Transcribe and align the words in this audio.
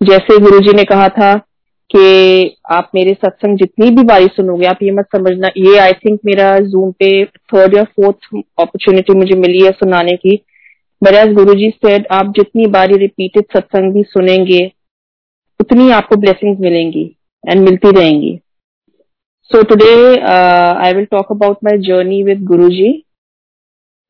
जैसे 0.00 0.38
गुरु 0.40 0.58
जी 0.60 0.72
ने 0.72 0.84
कहा 0.84 1.08
था 1.10 1.34
कि 1.90 2.56
आप 2.72 2.90
मेरे 2.94 3.12
सत्संग 3.14 3.58
जितनी 3.58 3.90
भी 3.90 4.02
बारी 4.04 4.26
सुनोगे, 4.26 4.66
आप 4.66 4.78
ये 4.82 4.90
मत 4.92 5.06
समझना, 5.12 5.48
ये 5.58 5.76
आई 5.78 5.92
थिंक 5.94 6.20
मेरा 6.24 6.58
जूम 6.60 6.90
पे 6.92 7.24
थर्ड 7.24 7.76
या 7.76 7.84
फोर्थ 7.84 8.26
अपॉर्चुनिटी 8.34 9.14
मुझे 9.14 9.36
मिली 9.38 9.64
है 9.64 9.70
सुनाने 9.72 10.16
की। 10.16 10.36
But 11.02 11.14
as 11.14 11.32
Guru 11.34 11.54
ji 11.54 11.70
said 11.70 12.06
आप 12.12 12.32
जितनी 12.36 12.66
बारी 12.68 12.96
रिपीटेड 12.98 13.44
सत्संग 13.52 13.92
भी 13.94 14.02
सुनेंगे, 14.04 14.64
उतनी 15.60 15.90
आपको 15.92 16.16
ब्लेसिंग 16.16 16.58
मिलेंगी 16.60 17.04
एंड 17.44 17.60
मिलती 17.60 17.90
रहेंगी। 17.90 18.38
So 19.50 19.62
today 19.64 19.94
I 20.20 20.92
will 20.92 21.04
talk 21.10 21.32
about 21.32 21.58
my 21.64 21.78
journey 21.80 22.22
with 22.22 22.44
Guru 22.44 22.68
ji 22.70 22.92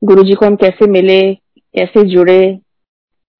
Guru 0.01 0.23
जी 0.23 0.33
को 0.33 0.45
हम 0.45 0.55
कैसे 0.57 0.87
मिले, 0.91 1.21
कैसे 1.33 2.03
जुड़े 2.05 2.39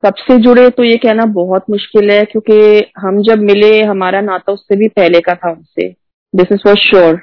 कब 0.03 0.15
से 0.17 0.37
जुड़े 0.37 0.69
तो 0.69 0.83
ये 0.83 0.97
कहना 0.97 1.25
बहुत 1.33 1.63
मुश्किल 1.69 2.11
है 2.11 2.23
क्योंकि 2.25 2.57
हम 2.99 3.21
जब 3.23 3.39
मिले 3.43 3.81
हमारा 3.83 4.21
नाता 4.21 4.53
उससे 4.53 4.75
भी 4.75 4.87
पहले 4.87 5.19
का 5.19 5.33
था 5.35 5.51
उनसे 5.51 5.87
दिस 6.33 6.51
इज़ 6.51 6.59
फॉर 6.63 6.77
श्योर 6.79 7.19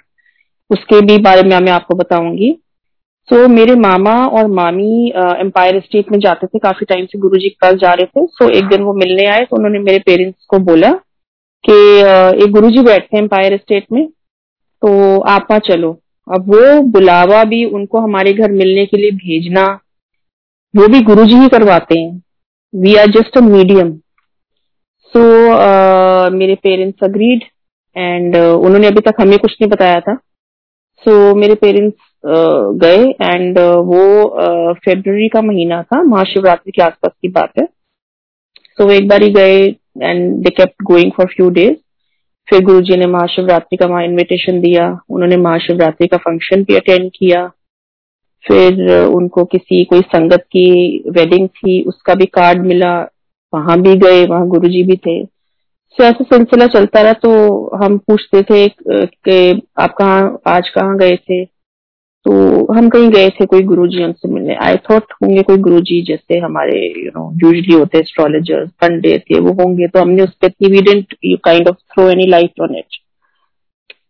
उसके 0.70 1.00
भी 1.06 1.18
बारे 1.22 1.42
में 1.42 1.58
मैं 1.58 1.72
आपको 1.72 1.94
बताऊँगी। 1.94 2.50
सो 3.28 3.36
so, 3.36 3.50
मेरे 3.50 3.74
मामा 3.76 4.14
और 4.28 4.46
मामी 4.50 5.12
एम्पायर 5.40 5.80
स्टेट 5.80 6.10
में 6.12 6.18
जाते 6.20 6.46
थे 6.46 6.58
काफ़ी 6.58 6.86
टाइम 6.86 7.04
से 7.06 7.18
गुरुजी 7.18 7.48
के 7.48 7.56
पास 7.62 7.74
जा 7.74 7.92
रहे 7.92 8.06
थे। 8.06 8.26
सो 8.26 8.44
so, 8.44 8.50
एक 8.50 8.64
दिन 8.64 8.82
वो 8.82 8.92
मिलने 8.94 9.26
आए 9.26 9.44
तो 9.44 9.56
उन्होंने 9.56 9.78
मेरे 9.80 9.98
पेरेंट्स 10.06 10.44
को 10.48 10.58
बोला 10.66 10.90
कि 11.64 11.76
एक 12.44 12.50
गुरुजी 12.52 12.82
बैठते 12.82 13.16
हैं 13.16 13.22
एम्पायर 13.22 13.56
स्टेट 13.56 13.86
में 13.92 14.06
तो 14.06 15.20
आप 15.20 15.52
चलो। 15.66 15.92
अब 16.28 16.48
वो 16.48 16.80
बुलावा 16.90 17.42
भी 17.44 17.64
उनको 17.66 18.00
हमारे 18.00 18.32
घर 18.32 18.50
मिलने 18.52 18.86
के 18.86 18.96
लिए 18.96 19.10
भेजना 19.16 19.64
वो 20.74 20.88
भी 20.88 21.00
गुरुजी 21.02 21.36
ही 21.36 21.48
करवाते 21.48 21.98
हैं। 22.00 22.20
We 22.74 22.94
are 22.96 23.10
just 23.10 23.36
a 23.38 23.40
medium 23.40 23.90
so 25.14 25.20
मेरे 26.36 26.54
पेरेंट्स 26.54 27.04
अग्रीड 27.04 27.42
एंड 27.96 28.36
उन्होंने 28.36 28.86
अभी 28.86 29.00
तक 29.00 29.20
हमें 29.20 29.38
कुछ 29.38 29.52
नहीं 29.52 29.70
बताया 29.70 30.00
था। 30.00 30.14
सो 31.04 31.10
so, 31.10 31.36
मेरे 31.36 31.54
पेरेंट्स 31.54 31.96
uh, 31.96 32.80
गए 32.82 33.04
एंड 33.22 33.58
uh, 33.58 33.76
वो 33.86 34.74
फेब्रवरी 34.74 35.26
uh, 35.26 35.32
का 35.32 35.42
महीना 35.42 35.82
था 35.82 36.02
महाशिवरात्रि 36.02 36.72
के 36.72 36.82
आसपास 36.82 37.12
की 37.22 37.28
बात 37.28 37.52
है। 37.58 37.64
सो 37.64 38.84
so, 38.84 38.90
एक 38.90 39.08
बार 39.08 39.22
ही 39.22 39.30
गए 39.30 39.64
and 40.02 40.34
they 40.44 40.50
kept 40.50 40.82
going 40.82 41.12
for 41.12 41.26
few 41.26 41.50
days 41.50 41.76
फिर 42.48 42.64
गुरुजी 42.64 42.96
ने 42.96 43.06
महाशिवरात्रि 43.06 43.76
का 43.76 43.86
वहाँ 43.86 44.04
इनविटेशन 44.04 44.60
दिया 44.60 44.88
उन्होंने 45.10 45.36
महाशिवरात्रि 45.36 46.06
का 46.06 46.16
फ़ंक्शन 46.16 46.62
भी 46.62 46.76
अटेंड 46.76 47.10
किया। 47.10 47.50
फिर 48.44 48.90
उनको 49.06 49.44
किसी, 49.44 49.84
कोई 49.84 50.00
संगत 50.00 50.42
की 50.52 50.98
वेडिंग 51.10 51.48
थी, 51.48 51.82
उसका 51.82 52.14
भी 52.14 52.26
कार्ड 52.26 52.66
मिला, 52.66 52.94
वहाँ 53.52 53.80
भी 53.82 53.94
गए, 53.96 54.24
वहाँ 54.26 54.46
गुरुजी 54.48 54.82
भी 54.82 54.96
थे। 54.96 55.24
सो 55.24 56.04
ऐसा 56.04 56.24
सिलसिला 56.24 56.66
चलता 56.66 57.00
रहा 57.02 57.12
तो 57.12 57.30
हम 57.76 57.98
पूछते 57.98 58.42
थे 58.42 58.68
कि 58.68 59.62
आप 59.80 59.94
कहाँ, 59.98 60.38
आज 60.46 60.68
कहाँ 60.68 60.96
गए 60.98 61.16
थे? 61.16 61.44
तो 62.26 62.72
हम 62.72 62.88
कहीं 62.88 63.08
गए 63.10 63.28
थे, 63.30 63.46
कोई 63.46 63.62
गुरु 63.62 63.86
जी 63.86 64.02
हमसे 64.02 64.28
मिलने। 64.28 64.54
आई 64.64 64.76
थॉट 64.90 65.12
होंगे 65.12 65.42
कोई 65.42 65.56
गुरु 65.56 65.80
जी 65.80 66.00
जैसे 66.02 66.38
हमारे 66.38 66.76
यू 67.04 67.10
नो 67.16 67.30
यूजली 67.44 67.74
होते 67.74 67.98
एस्ट्रोलॉजर्स 67.98 68.70
पंडित 68.80 69.24
थे 69.30 69.40
वो 69.40 69.52
होंगे 69.54 69.88
तो 69.88 70.00
हमने 70.00 70.22
उस 70.22 70.34
पर 70.34 70.46
इतनी 70.46 71.04
you 71.24 71.36
kind 71.44 71.68
of 71.68 71.76
throw 71.92 72.08
any 72.10 72.26
light 72.26 72.60
on 72.60 72.76
it 72.76 72.96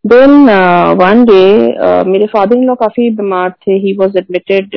then 0.05 0.31
one 0.97 1.23
day 1.25 1.43
मेरे 2.09 2.25
फादर 2.27 2.57
इन 2.57 2.65
लॉ 2.67 2.73
काफ़ी 2.75 3.09
बीमार 3.11 3.49
थे। 3.51 3.73
He 3.75 3.95
was 3.97 4.17
admitted 4.17 4.75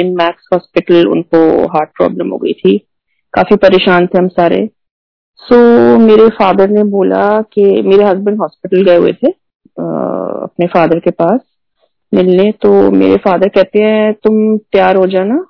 in 0.00 0.14
Max 0.16 0.48
hospital 0.52 1.06
उनको 1.08 1.40
हार्ट 1.68 1.90
प्रॉब्लम 1.96 2.30
हो 2.30 2.38
गई 2.38 2.52
थी। 2.52 2.76
काफ़ी 3.34 3.56
परेशान 3.56 4.06
थे 4.06 4.18
हम 4.18 4.28
सारे। 4.28 4.68
सो 5.42 5.54
so, 5.54 6.00
मेरे 6.00 6.28
फादर 6.30 6.70
ने 6.70 6.84
बोला 6.92 7.40
कि 7.52 7.64
मेरे 7.82 8.04
हस्बैंड 8.04 8.40
हॉस्पिटल 8.40 8.82
गए 8.84 8.96
हुए 8.96 9.12
थे 9.12 9.26
uh, 9.26 10.42
अपने 10.42 10.66
फादर 10.66 10.98
के 10.98 11.10
पास 11.12 11.40
मिलने। 12.12 12.50
तो 12.62 12.90
मेरे 12.90 13.16
फादर 13.26 13.48
कहते 13.48 13.82
हैं 13.82 14.12
तुम 14.24 14.56
तैयार 14.58 14.96
हो 14.96 15.06
जाना 15.08 15.44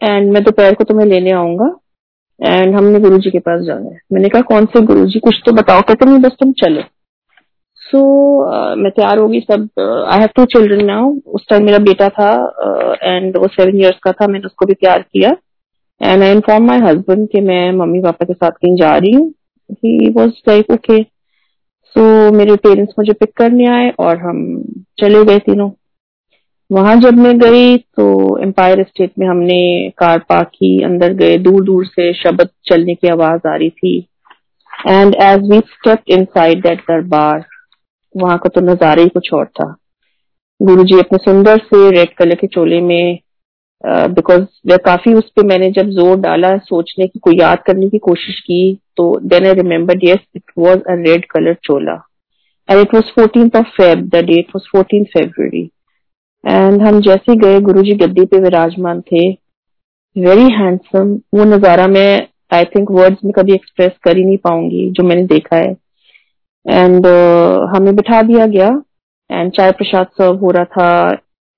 एंड 0.00 0.32
मैं 0.32 0.42
दोपहर 0.44 0.74
को 0.74 0.84
तुम्हें 0.84 1.06
लेने 1.06 1.30
आऊँगा 1.34 1.74
एंड 2.40 2.74
हमने 2.74 3.00
गुरुजी 3.00 3.30
के 3.30 3.38
पास 3.38 3.60
जाना 3.66 3.90
है। 3.90 4.00
मैंने 4.12 4.28
कहा 4.28 4.42
कौन 4.48 4.64
से 4.66 4.86
गुरुजी? 4.86 5.18
कुछ 5.20 5.42
तो 5.46 5.52
बताओ। 5.52 5.80
कहते 5.82 6.06
नहीं 6.06 6.18
बस 6.20 6.36
तुम 6.40 6.52
चलो। 6.64 6.82
सो 7.86 7.98
so, 7.98 8.04
uh, 8.52 8.76
मैं 8.82 8.90
तैयार 8.90 9.18
होगी 9.18 9.40
सब 9.40 9.68
I 9.80 10.18
have 10.18 10.28
two 10.36 10.44
children 10.52 10.84
now 10.84 11.10
उस 11.34 11.46
टाइम 11.50 11.64
मेरा 11.64 11.78
बेटा 11.88 12.08
था 12.08 12.30
एंड 13.02 13.34
uh, 13.34 13.40
वो 13.42 13.48
सेवन 13.48 13.80
इयर्स 13.80 13.98
का 14.04 14.12
था 14.12 14.26
मैंने 14.26 14.46
उसको 14.46 14.66
भी 14.66 14.74
तैयार 14.74 15.02
किया. 15.02 15.36
And 16.00 16.22
I 16.22 16.32
inform 16.32 16.66
my 16.66 16.78
husband 16.80 17.28
कि 17.32 17.40
मैं 17.40 17.72
मम्मी 17.72 18.00
पापा 18.02 18.24
के 18.26 18.34
साथ 18.34 18.50
कहीं 18.50 18.76
जा 18.76 18.96
रही 18.96 19.12
हूँ. 19.12 19.28
He 19.70 20.10
was 20.16 20.30
like 20.48 20.70
okay 20.70 21.02
so 21.96 22.02
मेरे 22.32 22.56
पेरेंट्स 22.64 22.94
मुझे 22.98 23.12
पिक 23.12 23.32
करने 23.36 23.66
आए 23.70 23.90
और 24.00 24.16
हम 24.18 24.42
चले 25.00 25.24
गए 25.24 25.38
तीनों. 25.46 25.70
वहाँ 26.70 26.94
जब 27.00 27.18
मैं 27.18 27.38
गई 27.38 27.76
तो 27.76 28.06
एम्पायर 28.42 28.82
स्टेट 28.84 29.12
में 29.18 29.26
हमने 29.28 29.58
कार 29.98 30.18
पार्क 30.28 30.48
की 30.48 30.82
अंदर 30.84 31.12
गए. 31.14 31.36
दूर 31.38 31.64
दूर 31.64 31.84
से 31.86 32.12
शब्द 32.22 32.48
चलने 32.68 32.94
की 32.94 33.08
आवाज़ 33.08 33.48
आ 33.48 33.54
रही 33.56 33.70
थी. 33.70 33.98
And 34.88 35.14
as 35.14 35.50
we 35.50 35.58
step 35.58 36.02
inside 36.24 36.62
that 36.62 36.80
दरबार 36.90 37.44
वहाँ 38.16 38.38
का 38.38 38.48
तो 38.48 38.60
नज़ारा 38.62 39.02
ही 39.02 39.08
कुछ 39.08 39.32
और 39.34 39.46
था। 39.46 39.74
गुरु 40.60 40.84
जी 40.84 40.98
अपने 40.98 41.18
सुंदर 41.20 41.58
से 41.64 41.90
रेड 41.90 42.14
कलर 42.18 42.34
के 42.34 42.46
चोले 42.46 42.80
में 42.80 43.18
बिकॉज़ 43.84 44.42
uh, 44.42 44.78
काफ़ी 44.84 45.12
उस 45.14 45.30
पर 45.36 45.44
मैंने 45.46 45.70
जब 45.70 45.88
ज़ोर 45.92 46.16
डाला 46.20 46.56
सोचने 46.58 47.06
की 47.06 47.18
कोई 47.18 47.38
याद 47.38 47.62
करने 47.66 47.88
की 47.88 47.98
कोशिश 47.98 48.38
की 48.40 48.74
तो 48.96 49.08
then 49.24 49.46
I 49.46 49.54
remember 49.54 50.04
yes 50.04 50.24
it 50.36 50.52
was 50.58 50.78
a 50.80 50.94
red 51.00 51.26
colour 51.30 51.54
Chola 51.64 51.94
and 52.68 52.80
it 52.80 52.94
was 52.94 53.10
fourteen 53.16 53.50
of 53.56 53.66
Feb 53.76 54.08
the 54.14 54.24
date 54.26 54.46
was 54.54 54.68
fourteen 54.72 55.04
February 55.12 55.62
and 56.44 56.82
हम 56.82 57.00
जैसे 57.00 57.36
गए 57.38 57.60
गुरु 57.60 57.82
जी 57.82 57.94
गद्दी 57.96 58.24
पे 58.24 58.40
विराजमान 58.40 59.00
थे। 59.02 59.28
वेरी 60.16 60.50
हैंडसम 60.52 61.14
वो 61.34 61.44
नज़ारा 61.46 61.86
मैं 61.88 62.26
आई 62.52 62.64
थिंक 62.66 62.90
वर्ड्स 62.90 63.24
में 63.24 63.32
कभी 63.32 63.54
एक्सप्रेस 63.54 63.92
कर 64.04 64.16
ही 64.16 64.24
नहीं 64.24 64.38
पाऊँगी 64.44 64.90
जो 64.90 65.02
मैंने 65.04 65.24
देखा 65.26 65.56
है। 65.56 65.72
एंड 66.66 67.06
uh, 67.06 67.76
हमें 67.76 67.94
बिठा 67.96 68.22
दिया 68.22 68.46
गया। 68.46 68.68
एंड 69.30 69.52
चाय 69.52 69.70
प्रसाद 69.72 70.06
सर्व 70.06 70.36
हो 70.36 70.50
रहा 70.50 70.64
था। 70.64 71.16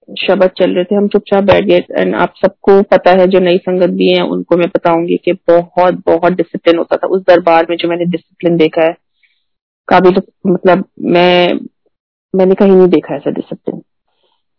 शब्द 0.09 0.51
चल 0.59 0.75
रहे 0.75 0.85
थे। 0.85 0.95
हम 0.95 1.09
चुपचाप 1.09 1.45
बैठ 1.45 1.65
गए। 1.65 1.79
एंड 2.01 2.15
आप 2.15 2.35
सबको 2.37 2.83
पता 2.83 3.11
है 3.11 3.27
जो 3.27 3.41
नई 3.41 3.59
संगत 3.59 3.91
भी 3.91 4.09
है 4.09 4.23
उनको 4.27 4.57
मैं 4.57 4.69
बताऊँगी 4.69 5.17
कि 5.25 5.33
बहुत 5.49 6.03
बहुत 6.07 6.33
डिसिप्लिन 6.33 6.79
होता 6.79 6.97
था। 6.97 7.07
उस 7.07 7.23
दरबार 7.23 7.67
में 7.71 7.77
जो 7.77 7.89
मैंने 7.89 8.05
डिसिप्लिन 8.05 8.57
देखा 8.57 8.85
है 8.85 8.97
काबिल 9.89 10.21
मतलब 10.47 10.85
मैं 11.01 11.59
मैंने 12.35 12.55
कहीं 12.55 12.73
नहीं 12.73 12.89
देखा 12.89 13.15
ऐसा 13.15 13.31
डिसिप्लिन 13.31 13.83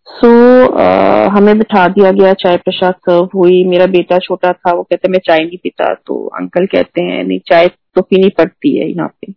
सो 0.07 0.27
so, 0.27 0.71
uh, 0.71 1.29
हमें 1.31 1.57
बिठा 1.57 1.87
दिया 1.87 2.11
गया। 2.11 2.33
चाय 2.33 2.57
प्रसाद 2.57 2.93
सर्व 2.93 3.29
हुई। 3.35 3.63
मेरा 3.63 3.85
बेटा 3.85 4.17
छोटा 4.17 4.51
था 4.53 4.73
वो 4.73 4.83
कहते 4.83 5.07
मैं 5.07 5.19
चाय 5.19 5.39
नहीं 5.39 5.57
पीता। 5.63 5.93
तो 6.05 6.25
अंकल 6.39 6.65
कहते 6.65 7.01
हैं 7.03 7.23
नहीं 7.23 7.39
चाय 7.39 7.67
तो 7.67 8.01
पीनी 8.01 8.29
पड़ती 8.29 8.77
है 8.77 8.89
यहाँ 8.91 9.07
पे। 9.07 9.33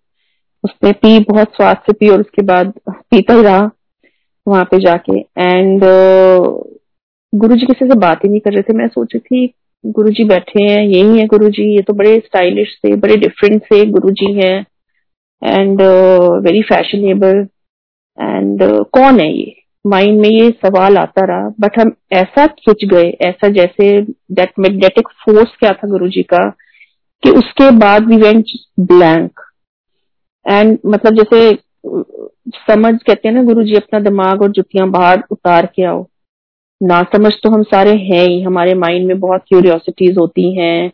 उसने 0.65 0.93
पी 0.93 1.19
बहुत 1.25 1.55
स्वाद 1.57 1.77
से 1.77 1.93
पी 1.93 2.09
और 2.09 2.21
उसके 2.21 2.43
बाद 2.43 2.73
पीता 2.91 3.35
ही 3.35 3.43
रहा 3.43 3.71
वहाँ 4.47 4.65
पे 4.65 4.79
जाके। 4.81 5.19
एंड 5.19 5.83
uh, 5.83 6.63
गुरु 7.33 7.57
जी 7.57 7.67
किसी 7.67 7.87
से 7.87 7.99
बात 7.99 8.25
ही 8.25 8.29
नहीं 8.29 8.41
कर 8.41 8.53
रहे 8.53 8.63
थे। 8.63 8.77
मैं 8.79 8.89
सोची 8.89 9.19
थी 9.19 9.47
गुरु 9.85 10.11
जी 10.11 10.25
बैठे 10.25 10.63
हैं 10.63 10.83
यही 10.83 11.19
है 11.19 11.27
गुरु 11.27 11.49
जी 11.49 11.65
ये 11.77 11.83
तो 11.83 11.93
बड़े 11.93 12.19
स्टाइलिश 12.19 12.69
से 12.77 12.95
बड़े 12.97 13.17
डिफरेंट 13.17 13.63
से 13.65 13.85
गुरु 13.87 14.11
जी 14.13 14.33
है 14.35 14.55
एंड 15.43 15.83
वेरी 16.45 16.63
फैशनेबल 16.63 17.47
एंड 18.19 18.63
कौन 18.93 19.21
है 19.21 19.33
ये? 19.33 19.55
माइंड 19.85 20.21
में 20.21 20.29
ये 20.29 20.51
सवाल 20.65 20.99
आता 20.99 21.25
रहा। 21.27 21.49
बट 21.61 21.79
हम 21.81 21.93
ऐसा 22.13 22.47
खिंच 22.47 22.85
गए 22.85 23.09
ऐसा 23.23 23.49
जैसे 23.51 23.91
दैट 24.03 24.53
मैग्नेटिक 24.59 25.09
फोर्स 25.25 25.57
क्या 25.61 25.71
था 25.73 25.89
गुरु 25.89 26.09
जी 26.09 26.23
का 26.23 26.49
कि 27.23 27.31
उसके 27.31 27.71
बाद 27.79 28.07
वी 28.07 28.17
वेंट 28.17 28.45
ब्लैंक 28.81 29.41
एंड 30.47 30.79
मतलब 30.87 31.15
जैसे, 31.15 31.53
समझ 32.69 32.95
कहते 32.97 33.29
हैं 33.29 33.35
ना 33.35 33.43
गुरु 33.43 33.63
जी 33.65 33.75
अपना 33.77 34.01
दिमाग 34.01 34.43
और 34.43 34.51
जुतियाँ 34.51 34.89
बाहर 34.91 35.23
उतार 35.31 35.67
के 35.77 35.85
आओ। 35.85 36.07
ना 36.81 37.03
समझ 37.13 37.33
तो 37.43 37.51
हम 37.51 37.63
सारे 37.65 37.91
हैं 37.91 38.27
ही, 38.27 38.43
हमारे 38.43 38.75
माइंड 38.77 39.07
में 39.07 39.19
बहुत 39.21 39.45
क्यूरियोसिटीज 39.49 40.19
होती 40.19 40.55
हैं। 40.57 40.93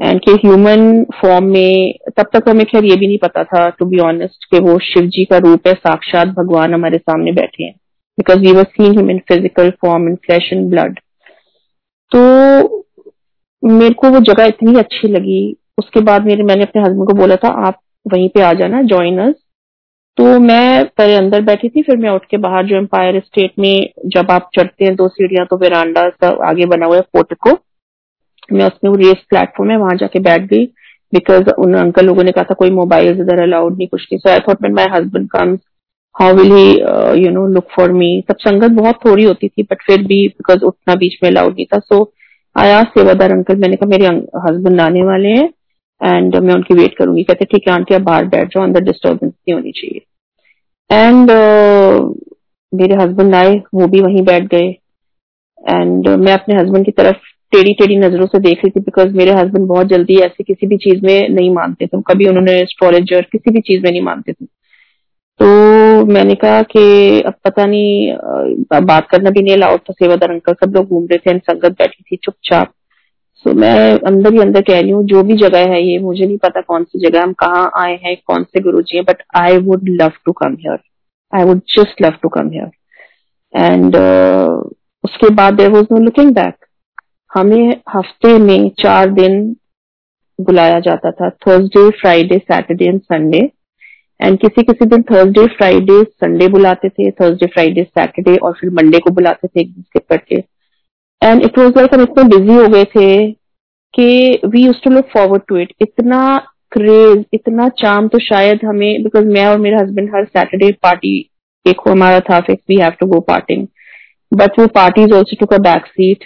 एंड 0.00 0.20
के 0.20 0.32
ह्यूमन 0.32 1.04
फॉर्म 1.14 1.44
में, 1.44 1.94
तब 2.18 2.30
तक 2.32 2.48
हमें 2.48 2.64
खैर 2.66 2.84
ये 2.84 2.96
भी 2.96 3.06
नहीं 3.06 3.18
पता 3.18 3.44
था 3.44 3.68
टू 3.70 3.86
बी 3.86 3.98
ऑनेस्ट 4.00 4.44
कि 4.50 4.58
वो 4.60 4.78
शिव 4.84 5.06
जी 5.08 5.24
का 5.24 5.38
रूप 5.38 5.66
है, 5.66 5.74
साक्षात 5.74 6.28
भगवान 6.36 6.74
हमारे 6.74 6.98
सामने 6.98 7.32
बैठे 7.32 7.64
हैं। 7.64 7.72
Because 8.18 8.38
we 8.38 8.52
were 8.52 8.64
seen 8.64 8.98
him 8.98 9.10
in 9.10 9.18
physical 9.28 9.70
form 9.82 10.08
in 10.08 10.14
flesh 10.16 10.52
and 10.52 10.68
blood 10.70 10.98
तो 12.12 12.18
मेरे 13.62 13.94
को 13.94 14.10
वो 14.10 14.20
जगह 14.22 14.44
इतनी 14.46 14.78
अच्छी 14.78 15.08
लगी। 15.08 15.56
उसके 15.78 16.00
बाद 16.02 16.26
मेरे, 16.26 16.42
मैंने 16.42 16.62
अपने 16.62 16.82
हस्बैंड 16.82 17.06
को 17.06 17.14
बोला 17.14 17.36
था, 17.36 17.48
आप 17.48 17.80
वहीं 18.08 18.28
पे 18.28 18.42
आ 18.42 18.52
जाना 18.54 18.82
ज्वाइनर्स 18.84 19.34
तो 20.18 20.38
मैं 20.40 20.84
पहले 20.88 21.14
अंदर 21.14 21.40
बैठी 21.42 21.68
थी, 21.68 21.82
फिर 21.82 21.96
मैं 21.96 22.10
उठ 22.10 22.24
के 22.30 22.36
बाहर 22.38 22.64
जो 22.66 22.76
एम्पायर 22.76 23.18
स्टेट 23.20 23.52
में 23.58 23.88
जब 24.06 24.30
आप 24.30 24.48
चढ़ते 24.54 24.84
हैं, 24.84 24.94
दो 24.96 25.08
सीढ़ियाँ 25.08 25.46
तो 25.46 25.56
वेरांडा 25.56 26.00
आगे 26.46 26.66
बना 26.66 26.86
हुआ 26.86 26.96
है 26.96 27.02
फोर्ट 27.02 27.34
को। 27.36 27.50
मैं 28.48 28.66
उसमें 28.66 28.92
रेस 28.96 29.22
प्लेटफॉर्म 29.30 29.70
है, 29.70 29.76
वहाँ 29.76 29.96
जाके 29.96 30.20
बैठ 30.20 30.42
गई। 30.50 30.64
बिकॉज़ 31.12 31.50
उन 31.58 31.74
अंकल 31.76 32.06
लोगों 32.06 32.22
ने 32.24 32.32
कहा 32.32 32.44
था, 32.44 32.54
कोई 32.54 32.70
मोबाइल 32.70 33.20
इधर 33.20 33.42
अलाउड 33.42 33.76
नहीं, 33.78 33.88
कुछ 33.88 34.02
नहीं. 34.02 34.18
So 34.18 34.30
I 34.30 34.38
thought 34.48 34.70
my 34.70 34.86
husband 34.92 35.28
comes 35.30 35.60
how 36.14 36.34
will 36.34 36.52
he 36.52 37.24
you 37.24 37.30
know 37.32 37.46
look 37.48 37.68
for 37.76 37.92
me 37.92 38.10
सब 38.28 38.36
संगत 38.38 38.70
बहुत 38.72 38.98
थोड़ी 39.04 39.24
होती 39.24 39.48
थी 39.48 39.62
बट 39.62 39.82
फिर 39.86 40.02
भी 40.02 40.26
बिकॉज़ 40.28 40.64
उठना 40.64 40.94
बीच 40.96 41.18
में 41.22 41.30
अलाउड 41.30 41.54
नहीं 41.54 41.66
था। 41.66 41.78
सो 41.78 42.02
आया 42.56 42.82
सेवादार 42.96 43.32
अंकल 43.32 43.56
मैंने 43.56 43.76
कहा, 43.76 43.88
मेरे 43.88 44.06
हस्बैंड 44.46 44.80
आने 44.80 45.02
वाले 45.04 45.28
हैं। 45.30 45.48
एंड 46.00 46.36
मैं 46.36 46.54
उनकी 46.54 46.74
वेट 46.74 46.96
करूँगी। 46.98 47.22
कहते 47.22 47.44
ठीक 47.44 47.68
है 47.68 47.74
आंटी 47.74 47.94
आप 47.94 48.00
बाहर 48.02 48.24
बैठ 48.26 48.48
जाओ 48.48 48.64
अंदर 48.64 48.80
डिस्टर्बेंस 48.84 49.32
नहीं 49.32 49.54
होनी 49.54 49.72
चाहिए. 49.72 50.00
एंड 50.90 51.30
uh, 51.30 52.14
मेरे 52.72 52.94
हस्बैंड 53.02 53.34
आए 53.34 53.54
वो 53.74 53.86
भी 53.86 54.00
वहीं 54.00 54.22
बैठ 54.24 54.44
गए। 54.54 54.68
एंड 55.58 56.08
मैं 56.08 56.32
अपने 56.32 56.54
हस्बैंड 56.54 56.84
की 56.84 56.92
तरफ़ 56.92 57.16
टेढ़ी 57.52 57.72
टेढ़ी 57.74 57.96
नज़रों 57.96 58.26
से 58.26 58.38
देख 58.38 58.58
रही 58.58 58.70
थी 58.70 58.80
बिकॉज़ 58.80 59.12
मेरे 59.16 59.32
हस्बैंड 59.32 59.66
बहुत 59.66 59.86
जल्दी 59.86 60.18
ऐसे 60.22 60.44
किसी 60.44 60.66
भी 60.66 60.76
चीज़ 60.76 61.04
में 61.06 61.28
नहीं 61.28 61.50
मानते 61.54 61.86
थे। 61.86 62.00
कभी 62.08 62.26
उन्होंने 62.28 62.52
एस्ट्रोलॉजर 62.62 63.26
किसी 63.32 63.50
भी 63.50 63.60
चीज़ 63.60 63.82
में 63.82 63.90
नहीं 63.90 64.02
मानते 64.02 64.32
थे। 64.32 64.44
तो 65.40 66.04
मैंने 66.06 66.34
कहा 66.34 66.62
कि 66.72 66.80
अब 67.20 67.34
पता 67.44 67.64
नहीं 67.66 68.12
बात 68.86 69.08
करना 69.10 69.30
भी 69.30 69.42
नहीं 69.42 69.54
अलाउड 69.54 69.80
था। 69.80 69.92
सेवादार 69.92 70.30
अंकल 70.30 70.54
सब 70.64 70.76
लोग 70.76 70.88
घूम 70.88 71.06
रहे 71.12 71.18
थे 71.18 71.38
संगत 71.38 71.72
बैठी 71.72 72.02
थी 72.02 72.16
चुपचाप। 72.16 72.72
सो 73.44 73.52
मैं 73.54 73.98
अंदर 74.06 74.32
ही 74.32 74.40
अंदर 74.40 74.62
कह 74.62 74.80
रही 74.80 74.90
हूँ, 74.90 75.04
जो 75.04 75.22
भी 75.22 75.36
जगह 75.36 75.70
है 75.72 75.82
ये, 75.82 75.98
मुझे 75.98 76.24
नहीं 76.26 76.38
पता 76.38 76.60
कौन 76.60 76.84
सी 76.84 76.98
जगह, 77.00 77.22
हम 77.22 77.32
कहाँ 77.32 77.70
आए 77.76 77.94
हैं, 78.04 78.16
कौन 78.26 78.44
से 78.44 78.60
गुरु 78.60 78.82
जी 78.82 78.96
हैं 78.96 79.04
but 79.04 79.22
I 79.36 79.58
would 79.58 79.88
love 80.00 80.12
to 80.26 80.32
come 80.32 80.56
here 80.60 80.78
I 81.32 81.44
would 81.44 81.60
just 81.76 82.02
love 82.02 82.14
to 82.22 82.28
come 82.28 82.50
here 82.50 82.70
and 83.54 83.96
उसके 85.04 85.30
बाद 85.34 85.54
there 85.54 85.70
was 85.70 85.86
no 85.92 85.98
looking 85.98 86.34
back 86.34 86.54
हमें 87.30 87.80
हफ़्ते 87.88 88.36
में 88.38 88.68
चार 88.80 89.10
दिन 89.10 89.40
बुलाया 90.38 90.80
जाता 90.80 91.10
था 91.10 91.30
Thursday 91.46 91.88
Friday 91.90 92.38
Saturday 92.38 92.84
and 92.84 93.00
Sunday 93.02 93.38
and 94.20 94.38
किसी 94.38 94.62
किसी 94.62 94.86
दिन 94.86 95.02
थर्सडे 95.02 95.46
फ्राइडे 95.46 96.02
संडे 96.04 96.48
बुलाते 96.48 96.88
थे 96.88 97.10
थर्सडे 97.10 97.46
फ्राइडे 97.46 97.82
सैटरडे 97.82 98.36
और 98.36 98.52
फिर 98.52 98.70
मंडे 98.70 98.98
को 98.98 99.10
बुलाते 99.10 99.48
थे 99.48 99.60
एक 99.60 99.72
दिन 99.72 99.82
स्किप 99.82 100.02
करके 100.10 100.40
एंड 101.22 101.42
इट 101.44 101.58
वॉज़ 101.58 101.72
लाइक 101.76 101.94
हम 101.94 102.02
इतने 102.02 102.24
बिज़ी 102.28 102.54
हो 102.54 102.68
गए 102.68 102.84
थे 102.84 103.32
कि 103.94 104.40
we 104.46 104.64
use 104.64 104.82
to 104.84 104.90
look 104.90 105.08
forward 105.14 105.42
to 105.48 105.56
it 105.56 105.72
इतना 105.80 106.22
क्रेज 106.72 107.24
इतना 107.34 107.68
चाम 107.78 108.08
तो 108.08 108.18
शायद 108.18 108.64
हमें 108.64 109.02
बिकॉज़ 109.02 109.24
मैं 109.26 109.46
और 109.46 109.58
मेरे 109.58 109.76
हस्बैंड 109.76 110.10
हर 110.14 110.24
सैटरडे 110.24 110.70
पार्टी 110.82 111.18
एक 111.66 111.88
हमारा 111.88 112.20
था 112.20 112.40
fix 112.40 112.62
we 112.68 112.76
have 112.76 112.92
to 113.00 113.06
go 113.06 113.20
partying 113.20 113.66
but 114.32 114.58
वो 114.58 114.66
parties 114.74 115.12
also 115.12 115.36
took 115.40 115.46
a 115.46 115.58
back 115.58 115.86
seat 115.86 116.24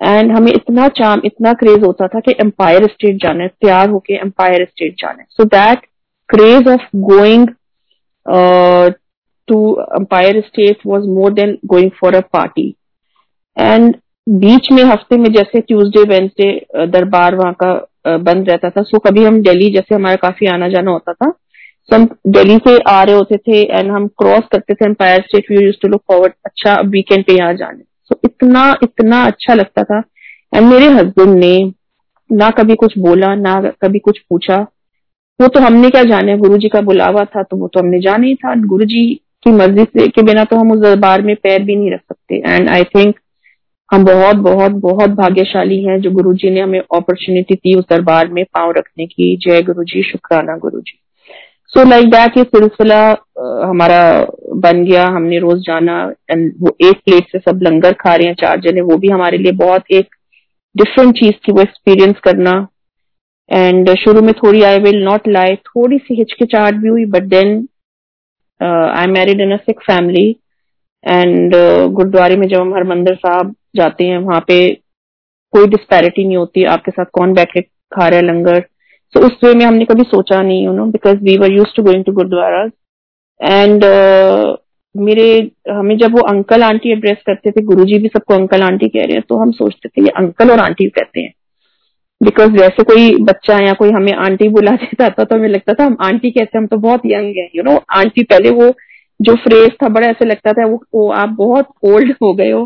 and 0.00 0.32
हमें 0.32 0.52
इतना 0.52 0.88
चाम 0.98 1.20
इतना 1.24 1.52
क्रेज 1.52 1.84
होता 1.84 2.06
था 2.08 2.20
कि 2.20 2.34
एम्पायर 2.40 2.86
स्टेट 2.86 3.16
जाना 3.16 3.42
है 3.42 3.48
तैयार 3.48 3.88
होके 3.88 4.14
एम्पायर 4.14 4.64
स्टेट 4.64 4.94
जाना. 4.98 5.20
है 5.20 5.26
so 5.30 5.44
that 5.46 5.86
craze 6.28 6.68
of 6.68 6.86
going 7.04 7.48
to 9.48 9.58
Empire 9.96 10.40
State 10.40 10.78
was 10.86 11.08
more 11.10 11.32
than 11.32 11.58
going 11.66 11.90
for 12.00 12.14
a 12.14 12.20
party 12.32 12.74
and 13.56 13.94
बीच 14.26 14.70
में, 14.72 14.82
हफ़्ते 14.84 15.16
में 15.16 15.32
जैसे 15.32 15.60
ट्यूसडे 15.60 16.02
वेंसडे 16.08 16.86
दरबार 16.88 17.34
वहाँ 17.36 17.52
का 17.62 18.18
बंद 18.18 18.48
रहता 18.50 18.70
था। 18.70 18.82
सो 18.82 18.98
कभी 18.98 19.24
हम 19.24 19.40
दिल्ली 19.42 19.70
जैसे 19.72 19.94
हमारा 19.94 20.16
काफ़ी 20.18 20.46
आना 20.46 20.68
जाना 20.68 20.90
होता 20.90 21.12
था। 21.12 21.30
सो 21.30 21.94
हम 21.94 22.08
दिल्ली 22.28 22.56
से 22.58 22.76
आ 22.88 23.02
रहे 23.02 23.14
होते 23.14 23.36
थे 23.38 23.62
एंड 23.68 23.90
हम 23.90 24.06
क्रॉस 24.18 24.42
करते 24.52 24.74
थे 24.74 24.84
Empire 24.84 25.20
State 25.20 25.50
view 25.50 25.60
use 25.60 25.76
to 25.82 25.88
look 25.88 26.02
forward 26.08 26.32
अच्छा 26.46 26.74
वीकेंड 26.86 27.24
पे 27.24 27.36
यहाँ 27.38 27.54
जाने। 27.54 27.82
सो 28.04 28.18
इतना 28.24 28.64
इतना 28.82 29.24
अच्छा 29.26 29.54
लगता 29.54 29.82
था। 29.84 30.02
एंड 30.52 30.66
मेरे 30.66 30.88
हस्बैंड 30.90 31.34
ने 31.34 31.72
ना 32.30 32.50
कभी 32.50 32.74
कुछ 32.74 32.98
बोला, 32.98 33.34
ना 33.34 33.72
कभी 33.82 33.98
कुछ 33.98 34.18
पूछा। 34.20 34.56
वो 35.40 35.48
तो 35.48 35.60
हमने 35.60 35.90
क्या 35.90 36.02
जाने 36.04 36.36
गुरु 36.38 36.56
जी 36.58 36.68
का 36.68 36.80
बुलावा 36.82 37.24
था 37.26 37.42
तो 37.42 37.56
वो 37.56 37.68
तो 37.68 37.80
हमने 37.80 38.00
जाना 38.00 38.26
ही 38.26 38.34
था। 38.34 38.54
गुरु 38.66 38.84
जी 38.84 39.04
की 39.44 39.50
मर्ज़ी 39.52 39.84
से, 39.84 40.06
के 40.08 40.22
बिना 40.22 40.44
तो 40.44 40.56
हम 40.56 40.72
उस 40.72 40.80
दरबार 40.80 41.22
में 41.22 41.34
पैर 41.36 41.62
भी 41.62 41.76
नहीं 41.76 41.90
रख 41.92 42.00
सकते। 42.00 42.42
एंड 42.46 42.68
आई 42.68 42.84
थिंक 42.86 43.16
हम 43.92 44.04
बहुत 44.04 44.36
बहुत 44.44 44.72
बहुत 44.82 45.10
भाग्यशाली 45.16 45.82
हैं 45.84 46.00
जो 46.00 46.10
गुरु 46.10 46.32
जी 46.34 46.50
ने 46.50 46.60
हमें 46.60 46.78
अपॉर्चुनिटी 46.78 47.54
दी 47.54 47.74
उस 47.78 47.84
दरबार 47.90 48.28
में 48.28 48.44
पाँव 48.44 48.70
रखने 48.76 49.06
की। 49.06 49.36
जय 49.36 49.62
गुरु 49.62 49.84
जी 49.84 50.02
शुक्राना 50.02 50.56
गुरु 50.58 50.80
जी 50.80 50.98
सो 51.72 51.84
लाइक 51.88 52.06
दैट 52.10 52.36
ये 52.38 52.44
सिलसिला 52.44 53.00
हमारा 53.64 54.00
बन 54.62 54.84
गया। 54.84 55.04
हमने 55.06 55.38
रोज 55.38 55.60
जाना 55.66 56.00
एंड 56.30 56.52
वो 56.60 56.76
एक 56.88 56.96
प्लेट 57.06 57.28
से 57.32 57.38
सब 57.38 57.60
लंगर 57.62 57.92
खा 58.00 58.14
रहे 58.14 58.26
हैं, 58.26 58.34
चार 58.34 58.60
जने। 58.60 58.80
वो 58.80 58.96
भी 58.96 59.08
हमारे 59.08 59.38
लिए 59.38 59.52
बहुत 59.60 59.90
एक 59.90 60.14
डिफरेंट 60.74 61.14
चीज़ 61.18 61.32
थी, 61.32 61.52
वो 61.52 61.62
एक्सपीरियंस 61.62 62.18
करना। 62.24 62.52
एंड 63.50 63.94
शुरू 63.98 64.20
में 64.22 64.32
थोड़ी 64.34 64.62
आई 64.62 64.78
विल 64.80 65.02
नॉट 65.04 65.28
लाई 65.28 65.56
थोड़ी 65.66 65.98
सी 65.98 66.14
हिचकिचाहट 66.14 66.74
भी 66.74 66.88
हुई 66.88 67.04
but 67.06 67.22
then 67.30 67.56
I 68.60 69.06
married 69.12 69.40
in 69.40 69.52
a 69.52 69.56
Sikh 69.56 69.80
family 69.82 70.28
and 71.04 71.54
गुरुद्वारे 71.94 72.36
में 72.36 72.46
जब 72.48 72.60
हम 72.60 72.74
हरमंदिर 72.74 73.14
साहब 73.16 73.54
जाते 73.74 74.06
हैं 74.06 74.18
वहाँ 74.18 74.40
पे 74.48 74.56
कोई 75.52 75.66
डिस्पैरिटी 75.66 76.24
नहीं 76.24 76.36
होती 76.36 76.64
आपके 76.64 76.90
साथ 76.90 77.04
कौन 77.12 77.32
बैठ 77.34 77.58
खा 77.58 78.06
रहा 78.08 78.18
है 78.18 78.24
लंगर। 78.24 78.60
सो 78.60 79.20
so, 79.20 79.26
उस 79.26 79.38
वे 79.44 79.52
में 79.54 79.64
हमने 79.64 79.84
कभी 79.84 80.02
सोचा 80.02 80.40
नहीं 80.42 80.64
you 80.64 80.72
know 80.72 80.84
because 80.86 81.16
we 81.24 81.36
were 81.38 81.52
use 81.52 81.74
to 81.76 81.82
going 81.82 82.04
to 82.04 82.12
gurdwara 82.12 82.62
and 83.40 83.84
मेरे 84.94 85.26
हमें 85.70 85.96
जब 85.98 86.12
वो 86.12 86.22
अंकल 86.28 86.62
आंटी 86.62 86.92
एड्रेस 86.92 87.16
करते 87.26 87.50
थे 87.50 87.62
गुरुजी 87.64 87.98
भी 87.98 88.08
सबको 88.08 88.34
अंकल 88.34 88.62
आंटी 88.62 88.88
कह 88.88 89.04
रहे 89.04 89.12
हैं 89.12 89.22
तो 89.28 89.36
हम 89.36 89.52
सोचते 89.52 89.88
थे 89.88 90.02
ये 90.02 90.10
अंकल 90.16 90.50
और 90.50 90.60
आंटी 90.60 90.88
कहते 90.88 91.20
हैं। 91.20 91.32
बिकॉज़ 92.20 92.50
जैसे 92.50 92.82
कोई 92.82 93.14
बच्चा 93.22 93.58
या 93.58 93.72
कोई 93.72 93.90
हमें 93.90 94.12
आंटी 94.14 94.48
बुला 94.48 94.70
देता 94.76 95.08
था 95.08 95.24
तो 95.24 95.36
हमें 95.36 95.48
लगता 95.48 95.74
था 95.74 95.84
हम 95.84 95.96
आंटी 96.00 96.30
कहते 96.30 96.56
हैं 96.56 96.60
हम 96.60 96.66
तो 96.66 96.76
बहुत 96.78 97.06
यंग 97.06 97.38
है 97.38 97.48
यू 97.56 97.62
नो 97.62 97.76
आंटी 97.90 98.22
पहले 98.24 98.50
वो 98.50 98.72
जो 99.20 99.34
फ्रेज 99.36 99.70
था 99.82 99.88
बड़ा 99.88 100.06
ऐसे 100.08 100.24
लगता 100.24 100.52
था 100.52 100.66
वो, 100.66 100.82
वो 100.94 101.10
आप 101.12 101.28
बहुत 101.28 101.68
ओल्ड 101.84 102.12
हो 102.22 102.32
गए 102.34 102.50
हो। 102.50 102.64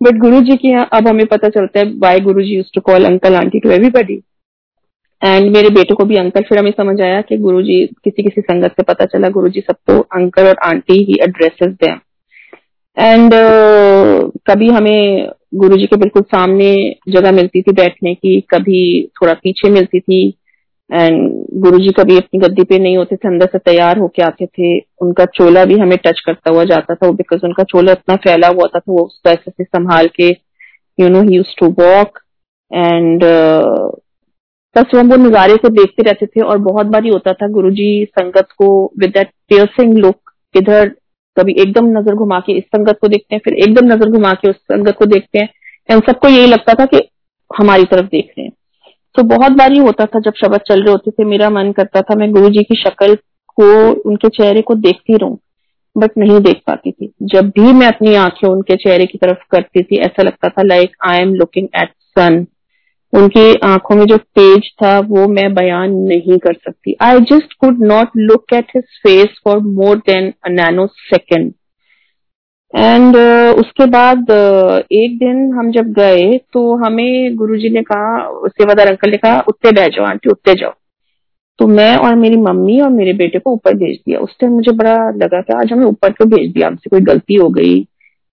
बट 0.00 0.18
गुरु 0.18 0.40
जी 0.40 0.56
की 0.56 0.72
अब 0.72 1.08
हमें 1.08 1.26
पता 1.26 1.48
चलता 1.48 1.80
है 1.80 1.84
by 1.98 2.20
Guru 2.20 2.42
ji 2.42 2.62
to 2.74 2.80
call 2.80 3.04
uncle 3.04 3.34
aunty 3.34 3.60
to 3.60 3.70
everybody 3.70 4.22
and 5.22 5.50
मेरे 5.50 5.70
बेटे 5.70 5.94
को 5.94 6.04
भी 6.04 6.16
अंकल 6.16 6.42
फिर 6.42 6.58
हमें 6.58 6.70
समझ 6.70 7.00
आया 7.00 7.20
कि 7.20 7.36
गुरु 7.36 7.62
जी 7.62 7.84
किसी 8.04 8.22
किसी 8.22 8.40
संगत 8.40 8.70
से 8.70 8.82
पता 8.82 9.04
चला 9.04 9.28
गुरु 9.28 9.48
जी 9.48 9.60
सबको 9.60 9.98
अंकल 10.00 10.48
और 10.48 10.56
आंटी 10.64 11.02
ही 11.04 11.18
एड्रेसेस 11.22 11.74
दें 11.74 11.94
एंड 12.96 13.32
uh, 13.32 14.40
कभी 14.46 14.68
हमें 14.68 15.28
गुरु 15.54 15.76
जी 15.76 15.86
के 15.86 15.96
बिल्कुल 15.96 16.22
सामने 16.22 16.72
जगह 17.08 17.32
मिलती 17.32 17.62
थी 17.62 17.72
बैठने 17.72 18.14
की 18.14 18.40
कभी 18.40 18.82
थोड़ा 19.22 19.34
पीछे 19.34 19.70
मिलती 19.70 20.00
थी 20.00 20.20
एंड 20.90 21.44
गुरु 21.62 21.78
जी 21.78 21.90
कभी 21.92 22.16
अपनी 22.16 22.40
गद्दी 22.40 22.62
पे 22.64 22.78
नहीं 22.78 22.96
होते 22.96 23.16
थे, 23.16 23.28
अंदर 23.28 23.46
से 23.46 23.58
तैयार 23.60 23.98
होके 23.98 24.22
आते 24.22 24.46
थे। 24.48 24.78
उनका 25.02 25.24
चोला 25.34 25.64
भी 25.64 25.78
हमें 25.78 25.96
टच 25.98 26.20
करता 26.20 26.50
हुआ 26.50 26.64
जाता 26.64 26.94
था 26.94 27.10
बिकॉज़ 27.12 27.46
उनका 27.46 27.64
चोला 27.64 27.92
इतना 27.92 28.16
फैला 28.24 28.48
हुआ 28.48 28.66
था 28.66 28.78
तो 28.78 28.92
वो 28.92 29.04
उस 29.04 29.20
ऐसे 29.26 29.50
से 29.50 29.64
संभाल 29.64 30.08
के 30.14 30.28
you 30.98 31.08
know 31.08 31.22
he 31.22 31.42
to 31.60 31.68
walk 31.80 32.18
and 32.70 33.24
बस 34.76 34.94
वो 34.94 35.02
नजारे 35.16 35.56
को 35.56 35.68
देखते 35.70 36.02
रहते 36.02 36.26
थे 36.26 36.40
और 36.40 36.58
बहुत 36.60 36.86
बार 36.86 37.04
ही 37.04 37.10
होता 37.10 37.32
था 37.32 37.48
गुरु 37.50 37.70
जी 37.70 38.04
संगत 38.18 38.48
को 38.58 38.68
विद 39.00 39.18
पियर्सिंग 39.18 39.96
लुक 39.98 40.30
इधर 40.54 40.88
कभी 41.36 41.52
एकदम 41.62 41.86
नज़र 41.98 42.14
घुमा 42.14 42.38
के 42.40 42.52
इस 42.52 42.64
संगत 42.66 42.98
को 43.00 43.08
देखते 43.08 43.34
हैं, 43.34 43.40
फिर 43.44 43.54
एकदम 43.54 43.86
नज़र 43.86 44.10
घुमा 44.10 44.32
के 44.32 44.50
उस 44.50 44.56
संगत 44.56 44.96
को 44.98 45.06
देखते 45.06 45.38
हैं। 45.38 45.48
एंड 45.88 46.02
सबको 46.04 46.28
यही 46.28 46.46
लगता 46.46 46.74
था 46.74 46.84
कि 46.86 47.00
हमारी 47.50 47.84
तरफ़ 47.84 48.06
देख 48.06 48.32
रहे 48.38 48.46
हैं। 48.46 48.52
तो 49.14 49.22
बहुत 49.22 49.52
बार 49.52 49.72
ही 49.72 49.78
होता 49.78 50.04
था 50.06 50.20
जब 50.20 50.32
शब्द 50.34 50.60
चल 50.68 50.82
रहे 50.82 50.90
होते 50.90 51.10
थे, 51.10 51.24
मेरा 51.24 51.50
मन 51.50 51.72
करता 51.72 52.00
था, 52.00 52.14
मैं 52.14 52.30
गुरु 52.32 52.48
जी 52.48 52.62
की 52.62 52.74
शक्ल 52.74 53.14
को, 53.48 53.92
उनके 54.10 54.28
चेहरे 54.28 54.62
को 54.62 54.74
देखती 54.74 55.16
रहूँ, 55.16 55.38
बट 55.96 56.10
नहीं 56.18 56.40
देख 56.40 56.60
पाती 56.66 56.92
थी। 56.92 57.12
जब 57.22 57.48
भी 57.48 57.72
मैं 57.72 57.86
अपनी 57.86 58.14
आँखें 58.14 58.48
उनके 58.48 58.76
चेहरे 58.76 59.06
की 59.06 59.18
तरफ़ 59.18 59.44
करती 59.50 59.82
थी, 59.82 59.96
ऐसा 59.96 60.22
लगता 60.22 60.48
था 60.48 60.62
like 60.62 60.96
I 61.06 61.18
am 61.18 61.34
looking 61.34 61.68
at 61.76 61.92
sun 62.18 62.46
उनकी 63.12 63.54
आँखों 63.64 63.94
में 63.96 64.04
जो 64.06 64.16
तेज 64.16 64.70
था, 64.82 64.98
वो 64.98 65.26
मैं 65.28 65.54
बयान 65.54 65.94
नहीं 65.94 66.38
कर 66.38 66.52
सकती। 66.54 66.96
I 67.02 67.20
just 67.20 67.54
could 67.60 67.82
not 67.82 68.08
look 68.16 68.52
at 68.52 68.66
his 68.76 68.84
face 69.02 69.40
for 69.44 69.58
more 69.58 69.96
than 69.96 70.32
nano 70.50 70.86
second 70.86 71.52
and 72.74 73.16
uh, 73.16 73.54
उसके 73.60 73.86
बाद 73.86 74.30
uh, 74.30 74.82
एक 74.92 75.18
दिन 75.18 75.38
हम 75.54 75.70
जब 75.72 75.92
गए 75.92 76.26
तो 76.52 76.74
हमें 76.84 77.36
गुरुजी 77.36 77.70
ने 77.70 77.82
कहा 77.82 78.48
सेवादार 78.48 78.86
अंकल 78.86 79.10
ने 79.10 79.16
कहा 79.16 79.40
उत्ते 79.48 79.72
बह 79.72 79.88
जाओ 79.88 80.04
आंटी 80.06 80.30
उत्ते 80.30 80.54
जाओ। 80.54 80.72
तो 81.58 81.66
मैं 81.68 81.96
और 81.98 82.14
मेरी 82.16 82.36
मम्मी 82.38 82.78
और 82.80 82.90
मेरे 82.90 83.12
बेटे 83.14 83.38
को 83.38 83.52
ऊपर 83.52 83.74
भेज 83.76 83.96
दिया। 83.96 84.18
उस 84.18 84.36
टाइम 84.40 84.52
मुझे 84.52 84.72
बड़ा 84.76 84.94
लगा 85.16 85.40
कि 85.40 85.54
आज 85.54 85.72
हमें 85.72 85.84
ऊपर 85.86 86.12
क्यों 86.12 86.28
भेज 86.30 86.52
दिया? 86.52 86.66
हमसे 86.66 86.90
कोई 86.90 87.00
गलती 87.04 87.34
हो 87.34 87.48
गई 87.48 87.74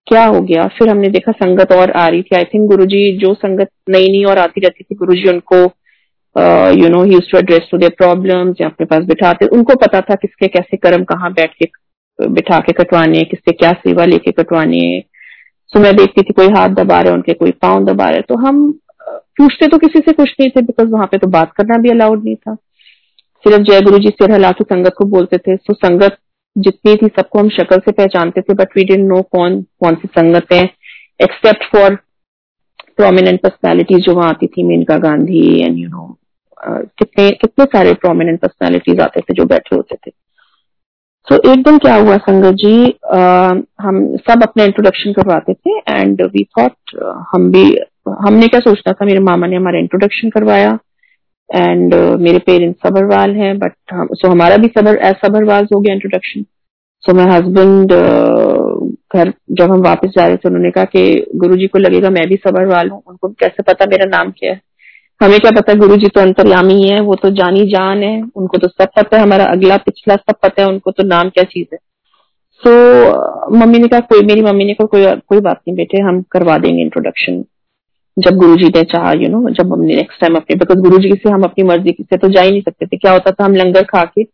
क्या 0.08 0.26
हो 0.26 0.42
गया? 0.42 0.68
फिर 0.78 0.90
हमने 0.90 1.08
देखा 1.10 1.32
संगत 1.34 1.72
और 1.72 1.92
आ 1.92 2.08
रही 2.08 2.22
थी। 2.22 2.36
आई 2.36 2.44
थिंक 2.44 2.68
गुरुजी 2.70 3.18
जो 3.18 3.34
संगत 3.34 3.70
नई 3.90 4.08
नई 4.12 4.24
और 4.32 4.38
आती 4.38 4.62
रहती 4.62 4.84
थी 4.84 4.96
गुरुजी 4.96 5.30
उनको 5.30 5.58
you 6.76 6.90
know 6.90 7.04
use 7.06 7.32
to 7.32 7.38
address 7.38 7.68
to 7.72 7.78
their 7.78 7.96
problems 7.98 8.62
या 8.62 8.68
अपने 8.68 8.86
पास 8.86 9.04
बिठाते। 9.06 9.46
उनको 9.58 9.76
पता 9.78 10.02
था 10.02 10.16
किसके 10.16 10.48
कैसे 10.48 10.78
कर्म 10.78 11.04
कहाँ 11.06 11.32
बैठ 11.34 11.54
के 11.54 11.66
बिठा 12.20 12.60
के 12.60 12.74
कटवाने 12.74 13.24
किससे 13.24 13.52
क्या 13.52 13.72
सेवा 13.80 14.06
लेके 14.06 14.32
कटवाने 14.32 14.82
सो 15.74 15.80
मैं 15.80 15.96
देखती 15.96 16.22
थी 16.22 16.34
कोई 16.34 16.48
हाथ 16.48 16.70
दबा 16.76 17.00
रहे 17.02 17.14
उनके 17.14 17.34
कोई 17.34 17.52
पाँव 17.62 17.84
दबा 17.86 18.10
रहे 18.10 18.22
तो 18.22 18.36
हम 18.38 18.72
पूछते 19.38 19.68
तो 19.68 19.78
किसी 19.78 20.00
से 20.00 20.12
कुछ 20.14 20.34
नहीं 20.40 20.50
थे 20.50 20.62
बिकॉज़ 20.62 20.90
वहाँ 20.90 21.08
पे 21.08 21.18
तो 21.18 21.28
बात 21.28 21.52
करना 21.54 21.78
भी 21.82 21.90
अलाउड 21.90 22.24
नहीं 22.24 22.36
था। 22.36 22.56
सिर्फ़ 23.46 23.62
जय 23.62 23.82
गुरु 23.82 23.98
जी 24.00 24.10
सिर 24.10 24.32
हिला 24.32 24.52
के 24.52 24.64
संगत 24.64 24.94
को 24.98 25.06
बोलते 25.06 25.38
थे 25.38 25.56
तो 25.58 25.74
संगत 25.74 26.18
जितनी 26.56 26.96
थी 26.96 27.08
सबको 27.08 27.40
हम 27.40 27.50
शक्ल 27.50 27.78
से 27.78 27.92
पहचानते 27.92 28.42
थे 28.42 28.54
बट 28.54 28.78
वी 28.78 28.84
डेंट 28.84 29.08
नो 29.08 29.22
कौन 29.32 29.62
कौन 29.80 29.96
सी 29.96 30.08
संगत 30.08 30.54
है 30.54 30.64
एक्सेप्ट 31.24 31.64
फॉर 31.76 31.96
प्रोमिनेंट 32.98 33.42
पर्सनैलिटीज 33.42 34.00
जो 34.00 34.14
वहाँ 34.16 34.30
आती 34.30 34.48
थी, 34.48 34.64
Menaka 34.64 34.98
Gandhi 34.98 35.60
and 35.62 35.78
you 35.78 35.90
know 35.90 36.18
कितने 36.60 37.30
कितने 37.32 37.66
सारे 37.66 37.94
प्रोमिनेंट 37.96 38.40
पर्सनैलिटीज 38.42 39.00
आते 39.00 39.22
थे 39.22 39.34
जो 39.34 39.46
बैठे 39.46 39.76
होते 39.76 39.96
थे। 39.96 40.12
तो 41.28 41.36
so, 41.36 41.46
एक 41.46 41.64
दिन 41.64 41.78
क्या 41.78 41.96
हुआ 41.96 42.18
संगत 42.18 42.54
जी 42.54 42.98
आ, 43.14 43.54
हम 43.82 44.18
सब 44.18 44.44
अपने 44.44 44.66
इंट्रोडक्शन 44.66 45.12
करवाते 45.12 45.54
थे 45.54 45.78
एंड 45.78 46.22
वी 46.22 46.44
थॉट 46.44 46.74
हम 47.36 47.52
भी 47.52 47.80
हमने 48.08 48.48
क्या 48.48 48.60
सोचना 48.60 48.94
था 48.94 49.06
मेरे 49.06 49.20
मामा 49.20 49.48
ने 49.48 49.56
हमारा 49.56 49.80
इंट्रोडक्शन 49.80 50.30
करवाया 50.30 50.80
एंड 51.56 51.94
uh, 51.94 52.20
मेरे 52.20 52.38
पेरेंट्स 52.38 52.88
सबरवाल 52.88 53.36
हैं 53.36 53.60
बट 53.60 53.72
हम 53.94 54.08
सो 54.14 54.32
हमारा 54.32 54.58
भी 54.58 54.68
सबर 54.68 55.14
सबरवाल 55.14 55.68
हो 55.76 55.80
गया 55.80 55.94
इंट्रोडक्शन 55.94 56.46
सो 57.02 57.14
माई 57.14 57.26
हस्बैंड 57.26 57.94
घर 59.16 59.34
जब 59.52 59.72
हम 59.72 59.80
वापस 59.80 60.10
जा 60.10 60.28
रहे 60.28 60.38
थे 60.38 60.50
उन्होंने 60.50 60.72
कहा 60.72 60.84
कि 60.84 61.26
गुरुजी 61.36 61.68
को 61.68 61.80
लगेगा 61.80 62.10
मैं 62.10 62.28
भी 62.28 62.36
सबरवाल 62.36 62.90
हूँ 62.90 63.04
उनको 63.08 63.28
कैसे 63.28 63.64
पता 63.64 63.86
मेरा 63.86 64.18
नाम 64.18 64.32
क्या 64.32 64.52
है? 64.52 64.62
हमें 65.22 65.40
क्या 65.40 65.52
पता 65.52 65.74
गुरु 65.74 65.96
जी 65.98 66.08
तो 66.08 66.22
अंतर्यामी 66.22 66.82
है 66.84 67.00
वो 67.02 67.16
तो 67.16 67.30
जानी 67.36 67.66
जान 67.68 68.04
है 68.04 68.22
उनको 68.36 68.58
तो 68.58 68.68
सब 68.68 68.88
पता 68.98 69.18
है 69.18 69.24
हमारा 69.24 69.46
अगला 69.46 69.78
पिछला 69.78 70.16
सब 70.16 70.36
पता 70.44 70.62
है 70.62 70.68
उनको 70.68 70.92
तो 70.92 71.04
नाम 71.06 71.30
क्या 71.30 71.44
चीज़ 71.46 71.68
है। 71.74 71.80
सो 72.62 72.70
so, 72.70 73.56
मम्मी 73.56 73.80
ने 73.80 73.88
कहा 73.88 74.00
कोई 74.12 74.26
मेरी 74.26 74.42
मम्मी 74.42 74.66
ने 74.66 74.74
कहा 74.74 74.86
कोई 74.88 75.06
कोई 75.28 75.40
बात 75.42 75.58
नहीं 75.58 75.76
बेटे 75.78 76.02
हम 76.02 76.22
करवा 76.32 76.58
देंगे 76.58 76.82
इंट्रोडक्शन 76.82 77.44
जब 78.18 78.36
गुरु 78.36 78.56
जी 78.56 78.68
ने 78.68 78.84
चाहा 78.86 79.12
यू 79.14 79.30
नो 79.30 79.50
जब 79.52 79.74
हमने 79.74 79.96
नेक्स्ट 79.96 80.22
टाइम 80.22 80.36
अपने 80.36 80.56
बिकॉज़ 80.56 80.80
गुरु 80.80 80.98
जी 81.00 81.12
से 81.14 81.30
हम 81.30 81.44
अपनी 81.44 81.64
मर्ज़ी 81.64 81.96
से 82.02 82.18
तो 82.18 82.30
जा 82.30 82.42
ही 82.42 82.52
नहीं 82.52 82.62
सकते 82.62 82.86
थे। 82.86 82.98
क्या 82.98 83.12
होता 83.12 83.32
था 83.32 83.46
हम 83.46 83.56
लंगर 83.56 83.84
खा 83.86 84.04
के 84.06 84.26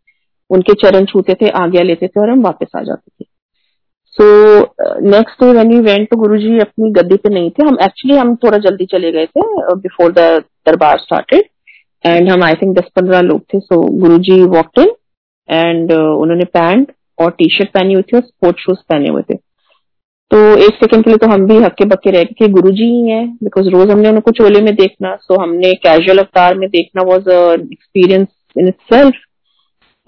उनके 0.50 0.74
चरण 0.82 1.04
छूते 1.04 1.34
थे 1.34 1.48
आज्ञा 1.58 1.82
लेते 1.82 2.06
थे 2.06 2.20
और 2.20 2.30
हम 2.30 2.42
वापस 2.42 2.66
आ 2.76 2.82
जाते 2.82 3.10
थे। 3.10 3.26
So 4.18 5.06
next 5.10 5.44
day 5.44 5.52
when 5.52 5.72
you 5.72 5.82
went 5.82 6.08
तो 6.10 6.16
गुरु 6.16 6.38
जी 6.38 6.58
अपनी 6.60 6.90
गद्दी 6.92 7.16
पे 7.16 7.34
नहीं 7.34 7.50
थे। 7.50 7.66
हम 7.66 7.78
एक्चुअली 7.84 8.16
हम 8.16 8.34
थोड़ा 8.36 8.58
जल्दी 8.60 8.86
चले 8.86 9.12
गए 9.12 9.26
थे 9.26 9.74
before 9.76 10.12
the 10.12 10.42
darbar 10.66 10.98
started 10.98 11.44
and 12.04 12.30
हम 12.30 12.42
आई 12.44 12.54
थिंक 12.54 12.76
दस 12.78 12.90
पंद्रह 12.96 13.20
लोग 13.20 13.40
थे 13.54 13.58
so 13.60 13.80
Guru 14.00 14.18
ji 14.18 14.42
walk 14.42 14.78
in 14.78 14.92
and 15.48 15.92
उन्होंने 15.92 16.44
पैंट 16.44 16.92
और 17.18 17.30
टी 17.30 17.48
शर्ट 17.56 17.68
पहनी 17.68 17.92
हुई 17.92 18.02
थी 18.02 18.16
और 18.16 18.22
स्पोर्ट 18.22 18.58
शूज़ 18.58 18.78
पहने 18.88 19.08
हुए 19.08 19.22
थे। 19.22 19.34
तो 20.30 20.38
एक 20.56 20.74
सेकंड 20.74 21.04
के 21.04 21.10
लिए 21.10 21.16
तो 21.16 21.26
हम 21.26 21.46
भी 21.46 21.56
हक्के 21.56 21.84
बक्के 21.84 22.10
रह 22.10 22.22
गए 22.22 22.48
गुरु 22.48 22.70
जी 22.70 22.84
ही 22.84 23.08
है 23.08 23.26
बिकॉज़ 23.42 23.68
रोज 23.68 23.90
हमने 23.90 24.08
उनको 24.08 24.30
चोले 24.30 24.60
में 24.60 24.74
देखना 24.74 25.14
सो 25.16 25.34
so 25.34 25.40
हमने 25.42 25.72
कैजुअल 25.72 26.18
अवतार 26.18 26.58
में 26.58 26.68
देखना 26.70 27.02
was 27.02 27.30
experience 27.30 28.28
in 28.58 28.68
itself 28.92 29.14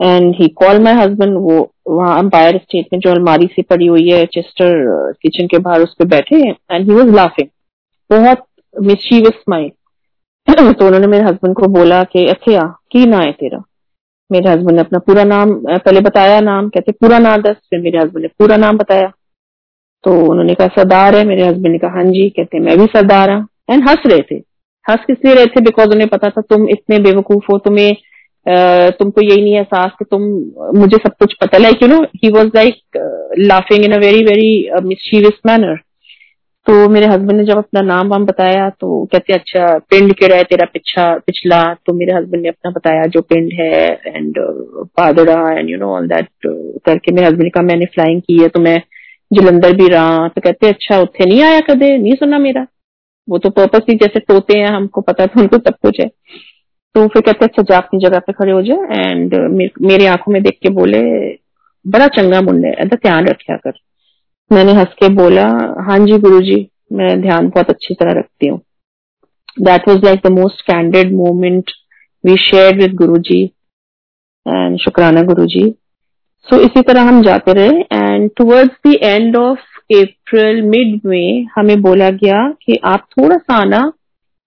and 0.01 0.35
he 0.41 0.49
call 0.49 0.79
my 0.83 0.95
husband 0.95 1.37
वो 1.39 1.59
वहाँ 1.89 2.19
अम्पायर 2.19 2.57
स्टेट 2.59 2.87
में 2.93 3.01
जो 3.01 3.11
अलमारी 3.11 3.47
से 3.47 3.63
पड़ी 3.63 3.87
हुई 3.87 4.09
है 4.11 4.25
चेस्टर 4.27 4.73
किचन 5.23 5.45
uh, 5.45 5.51
के 5.51 5.59
बाहर 5.59 5.83
उस 5.83 5.95
पर 5.99 6.05
बैठे 6.05 6.37
एंड 6.49 6.91
ही 6.91 6.95
वॉज़ 6.95 7.15
लाफिंग 7.17 7.49
बहुत 8.11 8.45
मिसशीवस 8.75 9.41
स्माइल 9.43 9.71
तो 10.73 10.87
उन्होंने 10.87 11.07
मेरे 11.07 11.25
हस्बैंड 11.25 11.55
को 11.55 11.67
बोला 11.67 12.05
कि 12.05 12.26
अथिया 12.26 12.62
की 12.93 13.07
ना 13.07 13.19
है 13.19 13.33
तेरा? 13.33 13.62
मेरे 14.33 14.50
हस्बैंड 14.50 14.71
ने 14.71 14.81
अपना 14.81 14.99
पूरा 14.99 15.25
नाम 15.25 15.55
पहले 15.69 16.00
बताया 16.00 16.41
नाम, 16.41 16.69
कहते, 16.69 16.93
पूरा 16.93 17.19
नाम 17.19 17.43
दस, 17.43 17.57
फिर 17.71 17.81
मेरे 17.81 17.99
हस्बैंड 17.99 18.23
ने 18.23 18.29
पूरा 18.29 18.57
नाम 18.57 18.76
बताया। 18.76 19.12
तो 20.05 20.31
उन्होंने 20.31 20.55
कहा, 20.55 20.69
सरदार 20.69 21.17
है? 21.17 21.25
मेरे 21.25 21.47
हस्बैंड 21.47 21.73
ने 21.73 21.79
कहा 21.79 21.91
हाँ 21.91 22.05
जी, 22.05 22.29
कहते, 22.31 22.59
मैं 22.59 22.79
भी 22.79 22.87
सरदार 22.87 23.31
हूँ। 23.31 23.49
एंड 23.71 23.88
हंस 23.88 23.99
रहे 24.07 24.23
थे। 24.23 24.35
हंस 24.91 24.99
किस 25.07 25.17
लिए 25.25 25.35
रहे 25.35 25.47
थे? 25.47 25.61
बिकॉज़ 25.61 25.88
उन्हें 25.88 26.09
पता 26.09 26.29
था, 26.29 26.41
तुम 26.41 26.69
इतने 26.69 26.99
बेवकूफ़ 26.99 27.45
हो, 27.53 27.59
तुम्हें 27.59 27.97
तुमको 28.91 29.21
यही 29.21 29.43
नहीं 29.43 29.55
एहसास 29.55 29.91
कि 29.99 30.05
तुम, 30.05 30.23
मुझे 30.79 30.97
सब 30.97 31.11
कुछ 31.19 31.35
पता 31.35 31.59
like 31.59 31.83
you 31.83 31.88
know 31.88 32.03
he 32.03 32.31
was 32.31 32.49
like 32.55 32.75
laughing 33.38 33.85
in 33.85 33.93
a 33.93 33.99
very 33.99 34.25
very 34.25 34.71
mischievous 34.83 35.41
manner 35.47 35.79
तो 36.67 36.89
मेरे 36.89 37.07
हस्बैंड 37.07 37.39
ने 37.39 37.45
जब 37.47 37.59
अपना 37.59 37.81
नाम 37.83 38.09
वाम 38.09 38.25
बताया 38.27 38.69
तो 38.71 39.05
कहते 39.13 39.33
अच्छा 39.33 39.67
पिंड 39.91 40.13
के 40.15 40.27
रहे 40.29 40.43
तेरा 40.45 40.67
पिछा, 40.73 41.05
पिछला? 41.19 41.63
तो 41.87 41.93
मेरे 41.95 42.15
हस्बैंड 42.15 42.43
ने 42.43 42.49
अपना 42.49 42.71
बताया, 42.71 43.05
जो 43.05 43.21
पिंड 43.23 43.53
है 43.61 43.93
and 44.07 44.35
पादड़ा 44.97 45.39
and 45.59 45.71
you 45.71 45.79
know 45.79 45.91
all 45.97 46.09
that 46.09 46.29
करके. 46.87 47.13
मेरे 47.13 47.27
हस्बैंड 47.27 47.53
कहा, 47.53 47.63
मैंने 47.63 47.87
फ्लाइंग 47.95 48.21
की 48.23 48.41
है 48.43 48.49
तो 48.49 48.61
मैं 48.61 48.81
जलंधर 49.31 49.77
भी 49.77 49.89
रहा. 49.89 50.29
तो 50.29 50.41
कहते 50.41 50.69
अच्छा 50.69 50.99
उत्थे 51.01 51.25
नहीं 51.25 51.43
आया 51.43 51.61
कदे? 51.71 51.97
नहीं 51.99 52.15
सुना 52.15 52.39
मेरा? 52.39 52.67
वो 53.29 53.39
तो 53.39 53.51
पर्पस 53.51 53.87
ही 53.91 53.97
जैसे 53.97 54.21
तोते 54.21 54.59
हैं, 54.59 54.69
हमको 54.69 55.01
पता 55.01 55.27
था 55.27 55.41
उनको 55.41 55.59
सब 55.59 55.75
कुछ 55.83 56.01
है। 56.01 56.07
तो 56.95 57.07
फिर 57.09 57.23
कहते 57.23 57.45
अच्छा 57.45 57.63
जा 57.63 57.77
अपनी 57.77 58.01
जगह 58.01 58.19
पे 58.19 58.33
खड़े 58.33 58.53
हो 58.53 58.63
जाए 58.63 59.11
एंड 59.11 59.35
मेरी 59.83 60.07
आँखों 60.07 60.33
में 60.33 60.43
देख 60.43 60.59
के 60.63 60.69
बोले, 60.73 61.01
बड़ा 61.85 62.07
चंगा 62.09 62.41
मुंडे 62.43 62.69
ऐसा 62.69 62.97
ध्यान 62.97 63.27
रखा 63.27 63.57
कर। 63.57 63.73
मैंने 64.50 64.73
हंस 64.73 64.93
के 64.99 65.09
बोला 65.15 65.45
हाँ 65.87 65.99
जी 65.99 66.19
गुरु 66.19 66.41
जी 66.41 66.57
मैं 66.93 67.21
ध्यान 67.23 67.49
बहुत 67.49 67.71
अच्छी 67.71 67.95
तरह 67.95 68.19
रखती 68.19 68.49
हूँ. 68.49 68.61
That 69.61 69.88
was 69.88 70.05
like 70.05 70.21
the 70.26 70.31
most 70.33 70.61
candid 70.62 71.12
moment 71.12 71.71
we 72.25 72.37
share 72.41 72.76
with 72.76 72.95
Guru 72.95 73.17
ji 73.29 73.43
and 74.47 74.79
शुक्राना 74.79 75.23
गुरु 75.23 75.47
जी 75.47 75.65
सो 76.47 76.61
इसी 76.61 76.83
तरह 76.83 77.03
हम 77.03 77.23
जाते 77.23 77.53
रहे 77.53 77.81
and 77.93 78.31
towards 78.37 78.76
the 78.87 78.95
end 79.03 79.37
of 79.37 79.59
April 79.95 80.62
mid 80.62 81.00
में 81.07 81.47
हमें 81.55 81.81
बोला 81.83 82.11
गया 82.23 82.49
कि 82.62 82.79
आप 82.85 83.07
थोड़ा 83.12 83.37
सा 83.37 83.55
आना 83.55 83.81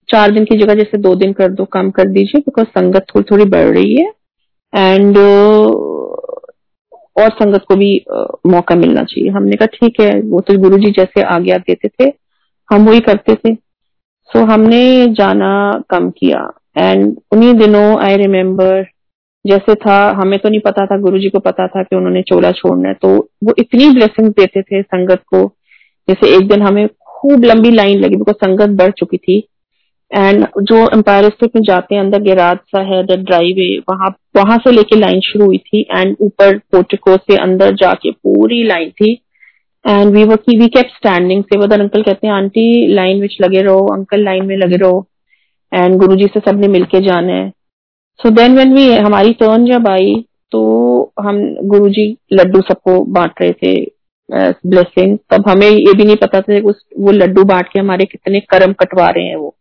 चार 0.09 0.31
दिन 0.31 0.45
की 0.45 0.57
जगह 0.57 0.73
जैसे 0.73 0.97
दो 0.97 1.13
दिन 1.15 1.33
कर 1.33 1.51
दो, 1.51 1.65
कम 1.65 1.89
कर 1.91 2.07
दीजिए 2.07 2.41
बिकॉज़ 2.41 2.67
संगत 2.67 3.05
थोड़ी 3.15 3.25
थोड़ी 3.31 3.45
बढ़ 3.45 3.67
रही 3.67 3.95
है। 3.95 4.11
एंड 4.73 5.17
और 7.15 7.29
संगत 7.31 7.63
को 7.67 7.75
भी 7.75 7.95
मौका 8.47 8.75
मिलना 8.75 9.03
चाहिए। 9.03 9.29
हमने 9.29 9.55
कहा 9.55 9.65
ठीक 9.73 9.99
है 10.01 10.11
वो 10.21 10.41
तो 10.41 10.57
गुरु 10.59 10.77
जी 10.77 10.91
जैसे 10.91 11.21
आज्ञा 11.27 11.57
देते 11.57 11.89
थे 11.89 12.11
हम 12.69 12.85
वही 12.85 12.99
करते 12.99 13.35
थे। 13.35 13.53
सो 13.53 14.39
so, 14.39 14.49
हमने 14.49 15.05
जाना 15.13 15.49
कम 15.89 16.09
किया। 16.09 16.47
एंड 16.77 17.17
उन्हीं 17.31 17.53
दिनों 17.53 17.99
आई 17.99 18.17
रिमेम्बर 18.17 18.85
जैसे 19.45 19.75
था 19.75 19.97
हमें 20.11 20.37
तो 20.39 20.49
नहीं 20.49 20.59
पता 20.59 20.85
था 20.85 20.97
गुरु 20.97 21.19
जी 21.19 21.29
को 21.29 21.39
पता 21.39 21.67
था 21.67 21.83
कि 21.83 21.95
उन्होंने 21.95 22.21
चोला 22.21 22.51
छोड़ना 22.51 22.87
है। 22.89 22.93
तो 22.93 23.15
वो 23.43 23.53
इतनी 23.59 23.89
ब्लेसिंग 23.89 24.29
देते 24.29 24.61
थे 24.61 24.81
संगत 24.81 25.23
को। 25.33 25.45
जैसे 26.07 26.35
एक 26.37 26.47
दिन 26.47 26.61
हमें 26.61 26.87
खूब 26.87 27.43
लंबी 27.43 27.71
लाइन 27.71 27.99
लगी 27.99 28.15
बिकॉज़ 28.15 28.35
संगत 28.35 28.77
बढ़ 28.79 28.91
चुकी 28.91 29.17
थी। 29.17 29.39
एंड 30.11 30.45
जो 30.61 30.77
एम्पायर 30.93 31.25
स्टेट 31.25 31.55
में 31.55 31.61
जाते 31.63 31.95
हैं, 31.95 32.01
अंदर 32.01 32.21
गेराज 32.21 32.57
सा 32.57 32.81
है 32.83 33.01
द 33.05 33.19
ड्राइव 33.21 33.83
वहाँ 33.89 34.09
वहाँ 34.35 34.57
से 34.57 34.71
लेके 34.71 34.99
लाइन 34.99 35.19
शुरू 35.23 35.45
हुई 35.45 35.57
थी 35.57 35.81
एंड 35.91 36.15
ऊपर 36.21 36.57
पोर्टिको 36.71 37.15
से 37.17 37.35
अंदर 37.41 37.75
जाके 37.75 38.11
पूरी 38.11 38.63
लाइन 38.67 38.89
थी। 38.91 39.11
And 39.85 40.13
we 40.13 40.23
were 40.23 40.39
we 40.49 40.67
kept 40.67 40.87
standing 40.95 41.43
से 41.43 41.59
वदर 41.59 41.81
अंकल 41.81 42.01
कहते 42.03 42.27
हैं 42.27 42.33
आंटी 42.33 42.93
लाइन 42.95 43.21
विच 43.21 43.37
लगे 43.41 43.61
रहो 43.61 43.85
अंकल 43.93 44.23
लाइन 44.23 44.45
में 44.45 44.55
लगे 44.57 44.77
रहो। 44.77 45.05
एंड 45.71 45.97
गुरुजी 45.97 46.25
से 46.25 46.39
सबने 46.39 46.67
मिलके 46.67 46.99
जाना 47.05 47.33
है। 47.33 47.49
सो 48.19 48.29
देन 48.31 48.55
व्हेन 48.55 48.73
वी 48.75 48.91
हमारी 48.95 49.33
टर्न 49.33 49.65
जब 49.65 49.87
आई 49.89 50.15
तो 50.51 50.61
हम 51.21 51.39
गुरु 51.69 51.89
जी 51.89 52.05
लड्डू 52.33 52.61
सबको 52.61 53.03
बांट 53.13 53.41
रहे 53.41 53.51
थे 53.53 53.73
ब्लेसिंग 54.29 55.17
तब 55.31 55.49
हमें 55.49 55.69
ये 55.69 55.93
भी 55.93 56.03
नहीं 56.03 56.15
पता 56.15 56.41
था 56.41 56.59
उस 56.69 56.83
वो 56.99 57.11
लड्डू 57.11 57.43
बांट 57.45 57.67
के 57.67 57.79
हमारे 57.79 58.05
कितने 58.05 58.39
कर्म 58.49 58.73
कटवा 58.73 59.09
रहे 59.09 59.25
हैं 59.25 59.35
वो। 59.35 59.55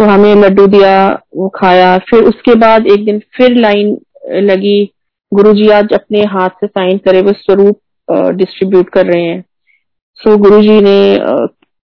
So, 0.00 0.06
हमें 0.06 0.34
लड्डू 0.34 0.66
दिया 0.66 0.92
वो 1.36 1.48
खाया। 1.48 1.96
फिर 2.10 2.22
उसके 2.24 2.54
बाद 2.54 2.86
एक 2.86 3.04
दिन 3.04 3.18
फिर 3.36 3.56
लाइन 3.56 3.96
लगी। 4.42 4.92
गुरु 5.32 5.52
जी 5.52 5.68
आज 5.68 5.92
अपने 5.94 6.22
हाथ 6.24 6.48
से 6.60 6.66
साइन 6.66 6.98
करे 6.98 7.20
वो 7.22 7.32
स्वरूप 7.32 7.80
डिस्ट्रीब्यूट 8.36 8.88
कर 8.88 9.06
रहे 9.06 9.22
हैं। 9.22 9.44
सो 10.20 10.36
गुरु 10.36 10.60
जी 10.62 10.80
ने 10.80 10.98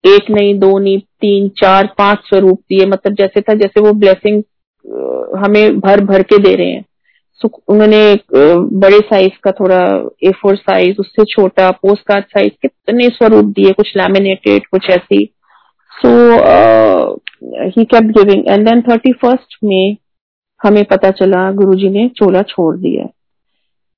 एक 0.05 0.31
नहीं 0.31 0.59
दो 0.59 0.79
नहीं 0.79 0.99
तीन 1.21 1.49
चार 1.57 1.89
पाँच 1.99 2.19
स्वरूप 2.29 2.61
दिए। 2.71 2.87
मतलब 2.87 3.15
जैसे 3.15 3.41
था 3.41 3.55
जैसे 3.55 3.81
वो 3.81 3.93
ब्लेसिंग 3.93 4.43
हमें 5.39 5.81
भर 5.81 6.05
भर 6.05 6.23
के 6.23 6.39
दे 6.39 6.55
रहे 6.57 6.71
हैं। 6.71 6.85
सो 7.41 7.49
उन्होंने 7.69 8.19
बड़े 8.33 8.99
साइज़ 9.01 9.39
का 9.43 9.51
थोड़ा 9.51 9.81
ए 10.25 10.31
फोर 10.33 10.57
साइज़ 10.57 10.97
उससे 11.01 11.25
छोटा 11.25 11.71
पोस्ट 11.71 12.03
कार्ड 12.07 12.25
साइज़ 12.25 12.53
कितने 12.63 13.09
स्वरूप 13.09 13.45
दिए? 13.45 13.73
कुछ 13.73 13.93
लैमिनेटेड 13.97 14.67
कुछ 14.67 14.91
ऐसी। 14.91 15.25
So 16.01 16.11
he 17.69 17.85
kept 17.85 18.19
giving 18.19 18.49
and 18.49 18.69
then 18.69 18.81
thirty 18.83 19.13
first 19.15 19.57
में 19.65 19.97
हमें 20.61 20.85
पता 20.85 21.11
चला, 21.13 21.51
गुरुजी 21.53 21.89
ने 21.91 22.09
चोला 22.17 22.43
छोड़ 22.45 22.77
दिया। 22.77 23.09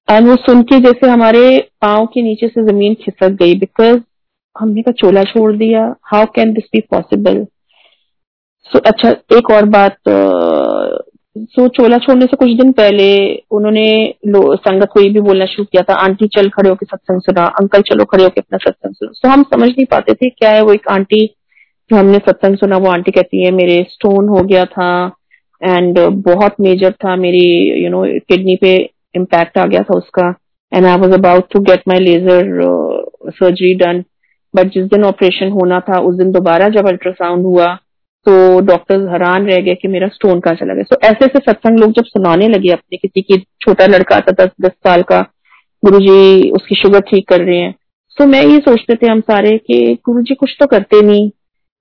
एंड 0.08 0.28
वो 0.28 0.34
सुन 0.38 0.62
के 0.62 0.78
जैसे 0.80 1.10
हमारे 1.10 1.58
पाओ 1.82 2.06
के 2.06 2.22
नीचे 2.22 2.48
से 2.48 2.64
ज़मीन 2.66 2.94
खिसक 3.02 3.36
गई 3.42 3.54
बिकॉज़ 3.58 3.98
हमने 4.56 4.82
का 4.82 4.92
चोला 4.92 5.22
छोड़ 5.24 5.52
दिया। 5.56 5.84
How 6.04 6.24
can 6.34 6.52
this 6.52 6.64
be 6.72 6.80
possible 6.90 7.44
so 8.70 8.78
अच्छा 8.86 9.10
एक 9.36 9.50
और 9.50 9.64
बात 9.68 9.96
सो 10.08 11.66
चोला 11.68 11.98
छोड़ने 11.98 12.26
से 12.26 12.36
कुछ 12.36 12.50
दिन 12.56 12.72
पहले 12.72 13.04
उन्होंने 13.50 13.84
संगत 14.26 14.88
को 14.92 15.00
ये 15.00 15.08
भी 15.10 15.20
बोलना 15.20 15.44
शुरू 15.46 15.64
किया 15.64 15.82
था, 15.82 15.94
आंटी, 15.96 16.26
चल 16.28 16.48
खड़े 16.48 16.68
होकर 16.68 16.86
सत्संग 16.86 17.20
सुना, 17.20 17.44
अंकल, 17.60 17.80
चलो 17.82 18.04
खड़े 18.04 18.24
होकर 18.24 18.40
अपना 18.40 18.58
सत्संग 18.64 18.94
सुना। 18.94 19.12
तो 19.22 19.28
हम 19.28 19.42
समझ 19.44 19.68
नहीं 19.68 19.84
पाते 19.90 20.14
थे, 20.14 20.28
क्या 20.30 20.50
है 20.50 20.62
वो 20.62 20.72
एक 20.72 20.88
आंटी 20.90 21.26
जो 21.90 21.96
हमने 21.96 22.18
सत्संग 22.18 22.56
सुना 22.56 22.76
वो 22.76 22.90
आंटी 22.90 23.10
कहती 23.10 23.44
है 23.44 23.50
मेरे 23.50 23.82
स्टोन 23.90 24.28
हो 24.28 24.40
गया 24.40 24.64
था 24.64 24.90
एंड 25.62 25.98
बहुत 26.24 26.54
मेजर 26.60 26.92
था 27.04 27.16
मेरी 27.16 27.44
यू 27.84 27.90
नो 27.90 28.04
किडनी 28.28 28.56
पे 28.56 28.74
इम्पैक्ट 29.14 29.58
आ 29.58 29.66
गया 29.66 29.82
था 29.82 29.98
उसका 29.98 30.34
and 30.72 30.86
I 30.86 30.96
was 30.96 31.12
about 31.12 31.52
to 31.52 31.60
get 31.60 31.82
my 31.88 31.98
laser 31.98 32.50
surgery 33.30 33.74
done 33.74 34.04
but 34.54 34.72
जिस 34.72 34.84
दिन 34.84 35.04
ऑपरेशन 35.04 35.50
होना 35.50 35.80
था 35.80 35.98
उस 35.98 36.16
दिन 36.16 36.30
दोबारा 36.32 36.68
जब 36.68 36.88
अल्ट्रासाउंड 36.88 37.44
हुआ 37.44 37.74
तो 38.26 38.32
डॉक्टर्स 38.60 39.08
हैरान 39.10 39.46
रह 39.46 39.60
गए 39.60 39.74
कि 39.74 39.88
मेरा 39.88 40.08
स्टोन 40.08 40.40
कहाँ 40.40 40.54
चला 40.56 40.74
गया। 40.74 40.82
सो 40.82 40.96
so, 40.96 41.02
ऐसे 41.02 41.24
ऐसे 41.24 41.38
सत्संग 41.38 41.78
लोग 41.78 41.92
जब 41.92 42.04
सुनाने 42.04 42.48
लगे 42.48 42.68
अपने 42.68 42.96
किसी 42.96 43.22
की 43.22 43.38
छोटा 43.60 43.86
लड़का 43.86 44.20
था 44.20 44.32
दस 44.32 44.50
दस 44.60 44.70
साल 44.70 45.02
का 45.02 45.20
गुरु 45.84 45.98
जी 45.98 46.50
उसकी 46.50 46.74
शुगर 46.74 47.00
ठीक 47.00 47.28
कर 47.28 47.40
रहे 47.40 47.58
हैं। 47.58 47.74
सो 48.08 48.24
so, 48.24 48.30
मैं 48.30 48.42
ये 48.42 48.58
सोचते 48.58 48.94
थे 48.94 49.06
हम 49.06 49.20
सारे 49.20 49.56
कि 49.58 49.98
गुरु 50.06 50.22
जी 50.22 50.34
कुछ 50.34 50.56
तो 50.60 50.66
करते 50.66 51.00
नहीं। 51.02 51.30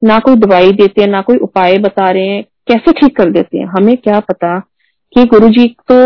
ना 0.01 0.19
कोई 0.19 0.35
दवाई 0.35 0.71
देते 0.71 1.01
हैं, 1.01 1.07
ना 1.09 1.21
कोई 1.21 1.37
उपाय 1.37 1.77
बता 1.77 2.09
रहे 2.09 2.27
हैं, 2.27 2.43
कैसे 2.67 2.91
ठीक 2.91 3.15
कर 3.17 3.31
देते 3.31 3.57
हैं? 3.57 3.65
हमें 3.67 3.95
क्या 3.97 4.19
पता 4.19 4.59
कि 5.15 5.25
गुरु 5.25 5.49
जी 5.49 5.67
तो 5.91 5.97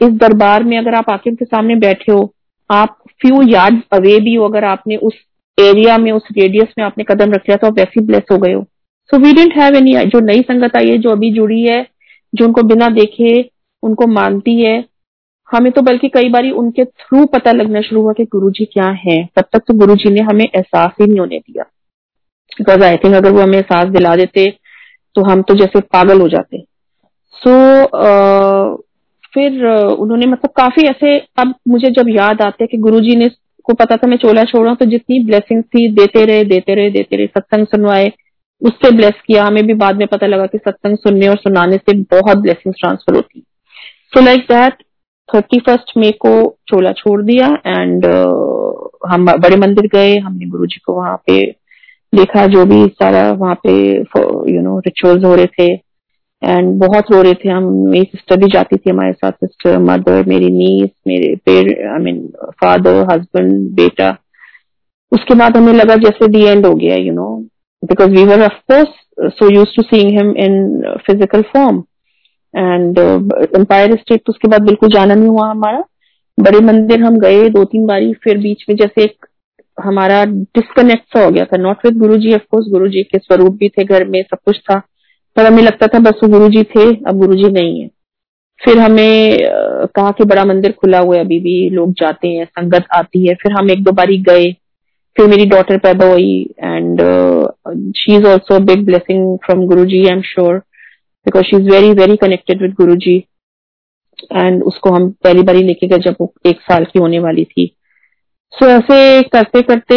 इस 0.00 0.12
दरबार 0.14 0.64
में 0.64 0.76
अगर 0.78 0.94
आप 0.94 1.10
आके 1.10 1.30
उनके 1.30 1.44
सामने 1.44 1.74
बैठे 1.76 2.12
हो, 2.12 2.32
आप 2.70 2.96
फ्यू 3.20 3.42
यार्ड 3.42 3.80
अवे 3.92 4.18
भी 4.20 4.34
हो, 4.34 4.44
अगर 4.44 4.64
आपने 4.64 4.96
उस 4.96 5.14
एरिया 5.58 5.98
में, 5.98 6.10
उस 6.12 6.28
रेडियस 6.38 6.74
में 6.78 6.84
आपने 6.84 7.04
कदम 7.04 7.32
रख 7.32 7.48
लिया 7.48 7.56
तो 7.56 7.66
आप 7.66 7.78
वैसे 7.78 8.00
ब्लेस 8.00 8.22
हो 8.32 8.38
गए 8.38 8.52
हो। 8.52 8.62
So 9.10 9.18
we 9.18 9.32
didn't 9.32 9.56
have 9.56 9.76
any 9.76 9.94
जो 10.06 10.20
नई 10.20 10.42
संगत 10.42 10.76
आई 10.76 10.90
है, 10.90 10.98
जो 10.98 11.10
अभी 11.10 11.30
जुड़ी 11.32 11.62
है, 11.62 11.86
जो 12.34 12.44
उनको 12.44 12.62
बिना 12.62 12.88
देखे, 12.88 13.50
उनको 13.82 14.06
मानती 14.06 14.60
है, 14.60 14.84
हमें 15.48 15.70
तो 15.72 15.82
बल्कि 15.82 16.08
कई 16.08 16.28
बार 16.28 16.50
उनके 16.50 16.84
थ्रू 16.84 17.24
पता 17.26 17.52
लगना 17.52 17.80
शुरू 17.80 18.02
हुआ 18.02 18.12
कि 18.12 18.24
गुरु 18.24 18.50
जी 18.50 18.64
क्या 18.64 18.88
है? 19.00 19.16
तब 19.36 19.44
तक 19.52 19.58
तो 19.58 19.74
गुरु 19.74 19.94
जी 19.94 20.10
ने 20.10 20.20
हमें 20.20 20.44
एहसास 20.44 20.92
ही 21.00 21.06
नहीं 21.06 21.18
होने 21.20 21.38
दिया। 21.38 21.64
बिकॉज़ 22.58 22.84
आई 22.84 22.96
थिंक 22.96 23.14
अगर 23.14 23.30
वो 23.30 23.40
हमें 23.40 23.58
एहसास 23.58 23.88
दिला 23.88 24.14
देते 24.16 24.50
तो 25.14 25.22
हम 25.22 25.42
तो 25.42 25.54
जैसे 25.54 25.80
पागल 25.80 26.20
हो 26.20 26.28
जाते। 26.28 26.62
सो 27.36 27.50
so, 27.82 28.84
फिर 29.34 29.64
उन्होंने 29.66 30.26
मतलब 30.26 30.50
काफ़ी 30.56 30.82
ऐसे 30.82 31.16
अब 31.38 31.54
मुझे 31.68 31.90
जब 31.90 32.08
याद 32.08 32.42
आते 32.42 32.64
हैं 32.64 32.68
कि 32.68 32.78
गुरुजी 32.78 33.16
ने 33.16 33.28
को 33.64 33.74
पता 33.74 33.96
था 33.96 34.06
मैं 34.06 34.16
चोला 34.16 34.42
छोड़ 34.44 34.60
रहा 34.60 34.70
हूँ 34.70 34.76
तो 34.76 34.84
जितनी 34.84 35.22
ब्लेसिंग 35.24 35.62
थी 35.64 35.88
देते 35.92 36.24
रहे 36.24 36.44
देते 36.44 36.74
रहे 36.74 36.90
देते 36.90 37.16
रहे 37.16 37.26
सत्संग 37.26 37.66
सुनवाए 37.66 38.12
उससे 38.62 38.90
ब्लेस 38.90 39.20
किया। 39.26 39.44
हमें 39.44 39.66
भी 39.66 39.74
बाद 39.74 39.96
में 39.96 40.06
पता 40.06 40.26
लगा 40.26 40.46
कि 40.46 40.58
सत्संग 40.58 40.96
सुनने 40.98 41.28
और 41.28 41.36
सुनाने 41.36 41.76
से 41.76 41.96
बहुत 42.14 42.38
ब्लेसिंग 42.38 42.74
ट्रांसफ़र 42.74 43.14
होती। 43.16 43.44
So 44.14 44.24
like 44.24 44.40
that 44.40 44.82
thirty 45.28 45.58
first 45.58 45.92
May 45.96 46.10
को 46.10 46.32
चोला 46.68 46.92
छोड़ 46.92 47.22
दिया 47.22 47.46
एंड 47.66 48.06
uh, 48.06 49.12
हम 49.12 49.26
बड़े 49.26 49.56
मंदिर 49.56 49.86
गए 49.86 50.16
हमने 50.16 50.46
गुरु 50.46 50.66
जी 50.66 50.80
को 50.86 50.92
वहाँ 50.92 51.16
पे 51.26 51.65
देखा 52.16 52.46
जो 52.48 52.64
भी 52.66 52.84
सारा 52.94 53.30
वहाँ 53.32 53.54
पे 53.66 53.72
यू 54.52 54.60
नो 54.62 54.78
रिचुअल्स 54.86 55.24
हो 55.24 55.34
रहे 55.34 55.46
थे। 55.58 55.72
एंड 56.42 56.68
बहुत 56.80 57.10
रो 57.12 57.20
रहे 57.22 57.34
थे 57.34 57.48
हम। 57.48 57.64
मेरी 57.90 58.04
सिस्टर 58.04 58.36
भी 58.36 58.50
जाती 58.52 58.76
थी 58.76 58.90
हमारे 58.90 59.12
साथ 59.12 59.32
सिस्टर 59.34 59.78
मदर 59.80 60.24
मेरी 60.28 60.50
नीस 60.52 60.90
मेरे 61.08 61.34
पेर 61.46 61.68
आई 61.88 62.02
मीन 62.02 62.20
फादर 62.60 63.04
हस्बैंड 63.10 63.52
बेटा। 63.76 64.16
उसके 65.12 65.34
बाद 65.34 65.56
हमें 65.56 65.72
लगा 65.72 65.96
जैसे 65.98 66.28
दी 66.28 66.42
एंड 66.44 66.66
हो 66.66 66.74
गया 66.74 66.96
you 66.96 67.12
know 67.14 67.28
because 67.82 68.10
we 68.10 68.24
were 68.24 68.42
of course 68.44 69.32
so 69.32 69.50
use 69.50 69.76
to 69.76 69.82
seeing 69.84 70.10
him 70.18 70.30
in 70.38 70.82
physical 71.06 71.42
form 71.52 71.82
and 72.54 72.98
Empire 72.98 73.96
State 73.96 74.22
तो 74.26 74.32
उसके 74.32 74.48
बाद 74.48 74.62
बिल्कुल 74.62 74.88
जाना 74.90 75.14
नहीं 75.14 75.28
हुआ 75.28 75.50
हमारा। 75.50 75.82
बड़े 76.38 76.60
मंदिर 76.62 77.02
हम 77.02 77.18
गए 77.18 77.48
दो 77.50 77.64
तीन 77.64 77.86
बारी, 77.86 78.12
फिर 78.14 78.38
बीच 78.38 78.64
में 78.68 78.76
जैसे 78.76 79.02
एक 79.04 79.26
हमारा 79.78 80.24
डिस्कनेक्ट 80.24 81.16
सा 81.16 81.24
हो 81.24 81.30
गया 81.30 81.44
था. 81.44 81.56
Not 81.56 81.84
with 81.86 81.98
Guru 81.98 82.16
ji 82.16 82.34
of course 82.34 82.68
गुरु 82.68 82.88
जी 82.88 83.02
के 83.02 83.18
स्वरूप 83.18 83.56
भी 83.56 83.68
थे, 83.68 83.84
घर 83.84 84.04
में 84.04 84.22
सब 84.22 84.38
कुछ 84.44 84.58
था. 84.60 84.80
पर 85.36 85.46
हमें 85.46 85.62
लगता 85.62 85.86
था 85.86 85.98
बस 85.98 86.20
वो 86.22 86.28
गुरु 86.28 86.48
जी 86.48 86.62
थे, 86.64 86.90
अब 87.06 87.18
गुरु 87.18 87.34
जी 87.34 87.50
नहीं 87.52 87.80
है. 87.80 87.88
फिर 88.60 88.78
हमें 88.78 89.38
कहा 89.96 90.10
कि 90.10 90.24
बड़ा 90.24 90.44
मंदिर 90.44 90.72
खुला 90.72 90.98
हुआ 90.98 91.16
है, 91.16 91.24
अभी 91.24 91.38
भी 91.40 91.58
लोग 91.70 91.92
जाते 91.92 92.28
हैं, 92.28 92.44
संगत 92.44 92.86
आती 92.94 93.26
है. 93.28 93.34
फिर 93.34 93.52
हम 93.52 93.70
एक 93.70 93.82
दो 93.84 93.92
बारी 93.92 94.18
गए. 94.18 94.52
फिर 95.16 95.26
मेरी 95.26 95.44
डॉटर 95.46 95.78
पैदा 95.78 96.06
हुई 96.06 96.40
and 96.60 97.00
she 97.96 98.14
is 98.16 98.26
also 98.26 98.58
big 98.64 98.84
blessing 98.86 99.36
from 99.44 99.64
Guru 99.66 99.84
ji 99.84 99.98
I 99.98 100.12
am 100.12 100.20
sure 100.22 100.58
because 101.26 101.44
she 101.44 101.56
is 101.56 101.70
very 101.70 101.92
very 101.92 102.16
connected 102.16 102.62
with 102.62 102.72
Guru 102.72 102.94
ji 102.96 103.16
and 104.32 104.62
उसको 104.62 104.90
हम 104.90 105.08
पहली 105.24 105.42
बारी 105.42 105.62
लेके 105.62 105.86
गए 105.86 105.98
जब 105.98 106.16
वो 106.20 106.32
एक 106.46 106.60
साल 106.60 106.84
की 106.84 106.98
होने 106.98 107.18
वाली 107.18 107.44
थी. 107.44 107.75
सो 108.52 108.66
so, 108.66 108.72
ऐसे 108.72 109.22
करते 109.22 109.62
करते 109.62 109.96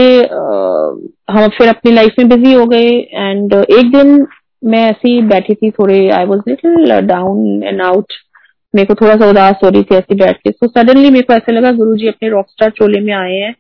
हम 1.33 1.47
फिर 1.47 1.69
अपनी 1.69 1.91
लाइफ 1.91 2.13
में 2.19 2.29
बिज़ी 2.29 2.53
हो 2.53 2.65
गए 2.65 2.89
एंड 3.13 3.53
एक 3.53 3.91
दिन 3.91 4.27
मैं 4.63 4.89
ऐसी 4.89 5.21
बैठी 5.21 5.55
थी 5.55 5.71
थोड़े 5.71 6.09
I 6.09 6.25
was 6.25 6.41
little 6.47 6.99
down 7.01 7.63
and 7.63 7.81
out 7.81 8.13
मेरे 8.75 8.85
को 8.85 8.95
थोड़ा 8.95 9.15
सा 9.15 9.29
उदास 9.29 9.55
हो 9.63 9.69
रही 9.69 9.83
थी 9.83 9.95
ऐसी 9.95 10.15
बैठ 10.15 10.37
के। 10.37 10.51
सो 10.51 10.67
सडनली 10.67 11.09
मेरे 11.09 11.21
को 11.21 11.33
ऐसे 11.33 11.51
लगा 11.51 11.71
गुरु 11.71 11.95
जी 11.95 12.07
अपने 12.07 12.29
रॉक 12.29 12.45
स्टार 12.49 12.69
चोले 12.69 12.99
में 12.99 13.13
आए 13.13 13.35
हैं. 13.35 13.55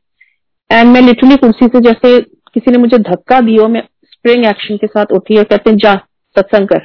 एंड 0.71 0.89
मैं 0.89 1.01
लिटरली 1.01 1.35
कुर्सी 1.35 1.67
से 1.67 1.79
जैसे 1.81 2.21
किसी 2.21 2.71
ने 2.71 2.77
मुझे 2.77 2.97
धक्का 2.97 3.39
दिया 3.41 3.67
मैं 3.67 3.83
स्प्रिंग 4.05 4.45
एक्शन 4.45 4.77
के 4.77 4.87
साथ 4.87 5.05
उठी 5.11 5.37
और 5.37 5.43
कहते 5.43 5.69
हैं 5.69 5.77
जा 5.77 5.95
सत्संग 6.35 6.67
कर। 6.67 6.81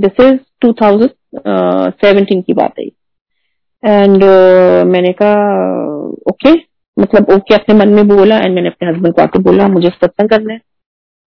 दिस 0.00 0.20
इज़ 0.20 0.38
2017 0.66 2.42
की 2.42 2.52
बात 2.52 2.74
है 2.78 2.84
एंड 3.84 4.16
uh, 4.16 4.92
मैंने 4.92 5.12
कहा 5.22 5.34
ओके। 6.30 6.71
मतलब 6.96 7.30
ओके 7.30 7.54
अपने 7.54 7.74
मन 7.74 7.88
में 7.88 8.08
बोला 8.08 8.36
एंड 8.36 8.54
मैंने 8.54 8.68
अपने 8.68 8.88
हस्बैंड 8.88 9.14
को 9.14 9.22
आके 9.22 9.38
बोला 9.42 9.68
मुझे 9.68 9.88
सत्संग 9.90 10.28
करना 10.28 10.52
है। 10.52 10.60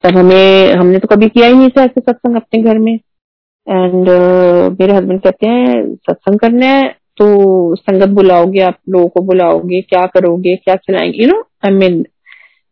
तब 0.04 0.18
हमें 0.18 0.74
हमने 0.74 1.00
तो 1.00 1.08
कभी 1.08 1.30
किया 1.30 1.48
ही 1.48 1.54
नहीं 1.54 1.70
था 1.70 1.84
ऐसे 1.84 2.02
सत्संग 2.02 2.36
अपने 2.36 2.62
घर 2.64 2.78
में। 2.80 2.94
एंड 2.94 4.08
uh, 4.08 4.80
मेरे 4.80 4.94
हस्बैंड 4.94 5.22
कहते 5.22 5.48
हैं 5.48 5.96
सत्संग 5.96 6.40
करना 6.40 6.66
है 6.68 6.88
तो 7.18 7.76
संगत 7.76 8.10
बुलाओगे 8.16 8.60
आप 8.62 8.78
लोगों 8.90 9.08
को 9.08 9.22
बुलाओगे 9.22 9.82
क्या 9.82 10.06
करोगे 10.06 10.56
क्या 10.56 10.76
खिलाएँगे? 10.76 11.24
यू 11.24 11.28
नो 11.30 11.40
आई 11.66 11.72
मीन 11.72 12.02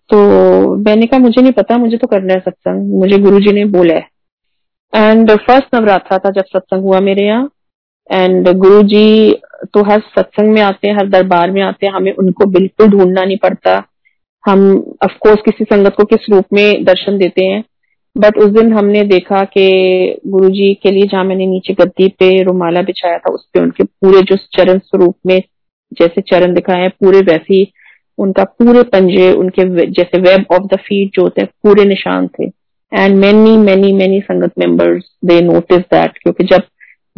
तो 0.09 0.75
मैंने 0.77 1.05
कहा 1.05 1.19
मुझे 1.19 1.41
नहीं 1.41 1.51
पता 1.51 1.77
मुझे 1.77 1.97
तो 1.97 2.07
करना 2.07 2.33
है 2.33 2.39
सत्संग 2.39 2.93
मुझे 2.99 3.17
गुरु 3.19 3.39
जी 3.39 3.51
ने 3.53 3.65
बोला 3.67 3.93
है। 3.93 4.07
एंड 4.93 5.31
फ़र्स्ट 5.31 5.75
नवरात्रा 5.75 6.17
था 6.17 6.29
जब 6.31 6.45
सत्संग 6.47 6.83
हुआ 6.83 6.99
मेरे 6.99 7.25
यहाँ। 7.25 7.49
एंड 8.11 8.49
गुरु 8.49 8.81
जी 8.83 9.31
तो 9.73 9.83
हर 9.83 9.99
सत्संग 9.99 10.53
में 10.53 10.61
आते 10.61 10.87
हैं, 10.87 10.95
हर 10.95 11.07
दरबार 11.07 11.51
में 11.51 11.61
आते 11.61 11.85
हैं, 11.85 11.93
हमें 11.93 12.11
उनको 12.11 12.45
बिल्कुल 12.45 12.87
ढूंढना 12.87 13.23
नहीं 13.23 13.37
पड़ता। 13.37 13.83
हम 14.45 14.93
अफकोर्स 15.01 15.41
किसी 15.45 15.63
संगत 15.63 15.95
को 15.97 16.03
किस 16.03 16.29
रूप 16.29 16.45
में 16.53 16.83
दर्शन 16.83 17.17
देते 17.17 17.45
हैं। 17.45 17.63
बट 18.17 18.37
उस 18.37 18.45
दिन 18.45 18.73
हमने 18.73 19.03
देखा 19.03 19.43
कि 19.43 20.19
गुरुजी 20.27 20.73
के 20.73 20.91
लिए 20.91 21.03
जहाँ 21.03 21.23
मैंने 21.23 21.45
नीचे 21.45 21.73
गद्दी 21.73 22.07
पे 22.07 22.43
रुमाला 22.43 22.81
बिछाया 22.81 23.17
था, 23.17 23.31
उस 23.31 23.47
पर 23.53 23.61
उनके 23.61 23.83
पूरे 23.83 24.21
जो 24.21 24.35
चरण 24.35 24.77
स्वरूप 24.77 25.15
में 25.25 25.41
जैसे 25.93 26.21
चरण 26.21 26.53
दिखाए 26.53 26.81
हैं, 26.81 26.89
पूरे 26.89 27.19
वैसे 27.19 27.53
ही 27.53 27.73
उनका 28.17 28.43
पूरे 28.43 28.83
पंजे, 28.83 29.31
उनके 29.31 29.85
जैसे 29.85 30.19
वेब 30.19 30.45
ऑफ़ 30.51 30.75
द 30.75 30.77
फीट 30.77 31.15
जो 31.15 31.21
होते 31.21 31.41
हैं, 31.41 31.49
पूरे 31.63 31.85
निशान 31.85 32.27
थे। 32.27 32.45
And 32.91 33.15
many 33.17 33.57
many 33.57 33.91
many 33.93 34.19
sangat 34.19 34.51
members 34.59 35.03
they 35.25 35.41
notice 35.41 35.79
that 35.79 36.17
क्योंकि 36.17 36.43
जब 36.43 36.61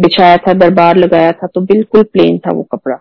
बिछाया 0.01 0.37
था 0.37 0.53
दरबार 0.53 0.97
लगाया 0.97 1.31
था 1.31 1.47
तो 1.47 1.61
बिल्कुल 1.61 2.03
प्लेन 2.03 2.37
था 2.37 2.51
वो 2.51 2.63
कपड़ा। 2.63 2.95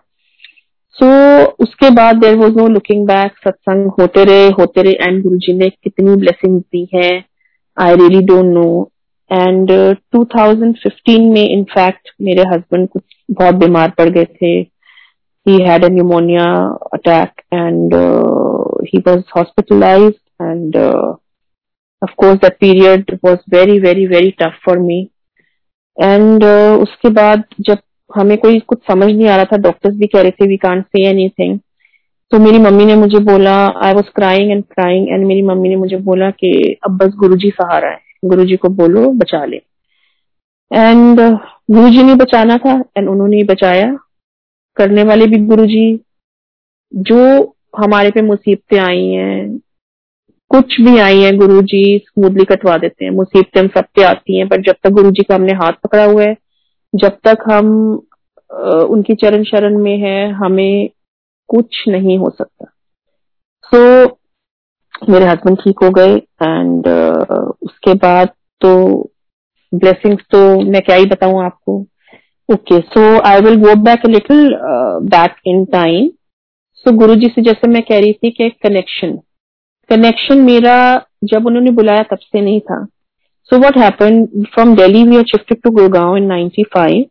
सो 0.89 1.05
so, 1.45 1.49
उसके 1.59 1.89
बाद 1.89 2.15
there 2.15 2.35
was 2.35 2.53
no 2.53 2.67
looking 2.67 3.05
back 3.07 3.31
सत्संग 3.37 3.91
होते 3.99 4.23
रहे 4.23 4.49
होते 4.49 4.81
रहे 4.81 4.93
एंड 4.93 5.23
गुरु 5.23 5.37
जी 5.37 5.53
ने 5.53 5.69
कितनी 5.69 6.15
ब्लेसिंग 6.15 6.59
दी 6.61 6.87
है 6.93 7.25
I 7.77 7.95
really 7.95 8.21
don't 8.25 8.53
know 8.53 8.91
and 9.31 9.71
2015 10.15 11.33
में 11.33 11.49
इनफैक्ट 11.49 12.09
मेरे 12.21 12.43
हस्बैंड 12.53 12.87
कुछ 12.89 13.03
बहुत 13.31 13.55
बीमार 13.55 13.89
पड़ 13.89 14.09
गए 14.09 14.25
थे। 14.25 14.53
He 15.45 15.61
had 15.63 15.83
a 15.83 15.89
pneumonia 15.89 16.45
attack 16.93 17.41
and 17.53 17.93
he 18.87 18.99
was 18.99 19.21
hospitalized 19.35 20.19
and 20.39 20.75
uh, 20.75 21.15
of 22.01 22.11
course 22.21 22.39
that 22.41 22.59
period 22.59 23.19
was 23.23 23.39
very 23.49 23.77
very 23.79 24.05
very 24.05 24.31
tough 24.41 24.57
and 26.03 26.41
uh, 26.41 26.83
उसके 26.83 27.09
बाद 27.09 27.43
जब 27.61 27.77
हमें 28.15 28.37
कोई 28.37 28.59
कुछ 28.59 28.79
समझ 28.91 29.05
नहीं 29.05 29.27
आ 29.27 29.35
रहा 29.35 29.45
था 29.45 29.57
डॉक्टर्स 29.57 29.95
भी 29.95 30.07
कह 30.07 30.21
रहे 30.21 30.31
थे 30.31 30.47
वी 30.47 30.57
कांट 30.57 30.85
से 30.85 31.05
एनीथिंग 31.05 31.59
तो 32.31 32.39
मेरी 32.39 32.57
मम्मी 32.59 32.85
ने 32.85 32.95
मुझे 32.95 33.19
बोला 33.19 33.67
I 33.85 33.93
was 33.93 34.05
crying 34.15 34.51
and 34.51 34.63
crying 34.63 35.09
and 35.09 35.25
मेरी 35.25 35.41
मम्मी 35.41 35.69
ने 35.69 35.75
मुझे 35.75 35.97
बोला 35.97 36.29
कि 36.29 36.75
अब 36.83 36.97
बस 36.97 37.13
गुरुजी 37.15 37.49
सहारा 37.49 37.89
है। 37.89 37.99
गुरुजी 38.25 38.55
को 38.55 38.69
बोलो 38.69 39.11
बचा 39.11 39.45
ले। 39.45 39.57
एंड 40.73 41.19
गुरुजी 41.71 42.03
ने 42.03 42.15
बचाना 42.15 42.57
था 42.57 42.83
एंड 42.97 43.09
उन्होंने 43.09 43.43
बचाया। 43.43 43.97
करने 44.75 45.03
वाले 45.03 45.25
भी 45.25 45.37
गुरुजी 45.37 45.99
जो 46.95 47.43
हमारे 47.77 48.11
पे 48.11 48.21
मुसीबतें 48.21 48.79
आई 48.79 49.07
हैं 49.07 49.59
कुछ 50.51 50.79
भी 50.81 50.97
आई 50.99 51.19
है 51.21 51.31
गुरु 51.37 51.61
जी 51.63 51.83
स्मूथली 51.97 52.43
कटवा 52.45 52.77
देते 52.77 53.05
हैं। 53.05 53.11
मुसीबतें 53.11 53.61
हम 53.61 53.67
सब 53.67 54.01
आती 54.03 54.37
हैं 54.37 54.47
पर 54.47 54.61
जब 54.61 54.75
तक 54.83 54.89
गुरु 54.89 55.11
जी 55.11 55.23
का 55.23 55.35
हमने 55.35 55.53
हाथ 55.53 55.73
पकड़ा 55.83 56.03
हुआ 56.03 56.23
है 56.23 56.35
जब 56.93 57.17
तक 57.27 57.43
हम 57.51 57.71
उनकी 58.89 59.15
चरण 59.15 59.43
शरण 59.43 59.77
में 59.77 59.97
है 59.99 60.29
हमें 60.33 60.89
कुछ 61.49 61.83
नहीं 61.87 62.17
हो 62.17 62.29
सकता। 62.29 62.65
सो 63.63 63.77
so, 64.05 64.11
मेरे 65.09 65.25
हस्बैंड 65.25 65.57
ठीक 65.57 65.79
हो 65.83 65.89
गए 65.89 66.15
एंड 66.15 66.87
uh, 66.87 67.51
उसके 67.61 67.93
बाद 67.95 68.29
तो 68.61 68.71
ब्लेसिंग्स 69.73 70.23
तो 70.31 70.39
मैं 70.63 70.81
क्या 70.81 70.95
ही 70.95 71.05
बताऊँ 71.05 71.43
आपको। 71.45 71.79
Okay 72.49 72.79
so 72.79 73.01
I 73.27 73.41
will 73.41 73.55
go 73.61 73.75
back 73.83 74.05
little 74.05 74.49
back 75.09 75.35
in 75.47 75.63
time 75.71 76.09
so 76.85 76.91
Guru 76.97 77.15
ji 77.15 77.27
से 77.27 77.41
जैसे 77.41 77.67
मैं 77.67 77.81
कह 77.83 77.99
रही 77.99 78.13
थी 78.13 78.31
कि 78.31 78.49
कनेक्शन 78.63 79.17
कनेक्शन 79.89 80.41
मेरा 80.43 80.75
जब 81.23 81.45
उन्होंने 81.47 81.71
बुलाया 81.71 82.03
तब 82.03 82.17
से 82.17 82.41
नहीं 82.41 82.59
था। 82.61 82.83
So 83.51 83.57
what 83.59 83.77
happen 83.77 84.25
from 84.53 84.75
Delhi 84.75 85.03
we 85.03 85.17
are 85.17 85.23
shifted 85.27 85.61
to 85.63 85.71
Gurgaon 85.71 86.15
in 86.17 86.27
95 86.29 87.03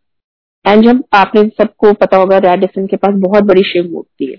and 0.65 0.83
जब 0.83 1.03
आपने 1.13 1.43
सबको 1.49 1.93
पता 1.95 2.17
होगा 2.17 2.37
रेडिसन 2.45 2.87
के 2.87 2.95
पास 2.97 3.13
बहुत 3.17 3.43
बड़ी 3.43 3.63
शिव 3.63 3.91
मूर्ति 3.91 4.25
है। 4.25 4.37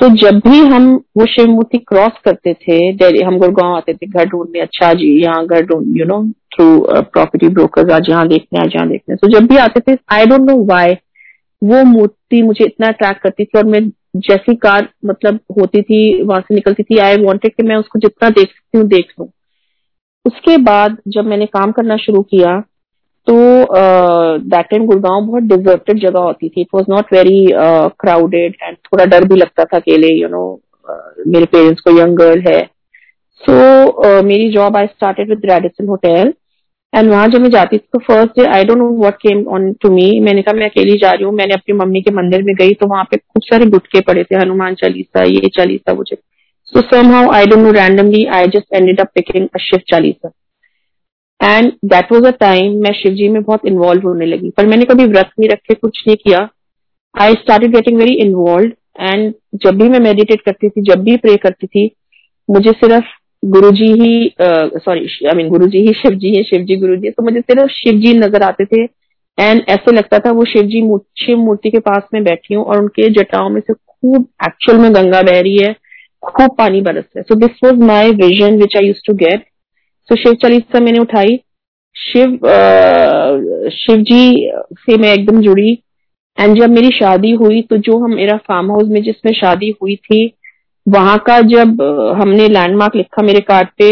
तो 0.00 0.08
जब 0.16 0.38
भी 0.46 0.58
हम 0.68 0.88
वो 1.18 1.26
शिव 1.26 1.46
मूर्ति 1.50 1.78
क्रॉस 1.88 2.18
करते 2.24 2.54
थे 2.54 2.76
हम 3.24 3.38
गुड़गांव 3.38 3.74
आते 3.76 3.94
थे, 3.94 4.06
घर 4.06 4.24
ढूँढने 4.24 4.60
अच्छा 4.60 4.92
जी, 4.92 5.08
यहाँ 5.22 5.46
घर 5.46 5.66
ढूंढ 5.66 5.96
you 5.98 6.04
know 6.06 6.22
through 6.54 6.78
property 6.88 7.48
broker 7.48 7.90
आज 7.92 8.08
यहाँ 8.10 8.26
देखने, 8.28 8.60
आज 8.60 8.74
यहाँ 8.74 8.88
देखने। 8.88 9.16
तो 9.16 9.28
जब 9.28 9.46
भी 9.46 9.56
आते 9.58 9.80
थे 9.80 9.96
आई 10.12 10.26
डोंट 10.26 10.50
नो 10.50 10.64
वाई 10.64 10.94
वो 11.62 11.82
मूर्ति 11.86 12.42
मुझे 12.42 12.64
इतना 12.64 12.88
अट्रैक्ट 12.88 13.22
करती 13.22 13.44
थी 13.44 13.58
और 13.58 13.64
मैं 13.66 13.80
जैसी 14.20 14.54
कार 14.56 14.88
मतलब 15.06 15.38
होती 15.58 15.82
थी 15.82 16.22
वहाँ 16.22 16.40
से 16.40 16.54
निकलती 16.54 16.82
थी 16.82 16.98
आई 16.98 17.16
वॉन्टेड 17.22 17.54
कि 17.54 17.62
मैं 17.62 17.76
उसको 17.76 17.98
जितना 17.98 18.28
देख 18.30 18.48
सकती 18.48 18.78
हूँ 18.78 18.86
देख 18.88 19.12
लू। 19.20 19.28
उसके 20.24 20.56
बाद 20.62 20.96
जब 21.08 21.24
मैंने 21.24 21.46
काम 21.48 21.72
करना 21.72 21.96
शुरू 21.96 22.22
किया 22.24 22.60
तो 23.26 23.34
दैट 24.44 24.66
टाइम 24.70 24.86
गुड़गांव 24.86 25.26
बहुत 25.26 25.42
डिजर्टेड 25.44 25.98
जगह 26.00 26.20
होती 26.20 26.48
थी। 26.48 26.60
It 26.60 26.68
was 26.74 26.86
not 26.90 27.12
very 27.12 27.46
crowded 28.00 28.56
and 28.62 28.76
थोड़ा 28.76 29.04
डर 29.04 29.24
भी 29.28 29.36
लगता 29.36 29.64
था 29.64 29.76
अकेले 29.76 30.12
यू 30.14 30.28
नो 30.28 30.42
मेरे 31.28 31.46
पेरेंट्स 31.52 31.80
को 31.80 31.98
यंग 32.00 32.16
गर्ल 32.16 32.40
है। 32.48 32.62
सो 33.40 33.52
so, 33.52 34.04
uh, 34.06 34.22
मेरी 34.24 34.50
job 34.50 34.76
I 34.76 34.86
started 34.86 35.28
with 35.30 35.50
Radisson 35.50 35.88
hotel 35.88 36.32
and 36.92 37.10
वहाँ 37.10 37.26
जब 37.28 37.40
मैं 37.40 37.50
जाती 37.50 37.78
थी 37.78 37.86
तो 37.92 37.98
first 37.98 38.38
day 38.38 38.46
I 38.48 38.64
don't 38.64 38.78
know 38.78 38.88
what 38.98 39.16
came 39.22 39.46
on 39.48 39.72
to 39.82 39.90
me 39.90 40.08
मैंने 40.20 40.42
कहा, 40.42 40.54
मैं 40.54 40.68
अकेली 40.68 40.96
जा 40.98 41.10
रही 41.10 41.24
हूँ, 41.24 41.32
मैंने 41.34 41.54
अपनी 41.54 41.74
मम्मी 41.76 42.02
के 42.02 42.10
मंदिर 42.12 42.42
में 42.42 42.54
गई 42.54 42.74
तो 42.74 42.86
वहाँ 42.86 43.04
पे 43.10 43.16
खूब 43.16 43.42
सारे 43.44 43.66
गुटके 43.66 44.00
पड़े 44.02 44.24
थे, 44.24 44.36
हनुमान 44.36 44.74
चालीसा, 44.74 45.22
ये 45.24 45.48
चालीसा 45.56 45.94
मुझे 45.94 46.16
so 46.72 46.80
somehow 47.12 47.30
I 47.32 47.46
don't 47.46 47.60
know 47.60 47.70
randomly 47.72 48.24
I 48.36 48.46
just 48.54 48.74
ended 48.74 49.00
up 49.00 49.10
picking 49.14 49.46
a 49.46 49.58
Shiv 49.60 49.80
Chalisa 49.90 50.30
and 51.40 51.72
that 51.84 52.12
was 52.12 52.26
a 52.26 52.30
time 52.40 52.80
मैं 52.82 52.92
शिव 52.94 53.12
जी 53.14 53.28
में 53.28 53.42
बहुत 53.42 53.66
इन्वॉल्व 53.66 54.06
होने 54.08 54.26
लगी, 54.26 54.50
पर 54.50 54.66
मैंने 54.66 54.84
कभी 54.84 55.04
व्रत 55.06 55.30
नहीं 55.38 55.48
रखे, 55.50 55.74
कुछ 55.74 56.02
नहीं 56.06 56.16
किया. 56.16 56.48
I 57.14 57.34
started 57.34 57.74
getting 57.74 57.98
very 57.98 58.14
involve 58.20 58.72
and 59.00 59.32
जब 59.62 59.78
भी 59.78 59.88
मैं 59.88 60.00
मेडिटेट 60.00 60.40
करती 60.40 60.68
थी, 60.68 60.82
जब 60.82 61.02
भी 61.04 61.16
प्रे 61.18 61.36
करती 61.36 61.66
थी, 61.66 61.90
मुझे 62.48 62.72
सिर्फ़ 62.72 63.04
गुरु 63.42 63.70
जी 63.72 63.86
ही 63.94 64.34
सॉरी 64.40 65.26
आई 65.26 65.36
मीन 65.36 65.48
गुरु 65.48 65.66
जी 65.68 65.78
ही 65.78 65.92
शिव 65.94 66.14
जी 66.14 66.34
है 66.36 66.42
शिव 66.44 66.62
जी 66.66 66.76
गुरु 66.76 66.96
जी 66.96 67.10
तो 67.10 67.22
मुझे 67.22 67.40
सिर्फ़ 67.40 67.72
शिव 67.72 67.98
जी 68.00 68.14
नज़र 68.18 68.42
आते 68.42 68.64
थे। 68.66 68.82
एंड 69.38 69.62
ऐसे 69.68 69.92
लगता 69.92 70.18
था 70.18 70.30
वो 70.32 70.44
शिव 70.44 70.62
जी 70.64 70.80
शिव 71.24 71.38
मूर्ति 71.38 71.70
के 71.70 71.78
पास 71.80 72.02
में 72.14 72.22
बैठी 72.24 72.54
हूँ 72.54 72.64
और 72.64 72.78
उनके 72.78 73.08
जटाओं 73.14 73.48
में 73.50 73.60
से 73.60 73.74
खूब 73.74 74.26
एक्चुअल 74.46 74.78
में 74.78 74.94
गंगा 74.94 75.20
बह 75.22 75.40
रही 75.40 75.56
है, 75.56 75.74
खूब 76.22 76.54
पानी 76.58 76.80
बरस 76.80 77.04
रहा 77.04 77.18
है। 77.18 77.22
So 77.24 77.34
this 77.36 77.58
was 77.64 77.82
my 77.84 78.10
vision 78.12 78.56
which 78.60 78.76
I 78.76 78.86
use 78.86 79.00
to 79.06 79.14
get 79.16 79.44
so 80.08 80.16
Shiv 80.16 80.34
Chalisa 80.42 80.80
मैंने 80.80 80.98
उठाई। 80.98 81.36
शिव 81.96 82.38
शिव 83.74 84.02
जी 84.02 84.50
से 84.80 84.96
मैं 84.96 85.12
एकदम 85.12 85.40
जुड़ी। 85.42 85.72
एंड 86.38 86.58
जब 86.58 86.70
मेरी 86.70 86.90
शादी 86.90 87.30
हुई 87.34 87.60
तो 87.62 87.76
जो 87.78 87.98
हम, 87.98 88.14
मेरा 88.14 88.36
फार्म 88.38 88.70
हाउस 88.70 88.88
में 88.88 89.02
जिसमें 89.02 89.32
शादी 89.34 89.74
हुई 89.82 89.96
थी 89.98 90.26
वहाँ 90.86 91.18
का 91.26 91.40
जब 91.52 91.82
हमने 92.20 92.48
लैंडमार्क 92.48 92.96
लिखा 92.96 93.22
मेरे 93.22 93.40
कार्ड 93.40 93.68
पे 93.78 93.88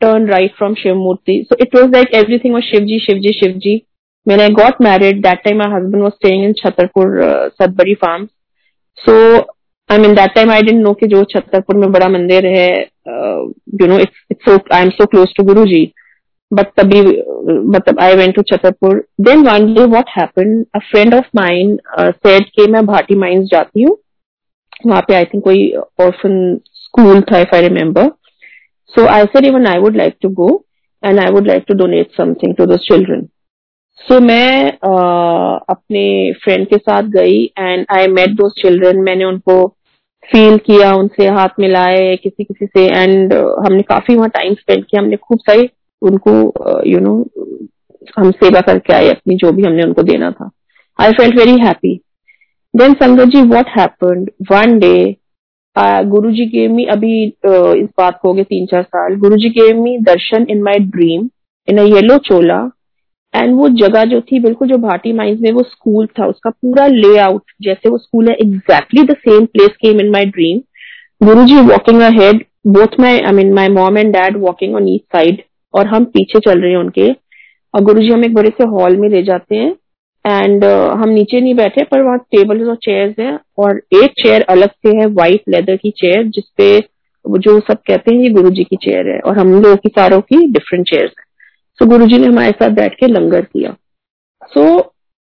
turn 0.00 0.26
right 0.28 0.54
from 0.54 0.74
Shiv 0.74 0.94
Murti 0.94 1.42
so 1.48 1.56
it 1.62 1.76
was 1.76 1.90
like 1.92 2.14
everything 2.14 2.54
was 2.54 2.64
Shiv 2.64 2.80
ji 2.86 2.98
Shiv 2.98 3.52
ji 3.58 3.80
man 4.26 4.40
I 4.40 4.48
got 4.52 4.82
married 4.82 5.22
that 5.22 5.42
time 5.44 5.58
my 5.58 5.72
husband 5.72 6.02
was 6.02 6.12
staying 6.12 6.44
in 6.44 6.52
Chhatarpur 6.52 7.20
Sudbury 7.62 7.94
farm 7.94 8.26
so 8.98 9.16
I 9.90 9.98
mean 9.98 10.14
that 10.14 10.34
time 10.34 10.50
I 10.50 10.62
didn't 10.62 10.82
know 10.82 10.92
कि 10.92 11.06
जो 11.06 11.24
छतरपुर 11.24 11.76
में 11.76 11.90
बड़ा 11.92 12.08
मंदिर 12.08 12.46
है 12.46 12.70
you 13.80 13.86
know 13.86 13.98
it's 13.98 14.48
I 14.72 14.82
am 14.82 14.90
so 14.90 15.06
close 15.06 15.34
to 15.36 15.44
Guru 15.44 15.64
ji 15.64 15.84
but 16.52 16.66
तभी 16.80 17.00
मतलब 17.76 18.00
I 18.00 18.14
went 18.16 18.34
to 18.34 18.42
Chhatarpur 18.42 19.04
then 19.20 19.46
one 19.48 19.72
day 19.74 19.84
what 19.94 20.10
happen 20.18 20.64
a 20.74 20.78
friend 20.90 21.14
of 21.14 21.24
mine 21.36 21.78
said 22.00 22.44
के 22.58 22.66
मैं 22.72 22.84
भाटी 22.86 23.14
माइंस 23.14 23.48
जाती 23.52 23.82
हूँ. 23.82 23.96
वहाँ 24.86 25.02
पे 25.08 25.14
आई 25.14 25.24
थिंक 25.24 25.44
कोई 25.44 25.72
ऑर्फन 26.00 26.60
स्कूल 26.74 27.20
था 27.20 27.38
if 27.38 27.54
I 27.54 27.60
remember 27.60 28.10
so 28.94 29.06
I 29.06 29.24
said 29.24 29.44
even 29.44 29.66
I 29.66 29.78
would 29.78 29.96
like 29.96 30.14
to 30.22 30.28
go 30.28 30.64
and 31.04 31.20
I 31.20 31.32
would 31.32 31.46
like 31.46 31.64
to 31.68 31.74
donate 31.74 32.10
something 32.16 32.54
to 32.54 32.66
those 32.66 32.78
children 32.78 33.26
so 34.00 34.20
मैं 34.20 34.72
uh, 34.72 35.60
अपने 35.68 36.32
फ्रेंड 36.32 36.66
के 36.66 36.76
साथ 36.76 37.02
गई 37.02 37.44
and 37.58 37.86
I 37.90 38.06
met 38.06 38.30
those 38.30 38.52
children 38.62 38.96
मैंने 38.96 39.24
उनको 39.24 39.66
feel 40.32 40.56
किया 40.56 40.92
उनसे 40.92 41.26
हाथ 41.28 41.48
मिलाए 41.60 42.16
किसी 42.16 42.44
किसी 42.44 42.66
से 42.66 42.86
एंड 42.86 43.32
uh, 43.32 43.66
हमने 43.66 43.82
काफ़ी 43.82 44.14
वहाँ 44.14 44.28
टाइम 44.28 44.54
स्पेंड 44.54 44.84
किया. 44.84 45.02
हमने 45.02 45.16
खूब 45.16 45.38
सारी 45.38 45.70
उनको 46.02 46.30
you 46.86 46.98
uh, 46.98 47.04
know 47.04 47.16
you 47.16 47.24
know, 47.24 47.68
हम 48.18 48.30
सेवा 48.30 48.60
करके 48.60 48.92
आए 48.92 49.08
अपनी 49.08 49.36
जो 49.36 49.52
भी 49.52 49.62
हमने 49.62 49.82
उनको 49.82 50.02
देना 50.02 50.30
था. 50.30 50.50
I 51.00 51.12
felt 51.12 51.36
very 51.36 51.58
happy 51.60 52.00
then 52.74 52.94
Sangat 52.94 53.28
ji 53.28 53.40
happened 53.70 54.30
one 54.50 54.78
day 54.78 54.96
Guru 56.06 56.30
ji 56.30 56.44
gave 56.46 56.72
मी 56.72 56.84
अभी 56.84 57.28
uh, 57.28 57.74
इस 57.74 57.88
बात 57.98 58.18
को 58.22 58.28
हो 58.28 58.34
गए 58.34 58.44
तीन 58.44 58.66
चार 58.66 58.82
साल 58.82 59.14
Guru 59.16 59.36
ji 59.36 59.48
gave 59.50 59.82
me 59.82 59.96
darshan 60.02 60.46
in 60.50 60.62
my 60.62 60.78
dream 60.88 61.28
in 61.68 61.78
yellow 61.78 62.18
chola 62.26 62.58
and 63.34 63.54
वो 63.54 63.68
जगह 63.78 64.04
जो 64.04 64.20
थी 64.22 64.40
बिल्कुल 64.40 64.68
जो 64.68 64.76
भाटी 64.78 65.12
माइंस 65.12 65.40
में 65.40 65.50
वो 65.52 65.62
स्कूल 65.62 66.06
था 66.18 66.26
उसका 66.26 66.50
पूरा 66.50 66.86
लेआउट 66.86 67.52
जैसे 67.62 67.88
वो 67.88 67.98
स्कूल 67.98 68.28
है 68.28 68.34
exactly 68.42 69.02
the 69.02 69.16
same 69.18 69.46
place 69.46 69.76
came 69.80 70.00
in 70.00 70.10
my 70.10 70.26
dream 70.36 70.60
Guru 71.20 71.44
ji 71.44 71.60
walking 71.68 72.02
head 72.20 72.44
both 72.70 73.00
my 73.00 73.18
I 73.18 73.32
mean 73.32 73.52
my 73.54 73.68
mom 73.70 73.98
and 73.98 74.12
dad 74.12 74.36
walking 74.40 74.74
on 74.74 74.88
each 74.88 75.02
side 75.12 75.42
और 75.74 75.86
हम 75.86 76.04
पीछे 76.10 76.40
चल 76.40 76.60
रहे 76.60 76.70
हैं 76.70 76.78
उनके 76.78 77.10
और 77.74 77.82
गुरु 77.82 78.00
जी 78.00 78.10
हम 78.10 78.24
एक 78.24 78.34
बड़े 78.34 78.50
से 78.50 78.64
हॉल 78.68 78.96
में 78.96 79.08
ले 79.08 79.22
जाते 79.22 79.56
हैं 79.56 79.74
एंड 80.26 80.64
uh, 80.64 80.92
हम 80.92 81.08
नीचे 81.08 81.40
नहीं 81.40 81.54
बैठे 81.54 81.82
पर 81.84 82.02
वहाँ 82.02 82.18
टेबल 82.32 82.68
और 82.68 82.76
चेयर्स 82.76 83.18
हैं 83.18 83.38
और 83.58 83.80
एक 83.96 84.12
चेयर 84.22 84.42
अलग 84.50 84.70
से 84.76 84.96
है 84.98 85.06
व्हाइट 85.08 85.42
लेदर 85.48 85.76
की 85.76 85.90
चेयर 85.98 86.22
जिसपे 86.28 86.78
जो 87.24 87.58
सब 87.60 87.78
कहते 87.86 88.14
हैं 88.14 88.22
ये 88.22 88.30
गुरु 88.30 88.50
जी 88.50 88.64
की 88.64 88.76
चेयर 88.76 89.08
है 89.08 89.18
और 89.20 89.38
हम 89.38 89.52
लोगों 89.52 89.76
की 89.76 89.88
सारों 89.88 90.20
की 90.20 90.36
डिफरेंट 90.48 90.86
चेयर्स 90.88 91.12
है। 91.18 91.24
सो 91.78 91.86
गुरु 91.86 92.06
जी 92.06 92.18
ने 92.18 92.26
हमारे 92.26 92.50
साथ 92.52 92.70
बैठ 92.74 92.94
के 92.94 93.06
लंगर 93.06 93.40
किया। 93.42 93.70
सो 94.52 94.66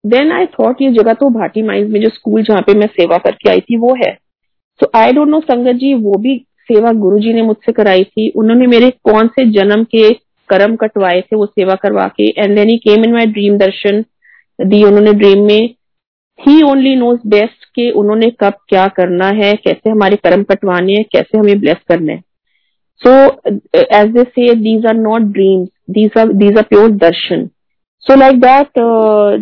देन 0.04 0.32
आई 0.32 0.46
थॉट 0.46 0.82
ये 0.82 0.90
जगह 0.92 1.12
तो 1.12 1.30
भाटी 1.30 1.62
माइंड 1.62 1.88
में 1.92 2.00
जो 2.00 2.08
स्कूल 2.08 2.42
जहाँ 2.42 2.60
पे 2.62 2.74
मैं 2.74 2.86
सेवा 2.92 3.18
करके 3.18 3.50
आई 3.50 3.60
थी 3.60 3.76
वो 3.76 3.94
है। 3.96 4.12
सो 4.80 4.90
आई 4.94 5.12
डोंट 5.12 5.28
नो 5.28 5.40
संगत 5.40 5.80
जी 5.80 5.92
वो 5.96 6.18
भी 6.18 6.36
सेवा 6.68 6.92
गुरु 7.00 7.18
जी 7.18 7.32
ने 7.32 7.42
मुझसे 7.42 7.72
कराई 7.72 8.04
थी। 8.04 8.28
उन्होंने 8.36 8.66
मेरे 8.66 8.90
कौन 9.04 9.28
से 9.28 9.50
जन्म 9.52 9.84
के 9.86 10.12
कर्म 10.48 10.76
कटवाए 10.76 11.20
थे 11.22 11.36
वो 11.36 11.46
सेवा 11.46 11.74
करवा 11.82 12.06
के। 12.16 12.28
And 12.32 12.54
then 12.56 12.68
he 12.68 12.76
came 12.78 13.04
in 13.04 13.12
my 13.12 13.26
dream 13.28 13.58
दर्शन 13.58 14.04
दी 14.58 14.82
उन्होंने 14.84 15.12
ड्रीम 15.14 15.44
में 15.46 15.74
ही 16.38 16.62
ओनली 16.62 16.94
नोज़ 16.96 17.20
बेस्ट 17.28 17.64
कि 17.74 17.90
उन्होंने 17.92 18.30
कब 18.40 18.54
क्या 18.68 18.86
करना 18.96 19.28
है, 19.28 19.54
कैसे 19.56 19.90
हमारे 19.90 20.16
कर्म 20.16 20.42
कटवाने 20.44 20.94
हैं, 20.94 21.04
कैसे 21.12 21.38
हमें 21.38 21.60
ब्लेस 21.60 21.78
करना 21.88 22.12
है। 22.12 22.22
So 23.02 23.10
as 23.76 24.10
they 24.12 24.22
say 24.24 24.54
these 24.56 24.86
are 24.86 24.94
not 24.96 25.22
dreams 25.32 25.68
these 25.90 26.18
are 26.18 26.32
these 26.34 26.56
are 26.58 26.62
pure 26.64 26.90
darshan 26.98 27.48
so 28.04 28.14
like 28.16 28.40
that 28.40 28.78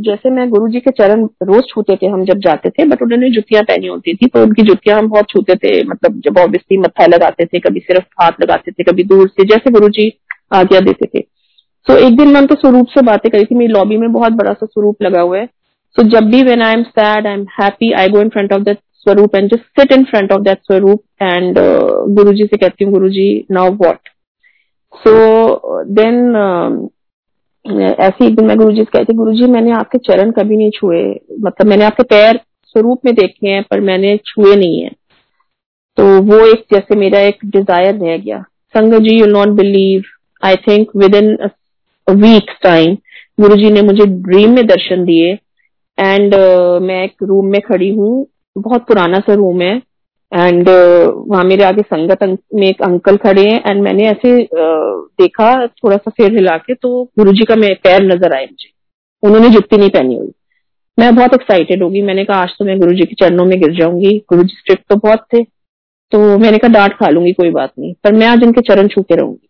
जैसे 0.02 0.30
मैं 0.30 0.48
गुरु 0.50 0.68
जी 0.68 0.80
के 0.80 0.90
चरण 0.92 1.24
रोज 1.42 1.64
छूते 1.68 1.96
थे, 1.96 2.06
हम 2.06 2.24
जब 2.24 2.38
जाते 2.40 2.70
थे 2.70 2.84
बट 2.84 3.02
उन्होंने 3.02 3.30
जुतियाँ 3.30 3.62
पहनी 3.64 3.86
होती 3.86 4.14
थी 4.14 4.26
तो 4.26 4.42
उनकी 4.42 4.62
जुतियाँ 4.62 4.98
हम 4.98 5.08
बहुत 5.08 5.28
छूते 5.30 5.54
थे 5.56 5.82
मतलब 5.84 6.20
जब 6.24 6.38
ऑब्वियसली 6.38 6.78
मत्था 6.78 7.06
लगाते 7.06 7.44
थे, 7.44 7.58
कभी 7.60 7.80
सिर्फ़ 7.80 8.04
हाथ 8.22 8.40
लगाते 8.42 8.70
थे, 8.72 8.82
कभी 8.82 9.04
दूर 9.04 9.28
से, 9.28 9.44
जैसे 9.44 9.70
गुरु 9.70 9.88
जी 9.90 10.12
आज्ञा 10.52 10.80
देते 10.80 11.06
थे। 11.08 11.24
सो 11.86 11.92
so, 11.92 11.98
एक 11.98 12.16
दिन 12.16 12.28
मैं 12.28 12.40
उनके 12.40 12.54
स्वरूप 12.54 12.86
से 12.88 13.02
बातें 13.06 13.30
करी 13.32 13.44
थी। 13.44 13.54
मेरी 13.54 13.72
लॉबी 13.72 13.96
में 13.96 14.12
बहुत 14.12 14.32
बड़ा 14.34 14.52
सा 14.52 14.66
स्वरूप 14.66 15.02
लगा 15.02 15.20
हुआ 15.20 15.38
है। 15.38 15.46
सो 15.46 16.02
so, 16.02 16.08
जब 16.08 16.30
भी 16.30 16.42
when 16.42 16.62
I 16.62 16.72
am 16.72 16.82
sad 16.84 17.26
I 17.26 17.32
am 17.32 17.46
happy 17.60 17.92
I 17.92 18.08
go 18.08 18.20
in 18.20 18.28
front 18.28 18.52
of 18.52 18.62
that 18.62 18.78
swaroop 19.04 19.36
and 19.36 19.50
just 19.50 19.80
sit 19.80 19.92
in 19.92 20.04
front 20.04 20.32
of 20.32 20.40
that 20.42 20.58
swaroop 20.62 21.02
and 21.22 21.58
Guru 22.16 22.32
ji 22.32 22.44
से 22.44 22.56
कहती 22.56 22.84
हूँ 22.84 22.92
Guru 22.92 23.08
ji 23.10 23.26
now 23.50 23.72
what 23.82 24.08
so 24.94 25.84
then 25.94 26.88
ऐसे 27.64 28.26
एक 28.26 28.34
दिन 28.36 28.44
मैं 28.46 28.56
गुरु 28.58 28.72
जी 28.72 28.82
से 28.82 28.90
कहती 28.92 29.14
गुरु 29.14 29.32
जी 29.34 29.46
मैंने 29.52 29.70
आपके 29.72 29.98
चरण 30.00 30.30
कभी 30.30 30.56
नहीं 30.56 30.70
छुए। 30.70 31.02
मतलब 31.40 31.66
मैंने 31.66 31.84
आपके 31.84 32.02
पैर 32.04 32.40
स्वरूप 32.74 33.04
में 33.04 33.14
देखे 33.14 33.48
हैं 33.48 33.62
पर 33.70 33.80
मैंने 33.80 34.16
छुए 34.26 34.54
नहीं 34.56 34.80
है। 34.82 34.90
तो 35.98 36.04
वो 36.22 36.38
एक 36.46 36.64
जैसे 36.72 36.96
मेरा 36.96 37.20
एक 37.20 37.38
डिज़ायर 37.46 37.94
रह 37.96 38.16
गया। 38.16 38.40
Sangat 38.74 39.02
ji 39.02 39.18
you 39.18 39.26
not 39.28 39.48
believe 39.56 40.04
I 40.42 40.56
think 40.66 40.90
within 41.14 41.36
week 42.08 42.50
time 42.62 42.94
Guru 43.40 43.56
ji 43.56 43.70
ने 43.70 43.82
मुझे 43.82 44.04
ड्रीम 44.06 44.50
में 44.50 44.66
दर्शन 44.66 45.04
दिए 45.04 45.32
एंड 45.98 46.34
uh, 46.34 46.80
मैं 46.82 47.02
एक 47.04 47.22
रूम 47.22 47.46
में 47.46 47.60
खड़ी 47.60 47.88
हूँ 47.90 48.26
बहुत 48.56 48.86
पुराना 48.86 49.18
सा 49.18 49.34
रूम 49.34 49.62
है 49.62 49.74
एंड 50.32 50.68
uh, 50.68 51.12
वहाँ 51.28 51.44
मेरे 51.44 51.64
आगे 51.64 51.82
संगत 51.82 52.22
अंक, 52.22 52.38
में 52.54 52.66
एक 52.68 52.82
अंकल 52.82 53.16
खड़े 53.16 53.42
हैं 53.42 53.62
एंड 53.66 53.82
मैंने 53.82 54.04
ऐसे 54.04 54.36
uh, 54.36 54.96
देखा 55.20 55.66
थोड़ा 55.66 55.96
सा 55.96 56.10
सिर 56.10 56.32
हिला 56.32 56.56
के 56.56 56.74
तो 56.74 57.02
गुरु 57.18 57.32
जी 57.32 57.44
का 57.44 57.56
मैं 57.56 57.74
पैर 57.74 58.02
नज़र 58.02 58.34
आए 58.36 58.44
मुझे 58.44 58.70
उन्होंने 59.22 59.48
जुत्ती 59.48 59.76
नहीं 59.76 59.90
पहनी 59.90 60.16
हुई 60.16 60.32
मैं 60.98 61.14
बहुत 61.16 61.34
एक्साइटेड 61.34 61.82
होगी 61.82 62.02
मैंने 62.02 62.24
कहा 62.24 62.40
आज 62.42 62.54
तो 62.58 62.64
मैं 62.64 62.78
गुरु 62.80 62.92
जी 62.92 63.04
के 63.04 63.14
चरणों 63.14 63.44
में 63.44 63.58
गिर 63.60 63.72
जाऊँगी 63.72 64.16
गुरु 64.28 64.42
जी 64.42 64.56
स्ट्रिक्ट 64.58 64.84
तो 64.90 64.96
बहुत 64.96 65.26
थे 65.34 65.42
तो 66.12 66.38
मैंने 66.38 66.58
कहा 66.58 66.72
डांट 66.72 66.94
खा 66.94 67.08
लूँगी 67.08 67.32
कोई 67.32 67.50
बात 67.50 67.72
नहीं 67.78 67.92
पर 68.04 68.12
मैं 68.12 68.26
आज 68.26 68.44
उनके 68.44 68.60
चरण 68.60 68.88
छू 68.88 69.02
के 69.02 69.16
रहूँगी 69.16 69.45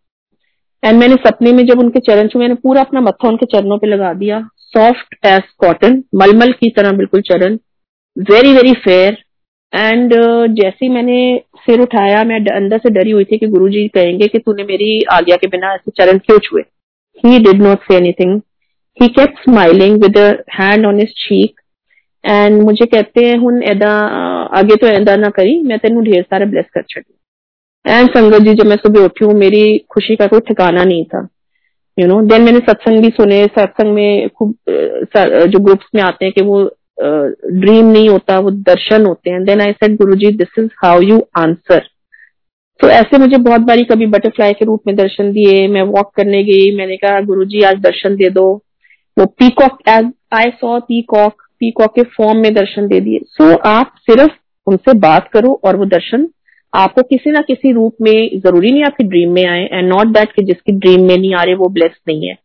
एंड 0.82 0.98
मैंने 0.98 1.14
सपने 1.26 1.52
में 1.52 1.64
जब 1.66 1.78
उनके 1.80 2.00
चरण 2.02 2.28
छू 2.28 2.38
मैंने 2.38 2.54
पूरा 2.56 2.80
अपना 2.80 3.00
मत्था 3.00 3.28
उनके 3.28 3.46
चरणों 3.48 3.78
पे 3.78 3.86
लगा 3.86 4.12
दिया। 4.14 4.40
सॉफ्ट 4.68 5.14
एज 5.26 5.42
कॉटन 5.58 6.02
मलमल 6.14 6.52
की 6.54 6.70
तरह 6.70 6.92
बिल्कुल 6.96 7.20
चरण। 7.22 7.58
वेरी 8.16 8.52
वेरी 8.52 8.72
फेयर 8.84 9.16
एंड 9.72 10.12
जैसे 10.54 10.84
ही 10.84 10.88
मैंने 10.88 11.18
सिर 11.58 11.80
उठाया, 11.80 12.22
मैं 12.24 12.40
अंदर 12.52 12.78
से 12.78 12.90
डरी 12.90 13.10
हुई 13.10 13.24
थी 13.24 13.38
कि 13.38 13.46
गुरुजी 13.48 13.86
कहेंगे 13.88 14.26
कि 14.26 14.38
तूने 14.38 14.64
मेरी 14.64 15.00
आज्ञा 15.12 15.36
के 15.36 15.46
बिना 15.46 15.72
ऐसे 15.74 15.90
चरण 15.98 16.18
क्यों 16.18 16.38
छुए। 16.38 16.62
He 17.24 17.38
did 17.44 17.62
not 17.62 17.82
say 17.82 17.96
anything 17.96 18.40
he 18.98 19.08
kept 19.10 19.38
smiling 19.40 20.02
with 20.02 20.18
hand 20.54 20.86
on 20.86 20.98
his 20.98 21.12
cheek 21.18 21.60
and 22.24 22.62
मुझे 22.62 22.86
कहते 22.86 23.24
हैं, 23.24 23.36
हुन 23.36 23.62
एदा 23.64 23.90
आगे 24.58 24.76
तो 24.76 24.86
ऐदा 24.88 25.16
ना 25.16 25.28
करी, 25.30 25.60
मैं 25.62 25.78
तेन 25.78 26.00
ढेर 26.02 26.22
सारा 26.22 26.46
ब्लेस 26.46 26.64
कर 26.74 26.82
छड़ी 26.88 27.12
एंड 27.86 28.08
संगत 28.10 28.42
जी 28.42 28.54
जब 28.54 28.66
मैं 28.66 28.76
सुबह 28.76 29.04
उठी 29.04 29.24
हूँ 29.24 29.34
मेरी 29.34 29.78
खुशी 29.90 30.16
का 30.16 30.26
कोई 30.26 30.40
ठिकाना 30.46 30.84
नहीं 30.84 31.04
था। 31.04 31.26
यू 31.98 32.06
नो 32.06 32.20
देन 32.22 32.42
मैंने 32.42 32.58
सत्संग 32.60 33.02
भी 33.02 33.08
सुने। 33.10 33.44
सत्संग 33.48 33.94
में 33.94 34.28
खूब 34.28 34.54
जो 35.50 35.58
ग्रुप्स 35.64 35.86
में 35.94 36.02
आते 36.02 36.24
हैं 36.24 36.32
कि 36.34 36.42
वो 36.42 36.62
ड्रीम 36.98 37.86
नहीं 37.86 38.08
होता 38.08 38.38
वो 38.38 38.50
दर्शन 38.50 39.06
होते 39.06 39.30
हैं। 39.30 39.42
Then 39.44 39.60
I 39.60 39.72
said 39.72 39.96
Guru 39.96 40.14
ji 40.16 40.30
this 40.36 40.58
is 40.58 40.68
how 40.84 41.00
you 41.02 41.20
answer 41.38 41.88
तो 42.80 42.88
ऐसे 42.90 43.18
मुझे 43.18 43.36
बहुत 43.38 43.60
बारी 43.62 43.84
कभी 43.84 44.06
बटरफ्लाई 44.08 44.52
के 44.52 44.64
रूप 44.64 44.82
में 44.86 44.94
दर्शन 44.96 45.32
दिए 45.32 45.66
मैं 45.68 45.82
वॉक 45.84 46.12
करने 46.16 46.42
गई। 46.44 46.76
मैंने 46.76 46.96
कहा 46.96 47.20
गुरु 47.22 47.44
जी 47.44 47.62
आज 47.62 47.78
दर्शन 47.82 48.16
दे 48.16 48.30
दो। 48.30 48.52
वो 49.16 49.26
peacock 49.38 49.78
as 49.88 50.10
I 50.34 50.50
saw 50.60 50.78
peacock 50.80 51.42
peacock 51.60 51.94
के 51.94 52.02
फॉर्म 52.16 52.38
में 52.38 52.52
दर्शन 52.54 52.86
दे 52.86 53.00
दिए। 53.00 53.20
सो 53.20 53.44
so, 53.44 53.58
आप 53.60 53.94
सिर्फ़ 54.00 54.32
उनसे 54.66 54.92
बात 55.00 55.28
करो 55.32 55.60
और 55.64 55.76
वो 55.76 55.84
दर्शन 55.86 56.28
आपको 56.76 57.02
किसी 57.02 57.30
ना 57.30 57.40
किसी 57.40 57.72
रूप 57.72 57.96
में 58.02 58.40
ज़रूरी 58.40 58.70
नहीं 58.72 58.82
आपकी 58.84 59.04
ड्रीम 59.04 59.32
में 59.32 59.44
आए 59.46 59.64
एंड 59.64 59.88
नॉट 59.88 60.06
दैट 60.08 60.32
कि 60.32 60.42
जिसकी 60.42 60.72
ड्रीम 60.72 61.02
में 61.02 61.16
नहीं 61.16 61.34
आ 61.34 61.42
रहे, 61.42 61.54
वो 61.54 61.68
ब्लेस्ड 61.68 62.00
नहीं 62.08 62.28
है। 62.28 62.36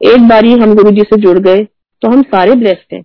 एक 0.00 0.28
बार 0.28 0.44
ही 0.44 0.52
हम 0.54 0.74
गुरु 0.74 0.90
जी 0.90 1.02
से 1.02 1.20
जुड़ 1.20 1.38
गए 1.38 1.64
तो 2.02 2.08
हम 2.08 2.22
सारे 2.24 2.54
ब्लेस्ड 2.54 2.94
हैं। 2.94 3.02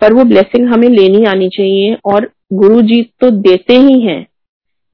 पर 0.00 0.12
वो 0.12 0.24
ब्लेसिंग 0.24 0.68
हमें 0.68 0.88
लेनी 0.88 1.24
आनी 1.26 1.48
चाहिए, 1.48 1.96
और 2.06 2.30
गुरु 2.52 2.80
जी 2.82 3.02
तो 3.20 3.30
देते 3.30 3.74
ही 3.76 4.00
हैं। 4.00 4.26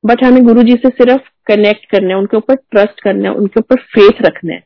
बट 0.04 0.24
हमें 0.24 0.42
गुरु 0.44 0.62
जी 0.62 0.72
से 0.72 0.88
सिर्फ़ 0.90 1.22
कनेक्ट 1.46 1.84
करना 1.90 2.08
है, 2.08 2.16
उनके 2.16 2.36
ऊपर 2.36 2.54
ट्रस्ट 2.54 3.00
करना 3.00 3.28
है, 3.28 3.34
उनके 3.34 3.60
ऊपर 3.60 3.76
फेथ 3.76 4.22
रखना 4.22 4.54
है। 4.54 4.62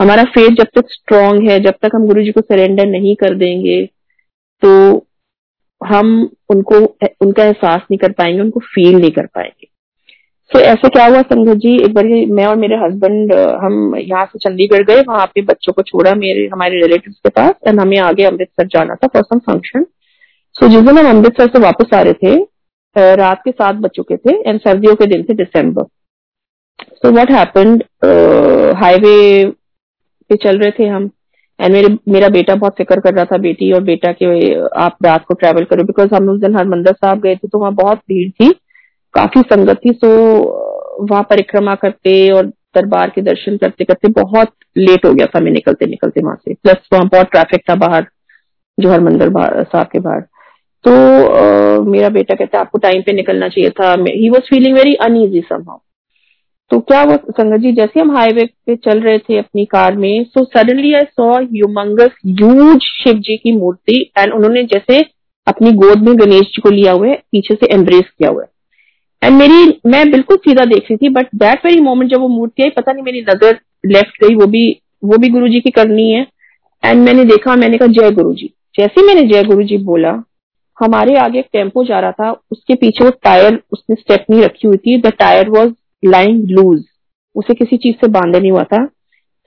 हमारा 0.00 0.24
फेथ 0.26 0.56
जब 0.56 0.66
तक 0.74 0.90
स्ट्रांग 0.90 1.48
है, 1.50 1.58
जब 1.60 1.74
तक 1.82 1.90
हम 1.94 2.06
गुरु 2.06 2.22
जी 2.22 2.32
को 2.32 2.40
सरेंडर 2.40 2.86
नहीं 2.86 3.14
कर 3.16 3.34
देंगे 3.34 3.84
तो 4.62 4.70
हम 5.80 6.08
उनको, 6.50 6.76
उनका 7.20 7.44
एहसास 7.44 7.80
नहीं 7.82 7.98
कर 7.98 8.12
पाएँगे, 8.12 8.40
उनको 8.40 8.60
फील 8.64 8.96
नहीं 8.96 9.10
कर 9.10 9.26
पाएँगे। 9.26 9.65
तो 10.50 10.60
ऐसे 10.60 10.88
क्या 10.88 11.04
हुआ 11.06 11.20
संगत 11.22 11.56
जी? 11.56 11.74
एक 11.84 11.94
बार 11.94 12.04
मैं 12.30 12.44
और 12.46 12.56
मेरे 12.56 12.76
हस्बैंड 12.76 13.32
हम 13.62 13.96
यहाँ 13.96 14.24
से 14.26 14.38
चंडीगढ़ 14.40 14.82
गए, 14.82 15.02
वहाँ 15.02 15.26
पे 15.26 15.42
बच्चों 15.44 15.72
को 15.72 15.82
छोड़ा 15.82 16.14
मेरे, 16.16 16.46
हमारे 16.52 16.80
रिलेटिव 16.82 17.12
के 17.14 17.28
पास 17.30 17.54
एंड 17.68 17.80
हमें 17.80 17.98
आगे 18.00 18.24
अमृतसर 18.24 18.66
जाना 18.68 18.94
था 18.94 19.06
फॉर 19.06 19.22
सम 19.24 19.38
फ़ंक्शन 19.46 19.86
सो 20.56 20.68
जिस 20.68 20.82
दिन 20.82 20.98
हम 20.98 21.08
अमृतसर 21.10 21.48
से 21.48 21.58
वापस 21.60 21.94
आ 21.94 22.00
रहे 22.00 22.12
थे 22.14 23.14
रात 23.16 23.40
के 23.44 23.50
सात 23.50 23.74
बज 23.76 23.90
चुके 23.96 24.16
थे 24.16 24.34
एंड 24.40 24.60
सर्दियों 24.60 24.94
के 24.96 25.06
दिन 25.06 25.22
थे 25.22 25.34
दिसंबर। 25.34 25.84
सो 26.80 27.10
व्हाट 27.12 27.30
हैपेंड 27.30 27.82
हाईवे 28.76 29.44
पे 30.30 30.36
चल 30.36 30.58
रहे 30.58 30.70
थे 30.78 30.86
हम। 30.86 31.10
एंड 31.60 31.72
मेरे, 31.72 31.88
मेरा 32.08 32.28
बेटा 32.28 32.54
बहुत 32.54 32.76
फ़िक्र 32.76 33.00
कर 33.00 33.14
रहा 33.14 33.24
था, 33.24 33.36
बेटी 33.38 33.72
और 33.72 33.82
बेटा 33.82 34.12
के, 34.12 34.54
आप 34.80 34.96
रात 35.04 35.24
को 35.24 35.34
ट्रेवल 35.34 35.64
करो 35.64 35.84
बिकॉज़ 35.84 36.14
हम 36.14 36.28
उस 36.30 36.40
दिन 36.40 36.56
हरमंदर 36.56 36.92
साहब 36.94 37.20
गए 37.20 37.34
थे 37.36 37.48
तो 37.48 37.58
वहाँ 37.58 37.74
बहुत 37.74 37.98
भीड़ 38.08 38.30
थी। 38.32 38.48
काफ़ी 39.16 39.40
संगत 39.52 39.80
सो 39.96 40.08
वहाँ 41.02 41.22
परिक्रमा 41.30 41.74
करते 41.74 42.12
और 42.32 42.46
दरबार 42.76 43.10
के 43.14 43.22
दर्शन 43.22 43.56
करते 43.56 43.84
करते 43.84 44.08
बहुत 44.12 44.52
लेट 44.78 45.04
हो 45.06 45.12
गया 45.14 45.26
था 45.26 45.40
मैं 45.40 45.52
निकलते 45.52 45.86
निकलते 45.86 46.20
वहाँ 46.20 46.36
से। 46.36 46.54
प्लस 46.54 46.88
वहाँ 46.92 47.08
बहुत 47.12 47.30
ट्रैफ़िक 47.30 47.62
था 47.70 47.74
बाहर 47.76 48.06
जो 48.78 48.90
हरमंदर 48.90 49.30
साहब 49.64 49.86
के 49.86 49.98
बाहर। 49.98 50.20
तो 50.84 50.90
आ, 50.90 51.80
मेरा 51.84 52.08
बेटा 52.08 52.34
कहता 52.34 52.60
आपको 52.60 52.78
टाइम 52.78 53.02
पे 53.02 53.12
निकलना 53.12 53.48
चाहिए 53.48 53.70
था। 53.70 53.92
He 54.08 54.28
was 54.30 54.48
feeling 54.50 54.76
very 54.76 54.94
uneasy 55.04 55.40
somehow 55.48 55.78
तो 56.70 56.78
क्या 56.80 57.00
हुआ 57.00 57.16
संगत 57.16 57.60
जी 57.60 57.72
जैसे 57.72 58.00
हम 58.00 58.16
हाईवे 58.16 58.44
पे 58.66 58.76
चल 58.76 59.00
रहे 59.00 59.18
थे 59.18 59.38
अपनी 59.38 59.64
कार 59.64 59.96
में 59.96 60.24
so 60.24 60.44
suddenly 60.44 60.92
I 60.94 61.04
saw 61.04 61.32
humongous 61.42 62.16
huge 62.26 62.80
Shiv 62.82 63.18
ji 63.18 63.36
की 63.36 63.52
मूर्ति 63.52 64.00
एंड 64.18 64.32
उन्होंने 64.32 64.62
जैसे 64.64 65.00
अपनी 65.46 65.72
गोद 65.82 66.08
में 66.08 66.18
गणेश 66.18 66.46
जी 66.46 66.62
को 66.62 66.70
लिया 66.70 66.92
हुआ 66.92 67.08
है 67.08 67.14
पीछे 67.32 67.54
से 67.54 67.74
एम्ब्रेस 67.74 68.04
किया 68.18 68.30
हुआ 68.30 68.42
है। 68.42 68.48
एंड 69.22 69.36
मेरी, 69.36 69.80
मैं 69.86 70.10
बिल्कुल 70.10 70.36
सीधा 70.38 70.64
देख 70.64 70.90
रही 70.90 70.96
थी 70.96 71.08
बट 71.10 71.28
दैट 71.34 71.64
वेरी 71.66 71.80
मोमेंट 71.80 72.10
जब 72.10 72.20
वो 72.20 72.28
मूर्ति 72.28 72.62
आई 72.62 72.70
पता 72.70 72.92
नहीं 72.92 73.04
मेरी 73.04 73.20
नज़र 73.22 73.58
लेफ़्ट 73.86 74.24
गई, 74.24 74.34
वो 74.34 74.46
भी 74.46 74.80
वो 75.02 75.16
भी 75.18 75.28
गुरु 75.28 75.48
की 75.60 75.70
करनी 75.70 76.10
है। 76.10 76.26
एंड 76.82 77.02
मैंने 77.02 77.24
देखा, 77.24 77.54
मैंने 77.56 77.78
कहा, 77.78 77.88
जय 77.88 78.10
गुरु 78.12 78.32
जी 78.34 78.52
जैसे 78.74 79.02
मैंने 79.06 79.22
जय 79.28 79.42
गुरु 79.44 79.62
जी 79.62 79.76
बोला, 79.84 80.10
हमारे 80.78 81.14
आगे 81.18 81.38
एक 81.38 81.46
टेंपो 81.52 81.84
जा 81.84 82.00
रहा 82.00 82.12
था, 82.12 82.30
उसके 82.50 82.74
पीछे 82.74 83.04
वो 83.04 83.10
टायर 83.24 83.60
उसने 83.72 83.96
स्टेप 83.96 84.24
नहीं 84.30 84.42
रखी 84.42 84.68
हुई 84.68 84.76
थी 84.76 85.00
the 85.00 85.12
tyre 85.18 85.48
was 85.50 85.72
lying 86.02 86.42
loose 86.48 86.84
उसे 87.36 87.54
किसी 87.54 87.76
चीज़ 87.76 87.96
से 87.96 88.08
बांधे 88.08 88.40
नहीं 88.40 88.50
हुआ 88.50 88.64
था। 88.64 88.84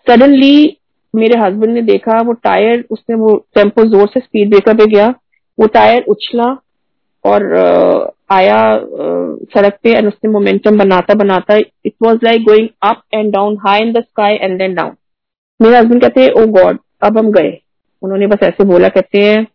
सडनली 0.07 0.77
मेरे 1.13 1.39
हस्बैंड 1.39 1.73
ने 1.73 1.81
देखा, 1.83 2.21
वो 2.21 2.33
टायर 2.33 2.83
उसने 2.91 3.15
वो 3.15 3.35
टेंपो 3.55 3.83
ज़ोर 3.87 4.07
से 4.07 4.19
स्पीड 4.19 4.49
ब्रेकर 4.49 4.77
पे 4.77 4.85
गया, 4.87 5.07
वो 5.57 5.67
टायर 5.67 6.03
उछला 6.09 6.45
और 7.23 7.43
आया 8.31 8.57
सड़क 9.53 9.77
पे 9.83 9.93
एंड 9.93 10.07
उसने 10.07 10.31
मोमेंटम 10.31 10.77
बनाता 10.77 11.13
बनाता 11.13 11.55
it 11.57 11.93
was 12.03 12.19
like 12.23 12.43
going 12.43 12.67
up 12.83 13.01
and 13.13 13.31
down 13.33 13.57
high 13.65 13.79
in 13.79 13.93
the 13.93 14.01
sky 14.01 14.35
and 14.35 14.57
then 14.59 14.75
down 14.75 14.91
मेरे 15.59 15.77
हस्बैंड 15.77 16.01
कहते 16.01 16.21
हैं 16.21 16.31
ओ 16.33 16.45
गॉड 16.51 16.77
अब 17.03 17.17
हम 17.17 17.31
गए. 17.31 17.57
उन्होंने 18.01 18.27
बस 18.27 18.43
ऐसे 18.43 18.63
बोला, 18.65 18.87
कहते 18.87 19.19
हैं, 19.19 19.45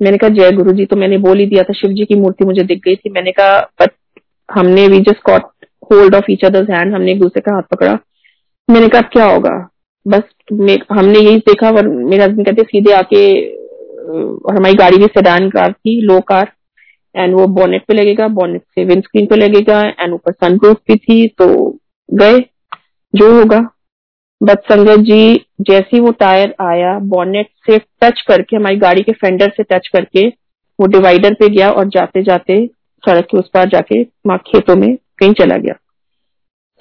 मैंने 0.00 0.18
कहा, 0.18 0.30
जय 0.30 0.50
गुरु 0.52 0.72
जी 0.72 0.84
तो 0.86 0.96
मैंने 0.96 1.18
बोल 1.18 1.38
ही 1.38 1.46
दिया 1.46 1.62
था 1.62 1.72
शिव 1.72 1.90
जी 1.92 2.04
की 2.04 2.14
मूर्ति 2.14 2.44
मुझे 2.44 2.62
दिख 2.62 2.80
गई 2.84 2.94
थी। 2.96 3.10
मैंने 3.10 3.32
कहा 3.32 3.58
बट 3.80 3.90
हमने 4.48 4.86
we 4.88 4.98
just 5.00 5.22
caught 5.22 5.42
hold 5.92 6.14
of 6.14 6.30
each 6.30 6.44
others 6.44 6.70
hand 6.70 6.94
हमने 6.94 7.12
एक 7.12 7.20
दूसरे 7.20 7.40
का 7.40 7.54
हाथ 7.54 7.62
पकड़ा। 7.72 7.98
मैंने 8.68 8.88
कहा, 8.88 9.00
क्या 9.12 9.24
होगा? 9.26 9.56
बस 10.06 10.22
हमने 10.92 11.18
यही 11.18 11.36
देखा, 11.38 11.70
और 11.70 11.88
मेरे 11.88 12.22
हस्बैंड 12.24 12.46
कहते 12.46 12.62
सीधे 12.62 12.92
आके 12.94 13.22
और 14.02 14.56
हमारी 14.56 14.74
गाड़ी 14.74 14.96
भी 14.96 15.06
सेडान 15.06 15.48
कार 15.50 15.72
थी 15.72 16.00
लो 16.02 16.20
कार 16.28 16.52
एंड 17.14 17.34
वो 17.34 17.46
बोनेट 17.54 17.84
पे 17.86 17.94
लगेगा 17.94 18.28
बोनेट 18.30 18.62
से 18.74 18.84
विंड 18.84 19.02
स्क्रीन 19.02 19.26
पे 19.26 19.36
लगेगा 19.36 19.80
एंड 19.80 20.12
ऊपर 20.14 20.32
सनप्रूफ 20.34 20.76
भी 20.88 20.96
थी 20.96 21.26
तो 21.28 21.46
गए, 22.08 22.38
जो 23.14 23.32
होगा। 23.32 23.58
बट 24.40 24.60
संगत 24.62 25.00
जी, 25.00 25.44
जैसे 25.60 26.00
वो 26.00 26.10
टायर 26.12 26.54
आया 26.60 26.98
बोनेट 27.00 27.48
से 27.66 27.78
टच 27.78 28.20
करके, 28.28 28.56
हमारी 28.56 28.76
गाड़ी 28.76 29.02
के 29.02 29.12
फेंडर 29.12 29.52
से 29.56 29.62
टच 29.62 29.88
करके, 29.88 30.26
वो 30.28 30.86
डिवाइडर 30.88 31.34
पे 31.34 31.48
गया 31.48 31.70
और 31.70 31.88
जाते 31.88 32.22
जाते 32.22 32.66
सड़क 33.04 33.24
के 33.24 33.38
उस 33.38 33.50
पार 33.54 33.68
जाके 33.68 34.00
माँ 34.26 34.38
खेतों 34.46 34.76
में 34.76 34.96
कहीं 35.18 35.32
चला 35.32 35.56
गया। 35.56 35.74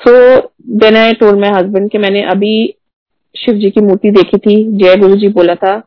So 0.01 0.11
then 0.79 0.95
I 0.95 1.13
told 1.13 1.39
my 1.39 1.49
husband 1.49 1.89
कि 1.91 1.97
मैंने 1.97 2.23
अभी 2.23 2.53
शिव 3.35 3.55
जी 3.55 3.69
की 3.69 3.81
मूर्ति 3.81 4.11
देखी 4.11 4.37
थी, 4.37 4.55
जय 4.77 4.95
गुरु 4.97 5.15
जी 5.15 5.27
बोला 5.29 5.55
था, 5.55 5.77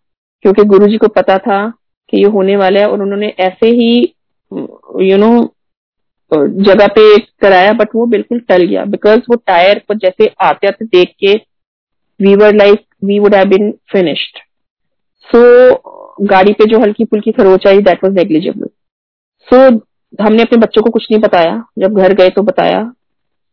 क्योंकि 0.44 0.64
गुरु 0.64 0.86
जी 0.86 0.96
को 0.96 1.08
पता 1.10 1.38
था 1.38 1.66
कि 2.12 2.16
ये 2.16 2.28
होने 2.28 2.56
वाला 2.56 2.80
है, 2.80 2.88
और 2.88 3.02
उन्होंने 3.02 3.34
ऐसे 3.40 3.68
ही 3.70 4.14
यू 4.94 5.16
नो 5.18 5.32
जगह 6.32 6.86
पे 6.88 7.02
कराया 7.40 7.72
बट 7.72 7.94
वो 7.94 8.06
बिल्कुल 8.06 8.38
टल 8.48 8.62
गया। 8.64 8.84
बिकॉज़ 8.86 9.20
वो 9.30 9.36
टायर 9.46 9.78
को 9.88 9.94
जैसे 9.96 10.30
आते 10.42 10.66
आते 10.66 10.84
देख 10.86 11.12
के 11.20 11.34
we 12.20 12.34
were 12.36 12.54
like 12.54 12.84
we 13.04 13.18
would 13.18 13.34
have 13.34 13.48
been 13.48 13.70
finished 13.92 14.38
so 15.28 15.42
गाड़ी 16.26 16.52
पे 16.52 16.64
जो 16.70 16.80
हल्की 16.80 17.04
फुल्की 17.04 17.32
खरोच 17.32 17.66
आई 17.66 17.78
दैट 17.82 18.04
वाज 18.04 18.12
नेग्लिजिबल 18.14 18.68
सो 19.48 19.58
हमने 20.18 20.42
अपने 20.42 20.58
बच्चों 20.58 20.82
को 20.82 20.90
कुछ 20.90 21.06
नहीं 21.10 21.20
बताया। 21.20 21.62
जब 21.78 21.94
घर 21.94 22.12
गए 22.14 22.30
तो 22.30 22.42
बताया 22.42 22.80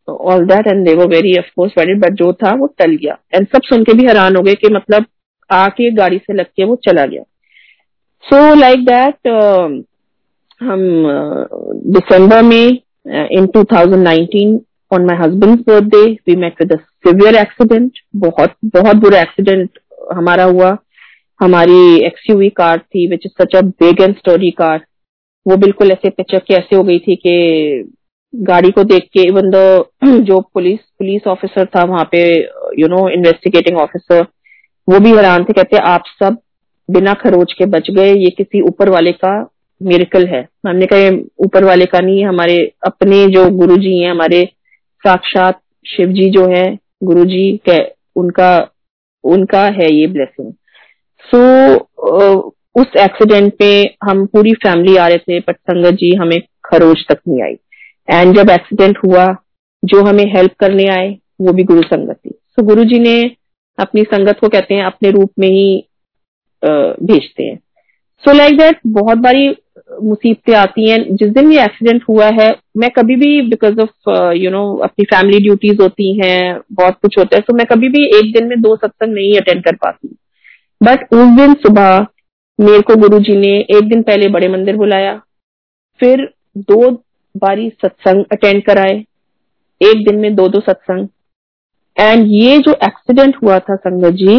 all 0.08 0.44
that 0.46 0.66
and 0.66 0.84
they 0.86 0.94
were 0.94 1.06
very 1.08 1.36
of course 1.38 1.72
very 1.78 1.94
but 2.00 2.12
जो 2.14 2.32
था 2.34 2.54
वो 2.56 2.66
टल 2.78 2.96
गया। 2.96 3.16
एंड 3.34 3.46
सब 3.48 3.62
सुन 3.64 3.84
के 3.84 3.92
भी 3.92 4.06
हैरान 4.06 4.36
हो 4.36 4.42
गए 4.42 4.54
कि 4.54 4.68
मतलब 4.74 5.06
आके 5.50 5.90
गाड़ी 5.94 6.18
से 6.18 6.34
लग 6.34 6.46
के 6.46 6.64
वो 6.64 6.76
चला 6.84 7.06
गया। 7.06 7.22
सो 8.24 8.54
लाइक 8.54 8.84
दैट 8.86 9.16
हम 10.62 10.80
दिसंबर 11.94 12.42
में 12.42 12.66
in 12.66 13.46
2019 13.56 14.58
on 14.90 15.04
my 15.06 15.16
husband's 15.16 15.62
birthday 15.68 16.02
we 16.28 16.36
met 16.36 16.62
with 16.62 16.78
severe 17.06 17.36
accident 17.36 17.98
बहुत 18.24 18.54
बहुत 18.74 18.96
बुरा 18.96 19.20
एक्सीडेंट 19.20 19.78
हमारा 20.14 20.44
हुआ। 20.44 20.76
हमारी 21.40 21.80
एक्सयूवी 22.06 22.48
कार 22.56 22.78
थी 22.78 23.06
which 23.10 23.26
is 23.26 23.42
such 23.42 23.56
a 23.56 23.60
big 23.82 24.00
and 24.02 24.14
sturdy 24.16 24.50
car 24.50 24.84
वो 25.46 25.56
बिल्कुल 25.56 25.90
ऐसे 25.92 26.10
पिचक 26.10 26.44
के 26.48 26.54
ऐसे 26.54 26.76
हो 26.76 26.82
गई 26.82 26.98
थी 26.98 27.16
कि 27.16 27.92
गाड़ी 28.34 28.70
को 28.70 28.84
देख 28.84 29.08
के 29.12 29.26
इवन 29.28 29.50
द 29.50 29.84
जो 30.24 30.40
पुलिस 30.54 30.78
पुलिस 30.98 31.26
ऑफिसर 31.26 31.66
था 31.76 31.84
वहाँ 31.84 32.08
पे 32.12 32.22
यू 32.78 32.88
नो 32.88 33.08
इन्वेस्टिगेटिंग 33.08 33.78
ऑफिसर 33.78 34.26
वो 34.88 34.98
भी 35.00 35.10
हैरान 35.16 35.44
थे, 35.44 35.52
कहते, 35.52 35.76
आप 35.76 36.04
सब 36.18 36.36
बिना 36.88 37.12
खरोच 37.14 37.52
के 37.52 37.66
बच 37.66 37.90
गए, 37.90 38.12
ये 38.14 38.30
किसी 38.30 38.60
ऊपर 38.60 38.88
वाले 38.88 39.12
का 39.12 39.34
मेरिकल 39.82 40.26
है। 40.26 40.40
हमने 40.66 40.86
कहा 40.86 41.10
ऊपर 41.44 41.64
वाले 41.64 41.86
का 41.86 42.00
नहीं 42.00 42.24
हमारे 42.24 42.56
अपने 42.86 43.26
जो 43.28 43.48
गुरु 43.58 43.76
जी 43.76 43.98
हैं 43.98 44.10
हमारे 44.10 44.44
साक्षात 45.04 45.60
शिव 45.86 46.12
जी 46.12 46.28
जो 46.30 46.46
है 46.48 46.64
गुरु 47.04 47.24
जी 47.24 47.44
के 47.68 47.78
उनका 48.16 48.50
उनका 49.24 49.62
है 49.72 49.92
ये 49.92 50.06
ब्लेसिंग 50.06 50.52
सो 51.24 51.38
so, 51.68 52.52
उस 52.74 52.96
एक्सीडेंट 52.98 53.52
पे 53.58 53.72
हम 54.04 54.24
पूरी 54.26 54.52
फैमिली 54.62 54.96
आ 54.96 55.06
रहे 55.08 55.18
थे 55.18 55.38
बट 55.40 55.56
संगत 55.60 55.94
जी 55.94 56.14
हमें 56.16 56.40
खरोज 56.64 57.04
तक 57.08 57.18
नहीं 57.28 57.42
आई। 57.42 57.56
एंड 58.08 58.36
जब 58.36 58.50
एक्सीडेंट 58.50 58.98
हुआ 58.98 59.26
जो 59.82 60.02
हमें 60.04 60.24
हेल्प 60.34 60.54
करने 60.60 60.86
आए 60.90 61.08
वो 61.40 61.52
भी 61.52 61.64
गुरु 61.64 61.82
संगत 61.82 62.16
थी 62.16 62.30
सो 62.30 62.62
so, 62.62 62.68
गुरु 62.68 62.84
जी 62.84 62.98
ने 62.98 63.14
अपनी 63.78 64.02
संगत 64.04 64.38
को 64.40 64.48
कहते 64.48 64.74
हैं 64.74 64.84
अपने 64.84 65.10
रूप 65.10 65.30
में 65.38 65.48
ही 65.48 65.84
भेजते 66.62 67.42
हैं। 67.42 67.56
सो 68.24 68.32
लाइक 68.32 68.56
दैट 68.58 68.78
बहुत 68.86 69.18
बारी 69.18 69.48
मुसीबतें 70.02 70.54
आती 70.56 70.88
हैं, 70.90 70.98
जिस 71.12 71.28
दिन 71.30 71.52
ये 71.52 71.64
एक्सीडेंट 71.64 72.04
हुआ 72.08 72.26
है, 72.32 72.48
मैं 72.76 72.90
कभी 72.90 73.16
भी 73.16 73.40
बिकॉज़ 73.48 73.80
ऑफ़ 73.80 74.10
यू 74.34 74.50
नो 74.50 74.62
अपनी 74.84 75.04
फैमिली 75.06 75.38
ड्यूटीज़ 75.40 75.82
होती 75.82 76.12
हैं, 76.18 76.60
बहुत 76.72 76.98
कुछ 77.02 77.18
होता 77.18 77.36
है 77.36 77.42
तो 77.42 77.54
मैं 77.54 77.66
कभी 77.66 77.88
भी 77.88 78.04
एक 78.18 78.32
दिन 78.34 78.48
में 78.48 78.60
दो 78.60 78.74
सत्संग 78.76 79.14
नहीं 79.14 79.36
अटेंड 79.38 79.62
कर 79.64 79.76
पाती 79.76 80.16
बट 80.80 81.12
उस 81.12 81.36
दिन 81.36 81.54
सुबह 81.62 82.06
मेरे 82.58 82.80
को 82.80 82.96
गुरु 82.96 83.18
जी 83.20 83.36
ने 83.36 83.52
एक 83.70 83.88
दिन 83.88 84.02
पहले 84.02 84.28
बड़े 84.28 84.48
मंदिर 84.48 84.76
बुलाया, 84.76 85.14
फिर 86.00 86.28
दो 86.58 86.90
बारी 87.34 87.68
सत्संग 87.82 88.24
अटेंड 88.32 88.62
कराए, 88.64 88.94
एक 89.80 90.04
दिन 90.04 90.18
में 90.20 90.34
दो 90.34 90.48
दो 90.48 90.60
सत्संग। 90.60 91.08
एंड 91.96 92.26
ये 92.28 92.58
जो 92.58 92.72
एक्सीडेंट 92.84 93.36
हुआ 93.42 93.58
था 93.58 93.76
संगत 93.76 94.14
जी 94.14 94.36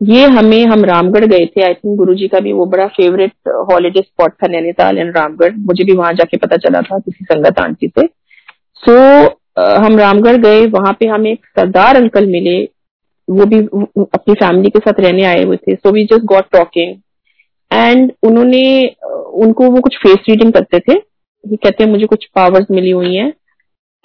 ये 0.00 0.24
हमें 0.28 0.64
हम 0.66 0.84
रामगढ़ 0.84 1.24
गए 1.24 1.46
थे 1.46 1.62
आई 1.62 1.74
थिंक 1.74 1.96
गुरु 1.96 2.14
जी 2.14 2.26
का 2.28 2.40
भी 2.40 2.52
वो 2.52 2.66
बड़ा 2.66 2.86
फेवरेट 2.86 3.32
हॉलीडे 3.70 4.00
स्पॉट 4.00 4.32
था 4.32 4.48
नैनीताल 4.48 4.98
एंड 4.98 5.16
रामगढ़। 5.16 5.54
मुझे 5.58 5.84
भी 5.84 5.92
वहाँ 5.92 6.12
जाके 6.12 6.36
पता 6.36 6.56
चला 6.56 6.80
था 6.82 6.98
किसी 6.98 7.24
संगत 7.24 7.58
आंटी 7.58 7.88
से। 7.88 8.06
सो 8.82 8.92
so, 9.22 9.32
हम 9.84 9.98
रामगढ़ 9.98 10.36
गए 10.36 10.66
वहाँ 10.66 10.92
पे 11.00 11.06
हमें 11.06 11.30
एक 11.30 11.46
सरदार 11.58 11.96
अंकल 11.96 12.26
मिले। 12.26 12.62
वो 13.28 13.44
भी 13.44 13.58
अपनी 13.58 14.34
फैमिली 14.34 14.70
के 14.70 14.78
साथ 14.78 15.00
रहने 15.00 15.24
आए 15.24 15.42
हुए 15.42 15.56
थे। 15.56 15.74
So 15.74 15.90
we 15.92 16.04
just 16.04 16.24
got 16.24 16.44
talking 16.52 16.94
and 17.70 18.12
उन्होंने 18.22 18.62
उनको 19.44 19.70
वो 19.70 19.80
कुछ 19.80 19.96
फेस 19.96 20.24
रीडिंग 20.28 20.52
करते 20.52 20.78
थे। 20.80 20.94
कहते 21.44 21.84
हैं 21.84 21.90
मुझे 21.90 22.06
कुछ 22.06 22.24
पावर्स 22.34 22.70
मिली 22.70 22.90
हुई 22.90 23.14
हैं। 23.14 23.32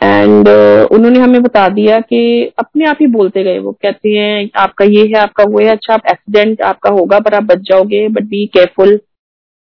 एंड 0.03 0.47
uh, 0.47 0.91
उन्होंने 0.91 1.19
हमें 1.19 1.43
बता 1.43 1.69
दिया 1.69 1.99
कि 1.99 2.51
अपने 2.59 2.85
आप 2.85 2.97
ही 3.01 3.07
बोलते 3.07 3.43
गए 3.43 3.59
वो 3.59 3.71
कहते 3.71 4.09
हैं 4.09 4.49
आपका 4.57 4.85
ये 4.85 5.05
है 5.07 5.13
आपका 5.13 5.43
वो 5.43 5.59
है 5.59 5.65
अच्छा 5.65 5.93
आप 5.93 6.01
एक्सीडेंट 6.11 6.61
आपका 6.61 6.89
होगा 6.89 7.19
पर 7.19 7.33
आप 7.33 7.43
बच 7.43 7.57
जाओगे 7.57 8.07
बट 8.07 8.23
बी 8.23 8.45
केयरफुल 8.45 8.99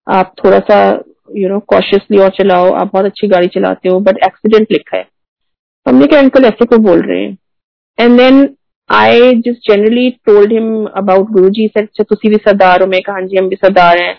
आप 0.08 0.34
थोड़ा 0.44 0.58
सा 0.58 1.04
यू 1.36 1.48
नो 1.48 1.58
कॉशियसली 1.58 2.18
और 2.18 2.28
चलाओ 2.28 2.72
आप 2.72 2.90
बहुत 2.92 3.04
अच्छी 3.04 3.28
गाड़ी 3.28 3.46
चलाते 3.46 3.88
हो 3.88 4.00
बट 4.00 4.16
एक्सीडेंट 4.16 4.66
लिखा 4.72 4.96
है. 4.96 5.06
हमने 5.88 6.06
कहा 6.06 6.20
अंकल 6.20 6.44
ऐसे 6.44 6.64
को 6.64 6.78
बोल 6.78 7.02
रहे 7.02 7.22
हैं? 7.22 7.38
And 8.00 8.18
then 8.18 8.48
I 8.90 9.32
just 9.32 9.72
generally 9.72 10.10
told 10.10 10.52
him 10.52 10.84
about 10.84 11.30
Guru 11.30 11.50
ji 11.50 11.66
sir 11.66 11.82
अच्छा 11.82 12.04
तुम 12.04 12.30
भी 12.30 12.36
सरदार 12.36 12.80
हो. 12.80 12.86
मैं 12.86 13.00
कहा 13.00 13.16
हाँ 13.16 13.22
जी 13.22 13.36
हम 13.36 13.48
भी 13.48 13.56
सरदार 13.56 14.02
हैं. 14.02 14.18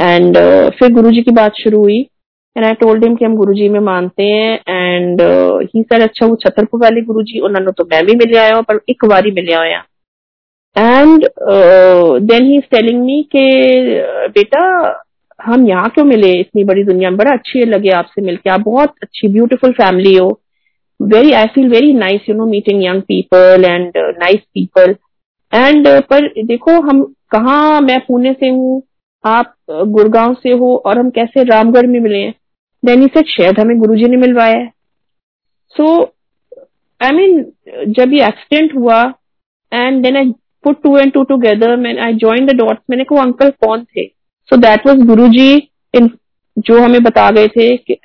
एंड 0.00 0.36
uh, 0.36 0.70
फिर 0.70 0.92
गुरु 0.92 1.10
जी 1.10 1.22
की 1.22 1.30
बात 1.30 1.52
शुरू 1.54 1.78
हुई। 1.78 2.08
एंड 2.56 2.64
आई 2.64 2.72
टोल्ड 2.72 3.04
हिम 3.04 3.14
कि 3.16 3.24
हम 3.24 3.34
गुरुजी 3.36 3.68
में 3.68 3.80
मानते 3.80 4.22
हैं 4.22 4.58
एंड 4.68 5.20
ही 5.74 5.82
सर 5.82 6.02
अच्छा 6.02 6.26
वो 6.26 6.36
छतरपुर 6.36 6.80
वाले 6.80 7.00
गुरुजी 7.02 7.40
उन्होंने 7.40 7.72
तो 7.72 7.84
मैं 7.84 8.04
भी 8.06 8.16
मिले 8.16 8.38
आया 8.38 8.60
पर 8.60 8.80
एक 8.90 9.04
बारी 9.04 9.30
मिले 9.30 9.54
आया 9.54 9.82
and 10.76 11.24
then 12.30 12.44
he 12.44 12.56
is 12.56 12.64
telling 12.70 13.04
me 13.04 13.22
के 13.36 13.48
बेटा 14.28 14.62
हम 15.40 15.66
यहाँ 15.68 15.88
क्यों 15.88 16.04
मिले? 16.04 16.30
इतनी 16.40 16.64
बड़ी 16.64 16.82
दुनिया 16.84 17.10
में 17.10 17.18
बड़ा 17.18 17.32
अच्छी 17.32 17.64
लगे 17.64 17.90
आपसे 17.90 18.22
मिलके। 18.22 18.50
आप 18.50 18.60
बहुत 18.60 18.94
अच्छी 19.02 19.28
ब्यूटीफुल 19.28 19.72
फैमिली 19.72 20.14
हो। 20.14 20.28
Very 21.00 21.32
I 21.32 21.46
feel 21.46 21.68
very 21.68 21.92
nice 21.92 22.28
you 22.28 22.34
know 22.36 22.46
meeting 22.46 22.84
young 22.84 23.02
people 23.02 23.64
and 23.68 23.92
nice 23.96 24.40
people 24.54 24.94
and 25.52 25.88
पर 26.10 26.28
देखो 26.44 26.80
हम 26.80 27.02
कहा 27.30 27.80
मैं 27.80 27.98
पुणे 28.00 28.32
से 28.32 28.48
हूँ 28.48 28.82
आप 29.24 29.54
uh, 29.70 29.86
गुड़गांव 29.86 30.34
से 30.34 30.50
हो 30.50 30.76
और 30.86 30.98
हम 30.98 31.10
कैसे 31.10 31.42
रामगढ़ 31.44 31.86
में 31.86 32.00
मिले 32.00 32.18
हैं? 32.18 32.34
देन 32.86 33.02
ही 33.02 33.06
सेड 33.08 33.26
शायद 33.28 33.60
हमें 33.60 33.78
गुरुजी 33.78 34.08
ने 34.10 34.16
मिलवाया 34.16 34.56
है। 34.56 34.72
सो 35.76 36.02
आई 37.00 37.10
मीन 37.12 37.44
जब 37.90 38.12
ये 38.12 38.26
एक्सीडेंट 38.26 38.74
हुआ 38.74 39.02
and 39.72 40.02
then 40.02 40.16
I 40.16 40.32
put 40.64 40.82
two 40.82 40.96
and 40.98 41.12
two 41.12 41.22
together 41.24 41.76
man 41.78 41.98
I 42.04 42.14
join 42.16 42.46
the 42.46 42.56
dots 42.56 42.82
मैंने 42.90 43.04
कहा 43.04 43.22
अंकल 43.22 43.50
कौन 43.64 43.84
थे? 43.84 44.06
सो 44.06 44.56
दैट 44.58 44.86
वाज 44.86 45.06
गुरुजी 45.06 45.54
इन, 45.94 46.10
जो 46.56 46.80
हमें 46.80 47.02
बता 47.02 47.30
गए 47.30 47.46
थे 47.48 47.76
कि 47.76 47.96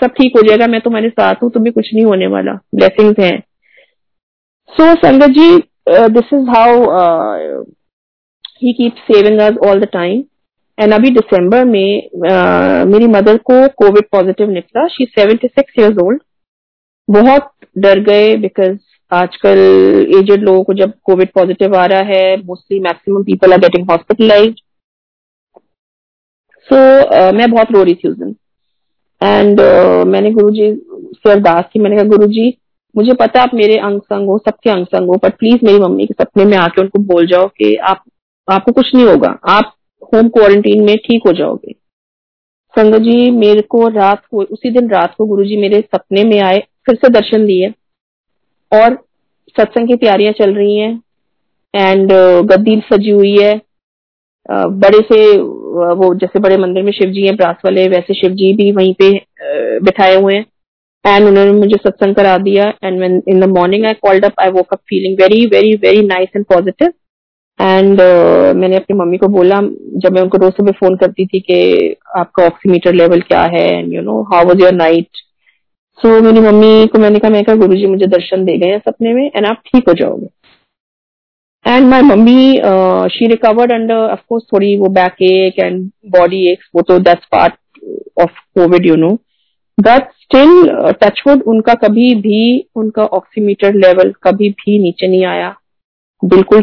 सब 0.00 0.10
ठीक 0.12 0.36
हो 0.36 0.42
जाएगा, 0.42 0.66
मैं 0.66 0.80
तुम्हारे 0.80 1.08
साथ 1.10 1.42
हूँ, 1.42 1.50
तुम्हें 1.50 1.72
कुछ 1.72 1.88
नहीं 1.94 2.04
होने 2.04 2.26
वाला 2.28 2.52
ब्लेसिंग्स 2.74 3.18
हैं। 3.20 3.38
So 4.72 4.94
Sangat 4.96 5.30
ji 5.30 5.56
this 5.88 6.32
is 6.34 6.48
how 6.50 7.64
he 8.62 8.72
keep 8.72 8.94
saving 9.06 9.40
us 9.40 9.56
all 9.66 9.80
the 9.80 9.88
time 9.92 10.22
and 10.78 10.94
अभी 10.94 11.10
दिसंबर 11.10 11.64
में 11.64 12.30
आ, 12.30 12.84
मेरी 12.84 13.06
मदर 13.08 13.36
को 13.50 13.66
कोविड 13.76 14.04
पॉजिटिव 14.12 14.50
निकला। 14.50 14.86
She 14.88 15.04
seventy 15.08 15.48
six 15.48 15.78
years 15.78 15.98
old 16.02 16.20
बहुत 17.08 17.50
डर 17.78 18.00
गए 18.04 18.36
बिकॉज़ 18.36 18.76
आजकल 19.12 19.58
एजेड 20.18 20.42
लोगों 20.42 20.62
को 20.64 20.74
जब 20.74 20.92
कोविड 21.04 21.28
पॉजिटिव 21.34 21.74
आ 21.76 21.84
रहा 21.86 22.00
है 22.08 22.36
mostly 22.42 22.80
maximum 22.80 23.22
people 23.24 23.52
are 23.52 23.58
getting 23.60 23.90
hospitalize 23.90 24.62
so 26.68 26.76
मैं 27.36 27.50
बहुत 27.50 27.72
रो 27.72 27.82
रही 27.82 27.94
थी 27.94 28.08
उस 28.08 28.16
दिन। 28.18 28.34
एंड 29.20 29.60
मैंने 30.06 30.30
गुरु 30.32 30.50
जी 30.50 30.70
से 31.16 31.30
अरदास 31.32 31.64
की 31.72 31.80
मैंने 31.80 31.96
कहा 31.96 32.04
गुरु 32.08 32.26
जी 32.28 32.52
मुझे 32.94 33.14
पता 33.14 33.42
आप 33.42 33.54
मेरे 33.54 33.78
अंग 33.80 34.00
संग 34.02 34.28
हो 34.28 34.38
सबके 34.38 34.70
अंग 34.70 34.86
संग 34.86 35.08
हो 35.08 35.16
बट 35.24 35.38
प्लीज़ 35.38 35.64
मेरी 35.64 35.78
मम्मी 35.78 36.06
के 36.06 36.14
सपने 36.14 36.44
में 36.44 36.56
आके 36.58 36.80
उनको 36.82 36.98
बोल 37.04 37.26
जाओ 37.26 37.46
कि 37.48 37.74
आप 37.88 38.04
आपको 38.48 38.72
कुछ 38.72 38.94
नहीं 38.94 39.06
होगा। 39.06 39.38
आप 39.48 39.74
होम 40.12 40.28
क्वारंटीन 40.28 40.82
में 40.84 40.96
ठीक 40.98 41.22
हो 41.26 41.32
जाओगे। 41.32 41.72
संगत 42.74 43.00
जी, 43.00 43.30
मेरे 43.32 43.60
को 43.62 43.86
रात 43.88 44.24
को, 44.26 44.42
उसी 44.42 44.70
दिन 44.70 44.90
रात 44.90 45.14
को 45.18 45.26
गुरुजी 45.26 45.56
मेरे 45.56 45.80
सपने 45.82 46.24
में 46.24 46.40
आए, 46.40 46.58
फिर 46.86 46.96
से 46.96 47.08
दर्शन 47.10 47.46
दिए 47.46 47.68
और 48.72 48.94
सत्संग 49.56 49.88
की 49.88 49.96
तैयारियाँ 49.96 50.32
चल 50.38 50.54
रही 50.54 50.76
हैं 50.78 50.92
एंड 51.74 52.12
गद्दी 52.50 52.80
सजी 52.92 53.10
हुई 53.10 53.36
है। 53.38 53.60
बड़े 54.82 54.98
से 55.02 55.18
वो 55.94 56.14
जैसे 56.20 56.40
बड़े 56.40 56.56
मंदिर 56.56 56.82
में 56.82 56.92
शिव 56.92 57.10
जी 57.12 57.26
हैं 57.26 57.36
प्रास 57.36 57.56
वाले, 57.64 57.86
वैसे 57.88 58.14
शिव 58.14 58.30
जी 58.32 58.52
भी 58.56 58.70
वहीं 58.72 58.94
पे 59.02 59.10
बिठाए 59.80 60.14
हुए 60.14 60.34
हैं 60.34 60.44
एंड 61.04 61.26
उन्होंने 61.28 61.52
मुझे 61.52 61.76
सत्संग 61.76 62.14
करा 62.14 62.36
दिया 62.38 62.64
and 62.84 63.02
in 63.04 63.40
the 63.40 63.48
morning 63.48 63.84
I 63.86 63.94
called 64.02 64.24
up 64.24 64.40
I 64.42 64.50
woke 64.50 64.72
up 64.72 64.80
feeling 64.88 65.20
very 65.20 65.44
very 65.46 65.74
very 65.82 66.06
nice 66.06 66.28
and 66.36 66.44
positive 66.44 66.92
and 67.60 68.00
uh, 68.00 68.54
मैंने 68.56 68.76
अपनी 68.76 68.96
मम्मी 68.96 69.18
को 69.18 69.28
बोला 69.28 69.60
जब 70.02 70.12
मैं 70.12 70.22
उनको 70.22 70.38
रोज 70.38 70.52
सुबह 70.52 70.72
फ़ोन 70.72 70.96
करती 70.96 71.26
थी 71.26 71.40
कि 71.40 71.96
आपका 72.16 72.44
ऑक्सीमीटर 72.46 72.94
लेवल 72.94 73.20
क्या 73.20 73.42
है 73.54 73.66
and 73.78 73.92
you 73.94 74.02
know 74.02 74.22
how 74.32 74.46
was 74.46 74.60
your 74.60 74.72
night 74.72 75.08
so 75.98 76.20
मेरी 76.22 76.40
मम्मी 76.40 76.86
को 76.86 76.98
मैंने 76.98 77.18
कहा 77.18 77.30
मैं 77.30 77.44
कहा 77.44 77.56
गुरु 77.56 77.88
मुझे 77.88 78.06
दर्शन 78.06 78.44
दे 78.44 78.56
गए 78.58 78.78
सपने 78.78 79.14
में 79.14 79.24
एंड 79.26 79.46
आप 79.46 79.62
ठीक 79.66 79.88
हो 79.88 79.94
जाओगे। 79.94 80.28
And 81.64 81.86
my 81.86 82.02
mummy 82.02 82.54
she 83.12 83.26
recovered 83.26 83.72
and 83.72 83.92
of course 83.92 84.44
थोड़ी 84.52 84.76
वो 84.76 84.88
back 84.88 85.22
ache 85.22 85.58
and 85.58 85.90
body 86.18 86.44
ache 86.52 86.58
वो 86.74 86.82
तो 86.82 86.98
that's 86.98 87.26
part 87.32 87.54
of 88.22 88.38
Covid 88.54 88.86
you 88.86 88.96
know 88.96 89.08
but 89.78 90.10
still 90.22 90.68
touch wood 91.02 91.42
उनका 91.46 91.74
कभी 91.86 92.14
भी 92.14 92.40
उनका 92.76 93.04
ऑक्सीमीटर 93.04 93.74
लेवल 93.74 94.12
कभी 94.22 94.48
भी 94.50 94.78
नीचे 94.82 95.08
नहीं 95.08 95.24
आया। 95.26 95.54
बिल्कुल 96.22 96.62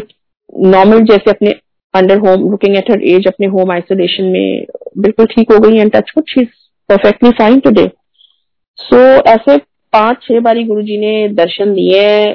नॉर्मल 0.54 1.00
जैसे 1.00 1.30
अपने 1.30 1.50
under 1.94 2.18
home 2.18 2.50
looking 2.50 2.76
at 2.76 2.90
her 2.90 3.02
as 3.02 3.26
अपने 3.26 3.46
होम 3.46 3.70
आइसोलेशन 3.70 4.24
में 4.24 4.66
बिल्कुल 4.98 5.26
ठीक 5.26 5.52
हो 5.52 5.58
गई 5.58 5.76
एंड 5.76 5.92
टच 5.92 6.10
कुछ 6.10 6.34
she 6.34 6.44
perfectly 6.88 7.30
fine 7.30 7.60
today 7.60 7.86
so 8.78 8.98
ऐसे 9.30 9.56
पाँच 9.92 10.22
छह 10.22 10.40
बारी 10.40 10.64
गुरु 10.64 10.82
जी 10.82 10.98
ने 10.98 11.28
दर्शन 11.28 11.74
दिए 11.74 12.32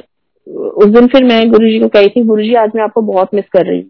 उस 0.47 0.85
दिन 0.85 1.07
फिर 1.07 1.23
मैं 1.23 1.49
गुरु 1.51 1.67
जी 1.67 1.79
को 1.79 1.87
कही 1.87 2.09
थी 2.09 2.23
गुरु 2.23 2.57
आज 2.57 2.71
मैं 2.75 2.83
आपको 2.83 3.01
बहुत 3.01 3.33
मिस 3.33 3.45
कर 3.53 3.65
रही 3.65 3.79
हूँ। 3.81 3.89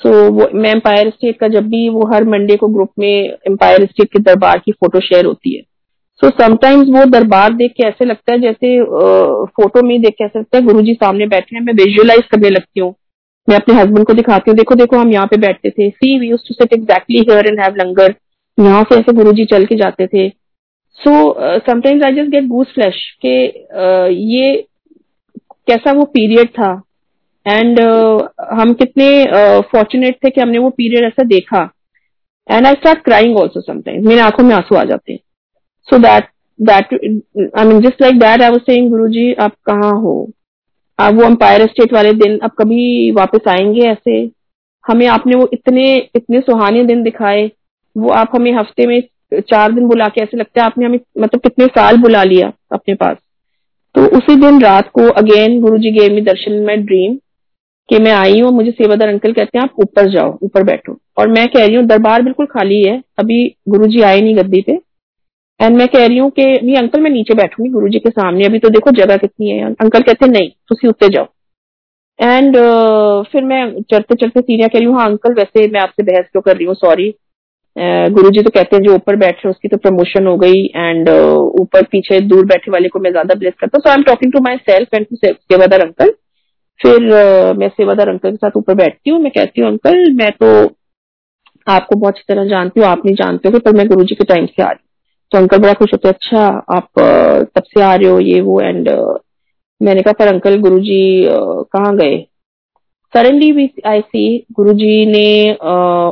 सो 0.00 0.08
so, 0.08 0.30
वो 0.32 0.48
मैं 0.54 0.70
एम्पायर 0.70 1.10
स्टेट 1.10 1.38
का 1.38 1.48
जब 1.48 1.68
भी 1.68 1.88
वो 1.88 2.06
हर 2.14 2.24
मंडे 2.24 2.56
को 2.56 2.68
ग्रुप 2.68 2.90
में 2.98 3.08
एम्पायर 3.08 3.84
स्टेट 3.86 4.08
के 4.12 4.18
दरबार 4.18 4.58
की 4.58 4.72
फ़ोटो 4.72 5.00
शेयर 5.00 5.24
होती 5.24 5.56
है। 5.56 5.62
सो 6.20 6.26
so, 6.26 6.32
समटाइम्स 6.42 6.88
वो 6.88 7.04
दरबार 7.10 7.52
देख 7.52 7.72
के 7.72 7.86
ऐसे 7.88 8.04
लगता 8.04 8.32
है 8.32 8.40
जैसे 8.40 8.82
फ़ोटो 9.60 9.82
में 9.82 10.00
देख 10.02 10.14
के 10.18 10.24
ऐसे 10.24 10.38
लगता 10.38 10.58
है 10.58 10.64
गुरु 10.64 10.82
जी 10.82 10.94
सामने 10.94 11.26
बैठे 11.26 11.56
हैं 11.56 11.62
मैं 11.62 11.74
विजुअलाइज 11.74 12.26
करने 12.26 12.50
लगती 12.50 12.80
हूँ। 12.80 12.94
मैं 13.48 13.56
अपने 13.56 13.74
हस्बैंड 13.74 14.06
को 14.06 14.14
दिखाती 14.14 14.50
हूँ। 14.50 14.56
देखो 14.58 14.74
देखो 14.74 14.98
हम 14.98 15.12
यहाँ 15.12 15.26
पे 15.26 15.36
बैठते 15.38 15.70
थे। 15.70 15.88
See 15.90 16.18
we 16.18 16.30
to 16.30 16.54
sat 16.54 16.72
exactly 16.72 17.18
here 17.20 17.46
and 17.46 17.60
have 17.60 17.74
langar 17.78 18.14
यहाँ 18.58 18.82
से 18.82 18.98
ऐसे 19.00 19.12
गुरु 19.12 19.32
जी 19.32 19.44
चल 19.44 19.64
के 19.66 19.76
जाते 19.76 20.06
थे। 20.06 20.28
So 20.98 21.12
sometimes 21.60 22.04
I 22.04 22.12
just 22.14 22.30
get 22.30 22.44
goose 22.48 22.72
flesh 22.74 22.96
के 23.24 23.36
uh, 23.48 24.08
ये 24.10 24.66
कैसा 25.68 25.92
वो 25.92 26.04
पीरियड 26.14 26.48
था। 26.50 26.70
एंड 27.46 27.80
uh, 27.80 28.28
हम 28.52 28.72
कितने 28.74 29.08
फॉर्चुनेट 29.72 30.14
uh, 30.14 30.24
थे 30.24 30.30
कि 30.30 30.40
हमने 30.40 30.58
वो 30.58 30.70
पीरियड 30.70 31.04
ऐसा 31.04 31.24
देखा। 31.28 31.62
And 32.48 32.66
I 32.66 32.72
start 32.74 33.02
crying 33.04 33.36
also 33.38 33.60
sometimes 33.60 34.06
मेरे 34.06 34.20
आँखों 34.20 34.44
में 34.44 34.54
आँसू 34.54 34.74
आ 34.74 34.84
जाते 34.84 35.12
हैं। 35.12 35.20
So 35.88 35.98
that 35.98 36.28
that 36.60 36.94
I 37.58 37.64
mean 37.66 37.80
just 37.80 38.02
like 38.02 38.18
that 38.18 38.42
I 38.42 38.50
was 38.50 38.60
saying 38.60 38.90
Guruji 38.90 39.32
आप 39.34 39.54
कहाँ 39.66 39.92
हो? 40.00 40.14
आप 40.98 41.14
वो 41.14 41.22
अम्पायर 41.22 41.66
स्टेट 41.66 41.92
वाले 41.92 42.12
दिन 42.12 42.38
अब 42.38 42.50
कभी 42.50 43.10
वापस 43.10 43.48
आएँगे 43.48 43.80
ऐसे? 43.80 44.30
हमें 44.86 45.06
आपने 45.06 45.36
वो 45.36 45.48
इतने 45.52 45.96
इतने 46.16 46.40
सुहाने 46.40 46.84
दिन 46.84 47.02
दिखाए। 47.02 47.50
वो 47.96 48.10
आप 48.10 48.30
हमें 48.34 48.52
हफ़्ते 48.52 48.86
में 48.86 49.02
चार 49.34 49.72
दिन 49.72 49.88
बुला 49.88 50.08
के 50.08 50.20
ऐसे 50.20 50.36
लगता 50.36 50.60
है 50.60 50.66
आपने 50.66 50.86
हमें 50.86 50.98
मतलब 51.18 51.40
कितने 51.40 51.66
साल 51.66 51.96
बुला 51.96 52.22
लिया 52.22 52.52
अपने 52.72 52.94
पास। 52.94 53.16
तो 53.94 54.06
उसी 54.06 54.36
दिन 54.36 54.60
रात 54.60 54.88
को 54.88 55.08
अगेन 55.08 55.60
गुरु 55.60 55.78
जी 55.78 55.90
गेव 55.90 56.12
मी 56.12 56.20
दर्शन 56.20 56.52
में 56.52 56.86
ड्रीम 56.86 57.18
कि 57.88 57.98
मैं 57.98 58.12
आई 58.12 58.40
हूँ, 58.40 58.52
मुझे 58.52 58.70
सेवादार 58.70 59.08
अंकल 59.08 59.32
कहते 59.32 59.58
हैं, 59.58 59.62
आप 59.62 59.70
ऊपर 59.78 60.10
जाओ, 60.10 60.38
ऊपर 60.42 60.62
बैठो। 60.62 60.98
और 61.18 61.28
मैं 61.28 61.48
कह 61.48 61.66
रही 61.66 61.74
हूँ, 61.74 61.84
दरबार 61.84 62.22
बिल्कुल 62.22 62.46
खाली 62.46 62.82
है, 62.82 63.02
अभी 63.18 63.56
गुरु 63.68 63.86
जी 63.86 64.00
आए 64.00 64.20
नहीं 64.20 64.36
गद्दी 64.36 64.60
पे। 64.60 64.80
एंड 65.64 65.76
मैं 65.76 65.86
कह 65.88 66.06
रही 66.06 66.18
हूँ 66.18 66.30
कि 66.30 66.44
नहीं 66.44 66.76
अंकल 66.76 67.00
मैं 67.00 67.10
नीचे 67.10 67.34
बैठूँगी 67.34 67.70
गुरु 67.72 67.88
जी 67.88 67.98
के 67.98 68.10
सामने। 68.10 68.44
अभी 68.46 68.58
तो 68.58 68.68
देखो 68.70 68.90
जगह 68.96 69.16
कितनी 69.16 69.50
है। 69.50 69.64
अंकल 69.64 70.00
कहते 70.00 70.26
नहीं 70.28 70.50
तुम 70.68 70.88
उत्ते 70.88 71.08
जाओ। 71.08 71.26
एंड 72.18 72.56
uh, 72.56 73.30
फिर 73.32 73.44
मैं 73.44 73.82
चढ़ते 73.82 74.14
चढ़ते 74.14 74.40
सीढ़ियाँ 74.40 74.68
कह 74.68 74.78
रही 74.78 74.86
हूँ 74.86 74.96
हाँ 74.96 75.06
अंकल 75.06 75.34
वैसे 75.34 75.66
मैं 75.68 75.80
आपसे 75.80 76.02
बहस 76.02 76.28
क्यों 76.32 76.42
कर 76.42 76.56
रही 76.56 76.66
हूँ? 76.66 76.74
सॉरी 76.76 77.14
गुरु 77.76 78.30
जी 78.30 78.42
तो 78.42 78.50
कहते 78.50 78.76
हैं 78.76 78.82
जो 78.82 78.94
ऊपर 78.94 79.16
बैठ 79.16 79.34
रहे 79.36 79.50
उसकी 79.50 79.68
तो 79.68 79.76
प्रमोशन 79.76 80.26
हो 80.26 80.36
गई। 80.38 80.64
एंड 80.66 81.08
ऊपर 81.08 81.54
uh, 81.54 81.60
ऊपर 81.60 81.82
पीछे 81.92 82.20
दूर 82.22 82.44
बैठे 82.46 82.70
वाले 82.70 82.88
को 82.88 82.98
मैं 82.98 83.10
ज़्यादा 83.10 83.34
ब्लेस 83.34 83.54
करता 83.60 83.76
हूँ। 83.76 83.82
So 83.82 83.90
I 83.90 83.96
am 83.96 84.02
talking 84.02 84.32
to 84.32 84.40
myself 84.70 84.94
and 84.94 85.06
to 85.06 85.16
sevadar 85.16 85.80
uncle 85.80 86.14
फिर 86.80 87.10
uh, 87.10 87.58
मैं 87.58 87.68
सेवादार 87.68 88.08
अंकल 88.08 88.30
के 88.30 88.36
साथ 88.36 88.56
ऊपर 88.56 88.74
बैठती 88.74 89.10
हूँ। 89.10 89.20
मैं 89.20 89.32
कहती 89.32 89.60
हूँ 89.60 89.70
अंकल 89.70 90.10
मैं 90.12 90.30
तो 90.32 90.54
आपको 91.66 91.96
बहुत 91.96 92.14
अच्छी 92.14 92.32
तरह 92.34 92.48
जानती 92.48 92.80
हूँ 92.80 92.88
आप 92.88 93.04
नहीं 93.06 93.14
जानते 93.16 93.48
हो 93.48 93.58
पर 93.58 93.76
मैं 93.76 93.86
गुरु 93.88 94.04
जी 94.04 94.14
के 94.14 94.24
टाइम 94.24 94.46
से 94.46 94.62
आ 94.62 94.70
रही 94.70 94.82
तो 95.32 95.38
अंकल 95.38 95.58
बड़ा 95.58 95.72
खुश 95.72 95.92
होते 95.92 96.08
अच्छा 96.08 96.46
आप 96.70 96.88
तब 96.98 97.62
से 97.64 97.82
आ 97.82 97.94
रहे 97.94 98.08
हो 98.08 98.18
ये, 98.20 98.40
वो 98.40 98.60
एंड 98.60 98.88
मैंने 99.80 100.02
कहा, 100.02 100.12
पर 100.12 100.26
अंकल 100.28 100.56
गुरु 100.60 100.78
जी 100.80 101.26
कहाँ 101.28 101.96
गए? 101.96 102.16
सडनली 103.14 103.50
वी 103.52 103.68
आई 103.86 104.00
सी 104.00 104.22
गुरु 104.52 104.72
जी 104.74 105.04
ने 105.06 105.52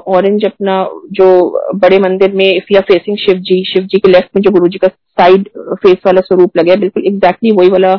ऑरेंज 0.09 0.45
अपना 0.45 0.75
जो 1.13 1.29
बड़े 1.77 1.99
मंदिर 1.99 2.33
में 2.35 2.45
if 2.47 2.73
you 2.73 2.79
are 2.79 2.85
facing 2.89 3.17
Shiv 3.19 3.39
ji 3.41 3.63
Shiv 3.73 3.85
ji 3.85 3.99
के 3.99 4.09
लेफ़्ट 4.09 4.37
में 4.37 4.43
जो 4.43 4.51
गुरु 4.51 4.69
जी 4.69 4.79
का 4.79 4.89
साइड 4.89 5.49
फेस 5.83 5.97
वाला 6.07 6.21
स्वरूप 6.21 6.57
लगे 6.59 6.77
बिल्कुल 6.77 7.07
एग्जैक्टली 7.07 7.51
वही 7.53 7.71
वाला 7.71 7.95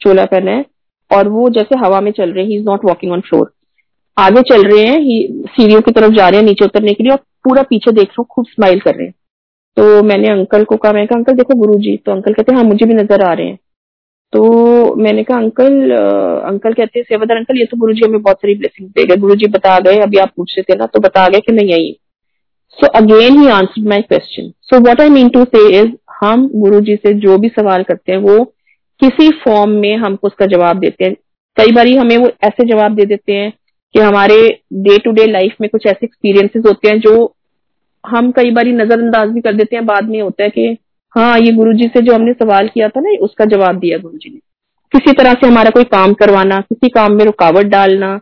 चोला 0.00 0.24
पहना 0.26 0.50
है, 0.50 0.64
और 1.10 1.28
वो 1.28 1.48
जैसे 1.50 1.78
हवा 1.78 2.00
में 2.00 2.10
चल 2.12 2.32
रहे 2.32 2.44
हैं 2.44 2.50
he 2.50 2.56
is 2.56 2.64
not 2.66 2.84
walking 2.84 3.12
on 3.12 3.20
floor 3.20 3.52
आगे 4.16 4.42
चल 4.48 4.62
रहे 4.64 4.84
हैं 4.84 4.98
सीढ़ियों 5.46 5.80
की 5.80 5.92
तरफ़ 5.92 6.12
जा 6.14 6.28
रहे 6.28 6.40
हैं, 6.40 6.46
नीचे 6.46 6.64
उतरने 6.64 6.92
के 6.92 7.02
लिए, 7.04 7.12
और 7.12 7.18
पूरा 7.44 7.62
पीछे 7.62 7.92
देख 7.92 8.04
रहे 8.04 8.14
हो, 8.18 8.24
खूब 8.24 8.46
स्माइल 8.46 8.80
कर 8.80 8.94
रहे 8.94 9.06
हैं। 9.06 9.14
तो 9.76 10.02
मैंने 10.02 10.28
अंकल 10.28 10.64
को 10.64 10.76
कहा 10.76 10.92
मैं 10.92 11.06
कहा, 11.06 11.18
अंकल 11.18 11.32
देखो 11.32 11.54
गुरु 11.56 11.78
जी 11.80 11.96
तो 11.96 12.12
अंकल 12.12 12.32
कहते 12.32 12.54
हाँ 12.54 12.64
मुझे 12.64 12.86
भी 12.86 12.94
नज़र 12.94 13.22
आ 13.22 13.32
रहे 13.32 13.46
हैं। 13.46 13.58
तो 14.32 14.94
मैंने 14.96 15.22
कहा, 15.24 15.38
अंकल 15.38 15.90
अंकल 15.90 16.72
कहते 16.72 16.98
हैं, 16.98 17.04
सेवादार 17.08 17.36
अंकल, 17.36 17.58
ये 17.58 17.64
तो 17.64 17.76
गुरु 17.76 17.92
जी 17.94 18.04
हमें 18.04 18.22
बहुत 18.22 18.36
सारी 18.36 18.54
ब्लेसिंग 18.54 18.88
दे 18.88 19.04
गए। 19.06 19.16
गुरु 19.16 19.34
जी 19.34 19.46
बता 19.48 19.78
गए, 19.80 19.98
अभी 19.98 20.18
आप 20.18 20.32
पूछ 20.36 20.54
रहे 20.58 20.72
थे 20.72 20.78
ना 20.78 20.86
तो 20.86 21.00
बता 21.00 21.28
गए 21.28 21.40
कि 21.40 21.52
मैं 21.52 21.64
यही 21.64 21.96
so 22.78 22.86
again 22.98 23.38
he 23.40 23.48
answer 23.48 23.88
my 23.88 24.02
question 24.02 24.50
so 24.62 24.80
what 24.80 25.00
I 25.00 25.08
mean 25.10 25.28
to 25.28 25.44
say 25.46 25.68
is 25.80 25.90
हम 26.20 26.48
गुरु 26.54 26.80
जी 26.80 26.96
से 26.96 27.12
जो 27.16 27.36
भी 27.38 27.48
सवाल 27.48 27.82
करते 27.82 28.12
हैं, 28.12 28.18
वो 28.18 28.44
किसी 29.00 29.30
फॉर्म 29.44 29.70
में 29.70 29.96
हमको 29.96 30.26
उसका 30.26 30.46
जवाब 30.46 30.78
देते 30.78 31.04
हैं। 31.04 31.14
कई 31.56 31.72
बार 31.72 31.88
हमें 31.88 32.16
वो 32.16 32.30
ऐसे 32.44 32.66
जवाब 32.66 32.94
दे 32.94 33.04
देते 33.06 33.32
हैं 33.32 33.52
कि 33.94 34.00
हमारे 34.00 34.36
डे 34.80 34.98
टू 34.98 35.10
डे 35.12 35.26
लाइफ 35.26 35.56
में 35.60 35.68
कुछ 35.70 35.86
ऐसे 35.86 36.06
एक्सपीरियंसेस 36.06 36.62
होते 36.66 36.88
हैं 36.88 36.98
जो 37.00 37.33
हम 38.04 38.30
कई 38.32 38.50
बार 38.50 38.66
नजरअंदाज 38.66 39.28
भी 39.28 39.40
कर 39.40 39.52
देते 39.52 39.76
हैं, 39.76 39.84
बाद 39.86 40.08
में 40.08 40.20
होता 40.20 40.44
है 40.44 40.50
कि 40.50 40.76
हाँ 41.16 41.38
ये 41.38 41.52
गुरु 41.52 41.72
जी 41.72 41.86
से 41.88 42.00
जो 42.02 42.14
हमने 42.14 42.32
सवाल 42.32 42.68
किया 42.68 42.88
था 42.88 43.00
ना, 43.00 43.10
उसका 43.20 43.44
जवाब 43.46 43.78
दिया 43.78 43.98
गुरु 43.98 44.18
जी 44.18 44.30
ने। 44.30 44.38
किसी 44.92 45.12
तरह 45.12 45.32
से 45.32 45.46
हमारा 45.46 45.70
कोई 45.70 45.84
काम 45.84 46.12
करवाना, 46.14 46.60
किसी 46.60 46.88
काम 46.88 47.12
में 47.12 47.24
रुकावट 47.24 47.66
डालना, 47.66 48.18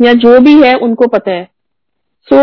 या 0.00 0.12
जो 0.14 0.38
भी 0.40 0.54
है, 0.62 0.74
उनको 0.76 1.06
पता 1.08 1.30
है। 1.30 1.48
So 2.28 2.36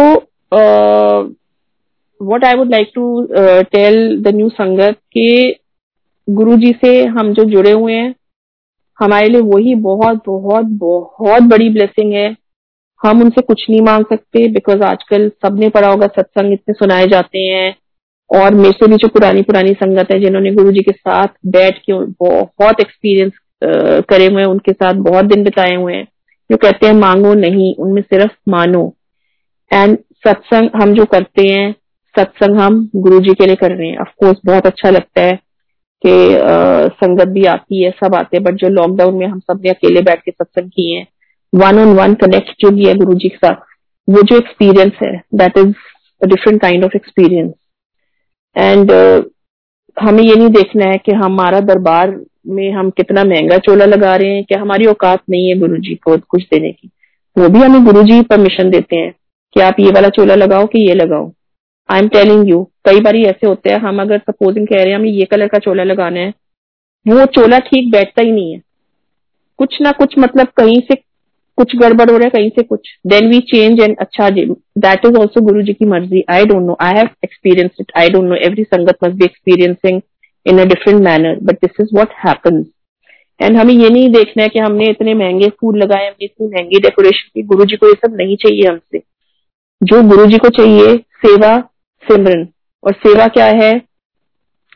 what 2.22 2.46
I 2.46 2.56
would 2.56 2.72
like 2.72 2.92
to 2.96 3.28
tell 3.72 4.22
the 4.24 4.36
new 4.36 4.50
sangat 4.52 4.98
के 5.18 5.52
गुरु 6.28 6.56
जी 6.58 6.72
से 6.82 7.04
हम 7.08 7.34
जो 7.34 7.44
जुड़े 7.46 7.72
हुए 7.72 7.94
हैं, 7.94 8.14
हमारे 9.00 9.28
लिए 9.28 9.42
वही 9.44 9.76
बहुत 9.78 10.22
बहुत 10.26 10.66
बहुत 10.80 11.44
बड़ी 11.44 11.70
ब्लेसिंग 11.70 12.14
है। 12.14 12.30
हम 13.04 13.22
उनसे 13.22 13.42
कुछ 13.42 13.66
नहीं 13.70 13.82
मांग 13.82 14.06
सकते 14.06 14.48
बिकॉज़ 14.48 14.82
आजकल 14.84 15.30
सबने 15.46 15.70
पढ़ा 15.70 15.88
होगा, 15.88 16.08
सत्संग 16.08 16.54
इतने 16.54 16.74
सुनाए 16.74 17.08
जाते 17.08 17.40
हैं। 17.40 17.76
और 18.30 18.54
मेरे 18.56 18.72
से 18.72 18.88
भी 18.88 18.96
जो 18.96 19.08
पुरानी 19.08 19.42
पुरानी 19.42 19.72
संगत 19.74 20.12
है 20.12 20.20
जिन्होंने 20.20 20.52
गुरु 20.54 20.72
जी 20.72 20.82
के 20.82 20.92
साथ 20.92 21.28
बैठ 21.48 21.78
के 21.80 21.94
बहुत 21.94 22.82
एक्सपीरियंस 22.82 23.32
करे 24.10 24.26
हुए 24.26 24.42
हैं, 24.42 24.50
उनके 24.50 24.72
साथ 24.72 24.94
बहुत 25.06 25.26
दिन 25.26 25.44
बिताए 25.44 25.76
हुए 25.76 25.94
हैं। 25.94 26.08
जो 26.50 26.58
कहते 26.58 26.88
हैं, 26.88 26.94
मांगो 26.94 27.34
नहीं, 27.36 27.74
उनमें 27.76 28.02
सिर्फ़ 28.02 28.32
मानो। 28.50 28.84
एंड 29.72 29.98
सत्संग 30.28 30.70
हम 30.82 30.94
जो 30.94 31.06
करते 31.06 31.48
हैं, 31.50 31.72
सत्संग 32.16 32.60
हम 32.60 32.90
गुरु 32.96 33.20
जी 33.20 33.34
के 33.34 33.46
लिए 33.46 33.56
कर 33.56 33.72
रहे 33.72 33.88
हैं। 33.88 33.98
ऑफकोर्स 33.98 34.38
बहुत 34.46 34.66
अच्छा 34.68 34.90
लगता 34.90 35.22
है 35.22 35.40
कि 36.04 36.12
संगत 36.96 37.28
भी 37.28 37.46
आती 37.48 37.84
है, 37.84 37.92
सब 38.04 38.16
आते 38.16 38.38
हैं 38.38 38.44
बट 38.44 38.56
जो 38.56 38.70
लॉकडाउन 38.72 39.16
में 39.16 39.26
हम 39.28 39.40
सबने 39.40 39.70
अकेले 39.70 40.02
बैठ 40.02 40.24
के 40.24 40.32
सत्संग 40.32 40.70
किए 40.70 40.98
हैं 40.98 41.08
वन 41.54 41.80
ऑन 41.80 41.96
वन 41.96 42.14
कनेक्ट 42.16 42.52
जो 42.62 42.72
भी 42.72 42.86
है 42.86 42.94
गुरु 42.96 43.14
जी 43.14 43.30
के 43.30 43.38
साथ। 43.38 43.56
वो 44.08 44.22
जो 44.22 44.38
एक्सपीरियंस 44.38 44.92
है 45.04 45.12
that 45.36 45.58
is 45.58 45.74
different 46.22 46.62
kind 46.62 46.84
of 46.84 46.96
experience 46.96 47.54
and 48.56 48.92
हमें 49.98 50.24
ये 50.24 50.36
नहीं 50.36 50.50
देखना 50.50 50.86
है 50.86 50.98
कि 50.98 51.12
हमारा 51.16 51.60
दरबार 51.62 52.16
में 52.48 52.72
हम 52.72 52.90
कितना 52.90 53.24
महँगा 53.24 53.58
चोला 53.60 53.86
लगा 53.86 54.16
रहे 54.16 54.34
हैं 54.34 54.44
क्या 54.44 54.60
हमारी 54.62 54.86
औकात 54.86 55.22
नहीं 55.30 55.48
है 55.50 55.58
गुरु 55.60 55.78
जी 55.78 55.96
को 55.96 56.18
कुछ 56.20 56.44
देने 56.44 56.72
की। 56.72 56.90
वो 57.36 57.50
भी 57.50 57.60
हमें 57.60 57.84
गुरु 57.86 58.04
जी 58.04 58.22
परमिशन 58.24 58.70
देते 58.70 58.96
हैं 58.96 59.12
कि 59.56 59.60
आप 59.62 59.80
ये 59.80 59.92
वाला 59.92 60.10
चोला 60.10 60.36
लगाओ 60.36 60.66
कि 60.66 60.88
ये 60.88 60.94
लगाओ। 60.96 61.32
आई 61.90 62.00
एम 62.00 62.08
टेलिंग 62.08 62.50
यू 62.50 62.64
कई 62.86 63.00
बार 63.00 63.16
ऐसे 63.18 63.48
होते 63.48 63.70
हैं, 63.70 63.80
हम 63.80 64.02
अगर 64.02 64.18
सपोजिंग 64.20 64.68
कह 64.68 64.76
रहे 64.76 64.90
हैं, 64.90 65.00
हमें 65.00 65.10
ये 65.10 65.26
कलर 65.26 65.48
का 65.48 65.58
चोला 65.60 65.84
लगाना 65.84 66.20
है, 66.20 66.34
वो 67.06 67.26
चोला 67.28 67.60
ठीक 67.60 67.92
बैठता 67.92 68.22
ही 68.22 68.32
नहीं 68.32 68.54
है। 68.54 68.62
कुछ 69.60 69.78
ना 69.82 69.92
कुछ 69.92 70.18
मतलब 70.20 70.48
कहीं 70.58 70.80
से 70.82 70.96
कुछ 71.60 71.76
गड़बड़ 71.76 72.10
हो 72.10 72.18
रहा 72.18 72.26
है, 72.26 72.30
कहीं 72.30 72.50
से 72.50 72.64
कुछ। 72.64 72.90
देन 73.08 73.30
वी 73.30 73.40
चेंज 73.48 73.80
एंड 73.80 73.96
अच्छा 74.00 74.30
that 74.30 75.06
is 75.06 75.16
also 75.16 75.42
Guru 75.42 75.62
ji 75.62 75.74
की 75.74 75.86
मर्ज़ी। 75.86 76.24
I 76.30 76.46
don't 76.46 76.64
know 76.64 76.78
I 76.82 76.94
have 76.94 77.10
experience 77.24 77.72
it 77.82 77.92
I 77.98 78.10
don't 78.10 78.24
know 78.24 78.36
every 78.36 78.64
sangat 78.64 78.98
must 79.04 79.16
be 79.16 79.26
experiencing 79.26 80.02
in 80.46 80.60
a 80.60 80.66
different 80.66 81.02
manner 81.02 81.40
but 81.44 81.56
this 81.56 81.82
is 81.82 81.90
what 81.96 82.14
happens 82.26 82.66
and 83.40 83.58
हमें 83.58 83.74
ये 83.74 83.90
नहीं 83.90 84.10
देखना 84.10 84.44
है 84.44 84.50
कि 84.50 84.60
हमने 84.60 84.90
इतने 84.90 85.14
महँगे 85.14 85.48
फूल 85.50 85.78
लगाए, 85.78 86.08
हमने 86.08 86.26
इतनी 86.26 86.48
महँगी 86.48 86.80
डेकोरेशन 86.80 87.30
की। 87.36 87.42
गुरु 87.44 87.66
जी 87.66 87.76
को 87.76 87.88
ये 87.88 87.94
सब 87.94 88.16
नहीं 88.16 88.36
चाहिए 88.36 88.68
हमसे। 88.68 89.02
जो 89.82 90.02
गुरु 90.04 90.26
जी 90.26 90.38
को 90.38 90.50
चाहिए, 90.50 90.96
सेवा, 91.26 91.58
सिमरन। 92.04 92.48
और 92.84 92.94
सेवा 92.94 93.28
क्या 93.28 93.46
है? 93.46 93.82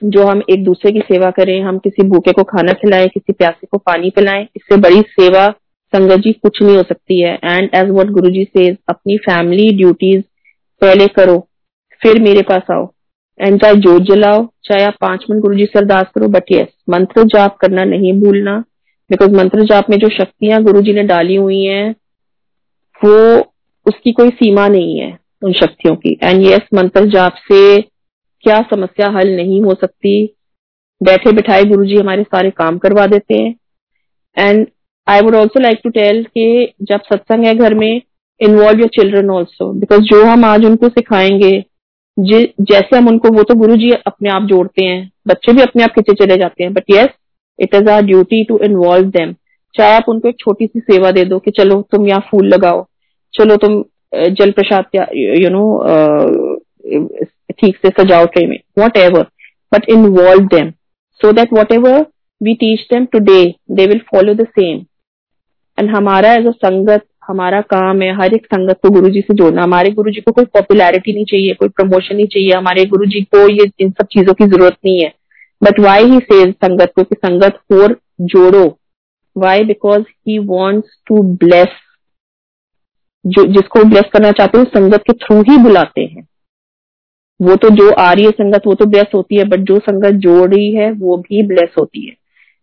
जो 0.03 0.23
हम 0.23 0.41
एक 0.49 0.63
दूसरे 0.63 0.91
की 0.91 0.99
सेवा 0.99 1.31
करें, 1.31 1.61
हम 1.61 1.77
किसी 1.77 2.07
भूखे 2.07 2.31
को 2.31 2.43
खाना 2.43 2.73
खिलाएँ, 2.73 3.07
किसी 3.07 3.33
प्यासे 3.33 3.67
को 3.71 3.77
पानी 3.77 4.09
पिलाएँ, 4.09 4.47
इससे 4.55 4.77
बड़ी 4.77 5.01
सेवा 5.01 5.47
संगत 5.95 6.19
जी, 6.19 6.31
कुछ 6.33 6.61
नहीं 6.61 6.75
हो 6.77 6.83
सकती 6.83 7.21
है। 7.21 7.37
एंड 7.43 7.69
एज 7.75 7.89
वॉट 7.89 8.09
गुरु 8.11 8.29
जी 8.29 8.43
से 8.47 8.67
अपनी 8.89 9.17
फैमिली 9.19 9.69
ड्यूटीज़ 9.77 10.21
पहले 10.81 11.07
करो, 11.09 11.37
फिर 12.01 12.21
मेरे 12.21 12.41
पास 12.41 12.71
आओ। 12.71 12.91
एंड 13.39 13.59
चाहे 13.61 13.75
जोत 13.77 14.01
जलाओ, 14.03 14.45
चाहे 14.63 14.83
आप 14.83 14.95
पाँच 15.01 15.25
मिनट 15.29 15.41
गुरु 15.41 15.55
जी 15.55 15.65
से 15.65 15.79
अरदास 15.79 16.05
करो 16.15 16.27
बट 16.29 16.51
यस 16.51 16.67
मंत्र 16.89 17.23
जाप 17.27 17.57
करना 17.57 17.83
नहीं 17.85 18.13
भूलना। 18.21 18.57
बिकॉज़ 19.09 19.31
मंत्र 19.31 19.63
जाप 19.65 19.89
में 19.89 19.97
जो 19.97 20.09
शक्तियाँ 20.11 20.61
गुरु 20.63 20.81
जी 20.81 20.93
ने 20.93 21.03
डाली 21.03 21.35
हुई 21.35 21.61
हैं, 21.61 21.89
वो 23.01 23.39
उसकी 23.85 24.11
कोई 24.11 24.29
सीमा 24.31 24.67
नहीं 24.67 24.99
है 24.99 25.17
उन 25.41 25.53
शक्तियों 25.53 25.95
की। 25.95 26.17
एंड 26.23 26.43
यस 26.43 26.67
मंत्र 26.73 27.05
जाप 27.07 27.35
से 27.43 27.81
क्या 27.81 28.61
समस्या 28.69 29.09
हल 29.09 29.35
नहीं 29.35 29.61
हो 29.61 29.73
सकती? 29.73 30.13
बैठे 31.01 31.31
बिठाए 31.31 31.63
गुरु 31.63 31.85
जी 31.85 31.95
हमारे 31.95 32.23
सारे 32.23 32.49
काम 32.51 32.77
करवा 32.77 33.05
देते 33.07 33.37
हैं। 33.37 33.55
And 34.37 34.67
I 35.07 35.21
would 35.21 35.35
also 35.35 35.59
like 35.59 35.79
to 35.83 35.89
tell 35.89 36.23
कि 36.23 36.73
जब 36.81 37.01
सत्संग 37.01 37.45
है 37.45 37.55
घर 37.55 37.73
में 37.73 38.01
involve 38.41 38.79
your 38.79 38.89
children 38.89 39.29
also 39.29 39.71
because 39.73 40.01
जो 40.01 40.23
हम 40.25 40.45
आज 40.45 40.65
उनको 40.65 40.89
सिखाएँगे 40.89 41.63
जैसे 42.19 42.97
हम 42.97 43.07
उनको 43.07 43.29
वो 43.29 43.43
तो 43.43 43.55
गुरु 43.55 43.75
जी 43.75 43.91
अपने 43.91 44.29
आप 44.29 44.43
जोड़ते 44.43 44.85
हैं 44.85 45.11
बच्चे 45.27 45.53
भी 45.53 45.61
अपने 45.61 45.83
आप 45.83 45.89
खींचे 45.89 46.25
चले 46.25 46.37
जाते 46.37 46.63
हैं. 46.63 46.73
But 46.73 46.83
yes 46.89 47.09
it 47.59 47.75
is 47.75 47.89
our 47.89 48.01
duty 48.01 48.43
to 48.43 48.57
involve 48.57 49.09
them 49.09 49.33
चाहे 49.75 49.95
आप 49.95 50.09
उनको 50.09 50.29
एक 50.29 50.39
छोटी 50.39 50.65
सी 50.65 50.79
सेवा 50.79 51.11
दे 51.11 51.23
दो 51.25 51.39
कि 51.39 51.51
चलो 51.51 51.81
तुम 51.91 52.07
यहाँ 52.07 52.27
फूल 52.31 52.47
लगाओ 52.47 52.85
चलो 53.33 53.55
तुम 53.55 53.83
जल 54.15 54.51
प्रसाद 54.51 54.85
यू 55.15 55.49
नो 55.49 55.63
ठीक 57.51 57.77
से 57.77 57.89
सजाओ 57.89 58.25
ट्रे 58.25 58.47
में 58.47 58.59
whatever 58.97 59.25
but 59.75 59.85
involve 59.93 60.73
so 61.21 61.31
so 61.31 61.53
whatever 61.71 62.05
we 62.41 62.53
teach 62.53 62.79
them 62.91 63.07
today, 63.15 63.57
they 63.77 63.87
will 63.87 64.01
follow 64.11 64.33
the 64.33 64.47
same. 64.59 64.85
And 65.79 65.89
हमारा 65.89 66.33
एज 66.33 66.47
अ 66.47 66.51
संगत, 66.51 67.05
हमारा 67.27 67.61
काम 67.61 68.01
है, 68.01 68.15
हर 68.15 68.33
एक 68.33 68.45
संगत 68.45 68.79
को 68.83 68.89
गुरु 68.89 69.09
जी 69.09 69.21
से 69.21 69.33
जोड़ना। 69.33 69.63
हमारे 69.63 69.91
गुरु 69.91 70.11
जी 70.11 70.21
को 70.21 70.31
कोई 70.31 70.45
पॉपुलैरिटी 70.45 71.13
नहीं 71.13 71.25
चाहिए, 71.25 71.53
कोई 71.53 71.69
प्रमोशन 71.69 72.15
नहीं 72.15 72.27
चाहिए, 72.27 72.51
हमारे 72.51 72.85
गुरु 72.85 73.05
जी 73.05 73.21
को 73.21 73.49
ये 73.49 73.71
इन 73.79 73.91
सब 73.91 74.05
चीज़ों 74.05 74.33
की 74.33 74.45
ज़रूरत 74.45 74.75
नहीं 74.85 75.03
है। 75.03 75.13
बट 75.63 75.79
वाई 75.79 76.03
ही 76.03 76.19
सेज 76.19 76.53
संगत 76.53 76.93
को 76.95 77.03
कि 77.03 77.15
संगत 77.15 77.59
और 77.73 77.99
जोड़ो? 78.21 78.79
Why 79.37 79.63
because 79.63 80.01
he 80.01 80.39
wants 80.39 80.89
to 81.07 81.23
bless 81.23 81.67
जो, 83.25 83.45
जिसको 83.45 83.83
ब्लेस 83.83 84.03
करना 84.13 84.31
चाहते 84.31 84.57
हो, 84.57 84.63
संगत 84.63 85.01
के 85.01 85.13
थ्रू 85.13 85.41
ही 85.41 85.57
बुलाते 85.57 86.01
हैं। 86.01 86.27
वो 87.41 87.55
तो 87.55 87.69
जो 87.69 87.91
आ 87.91 88.13
रही 88.13 88.25
है 88.25 88.31
संगत, 88.31 88.61
वो 88.67 88.73
तो 88.73 88.85
ब्लेस 88.85 89.05
होती 89.15 89.35
है 89.35 89.43
बट 89.43 89.59
जो 89.59 89.79
संगत 89.79 90.11
जोड़ 90.11 90.53
रही 90.53 90.75
है, 90.75 90.91
वो 90.91 91.17
भी 91.17 91.47
ब्लेस 91.47 91.69
होती 91.79 92.07
है। 92.07 92.13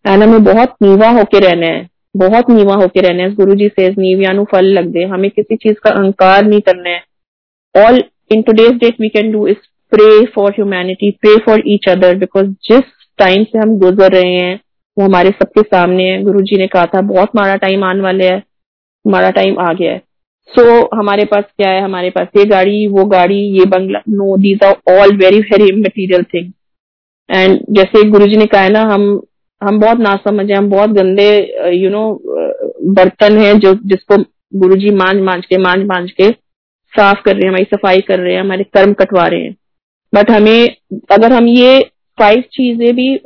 एंड 0.07 0.23
हमें 0.23 0.45
बहुत 0.45 0.77
नीवा 0.83 1.09
होके 1.09 1.39
रहना 1.39 1.67
है। 1.67 1.90
बहुत 2.15 2.51
नीवा 2.51 2.75
होके 2.75 3.01
रहना 3.01 3.23
है। 3.23 3.35
गुरु 3.35 3.55
जी 3.55 3.69
से 3.69 3.89
नीवियानु 3.89 4.45
फल 4.45 4.67
लग 4.69 4.87
दे। 4.87 5.05
हमें 5.05 5.31
किसी 5.31 5.57
चीज़ 5.57 5.75
का 5.75 5.91
अहंकार 5.91 6.45
नहीं 6.45 6.61
करना 6.61 6.91
है। 6.91 7.03
All 7.75 8.03
in 8.33 8.43
today's 8.43 8.73
date 8.79 9.01
we 9.01 9.09
can 9.09 9.31
do 9.33 9.47
is 9.47 9.57
pray 9.93 10.25
for 10.27 10.51
humanity 10.51 11.11
pray 11.21 11.37
for 11.37 11.63
each 11.67 11.89
other 11.89 12.17
because 12.17 12.47
जिस 12.69 12.83
टाइम 13.19 13.45
से 13.45 13.59
हम 13.59 13.79
गुजर 13.79 14.13
रहे 14.13 14.33
हैं 14.33 14.61
वो 14.97 15.05
हमारे 15.05 15.31
सबके 15.31 15.63
सामने 15.63 16.11
है। 16.11 16.23
गुरु 16.23 16.41
जी 16.41 16.57
ने 16.57 16.67
कहा 16.67 16.87
था 16.87 17.01
बहुत 17.01 17.37
मारा 17.37 17.57
टाइम 17.57 17.85
आने 17.85 18.01
वाले 18.01 18.25
है। 18.25 18.43
हमारा 19.05 19.31
टाइम 19.31 19.59
आ 19.59 19.73
गया 19.73 19.93
है। 19.93 20.03
सो 20.51 20.63
so, 20.63 20.89
हमारे 20.95 21.25
पास 21.25 21.45
क्या 21.59 21.71
है? 21.71 21.81
हमारे 21.83 22.11
पास 22.11 22.27
ये 22.37 22.45
गाड़ी 22.45 22.87
वो 22.87 23.05
गाड़ी 23.05 23.39
ये 23.59 23.65
बंगला 23.67 23.99
no 24.09 24.37
these 24.37 24.65
are 24.65 24.99
all 24.99 25.17
very 25.17 25.41
very 25.41 25.81
material 25.81 26.23
thing 26.25 26.53
and 27.31 27.61
जैसे 27.71 28.03
गुरु 28.11 28.27
जी 28.27 28.37
ने 28.37 28.47
कहा 28.47 28.61
है 28.61 28.71
ना 28.73 28.83
हम 28.85 29.05
हम 29.63 29.79
बहुत 29.81 29.99
नासमझ 30.01 30.51
है, 30.51 30.57
हम 30.57 30.69
बहुत 30.71 30.91
गंदे 30.91 31.29
यू 31.75 31.91
नो 31.91 32.03
बर्तन 32.95 33.39
हैं 33.39 33.59
जो, 33.59 33.75
जिसको 33.75 34.17
गुरु 34.55 34.77
जी 34.77 34.91
मांझ 34.93 35.17
मांझ 35.19 35.45
के, 35.45 35.59
मांझ 35.59 35.81
मांझ 35.87 36.11
के 36.11 36.31
साफ़ 36.93 37.23
कर 37.23 37.35
रहे 37.35 37.43
हैं, 37.43 37.49
हमारी 37.49 37.65
सफ़ाई 37.67 38.01
कर 38.01 38.19
रहे 38.19 38.35
हैं, 38.35 38.41
हमारे 38.41 38.65
कर्म 38.75 38.93
कटवा 38.95 39.27
रहे 39.27 39.41
हैं। 39.41 39.57
बट 40.13 40.31
हमें, 40.31 40.77
अगर 41.11 41.33
हम 41.33 41.49
ये 41.49 41.81
फाइव 42.19 42.41
चीज़ें 42.53 42.95
भी 42.95 43.17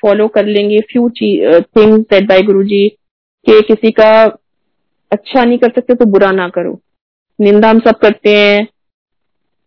फॉलो 0.00 0.26
कर 0.28 0.46
लेंगे 0.46 0.80
few 0.90 1.08
things 1.10 2.00
set 2.04 2.28
bye 2.28 2.42
Guru 2.42 2.62
ji 2.64 2.88
के 3.46 3.60
किसी 3.64 3.90
का 3.90 4.10
अच्छा 5.12 5.44
नहीं 5.44 5.58
कर 5.58 5.70
सकते 5.70 5.94
तो 5.94 6.06
बुरा 6.06 6.30
ना 6.32 6.48
करो। 6.48 6.78
निंदा 7.38 7.70
हम 7.70 7.80
सब 7.80 7.98
करते 7.98 8.36
हैं। 8.36 8.66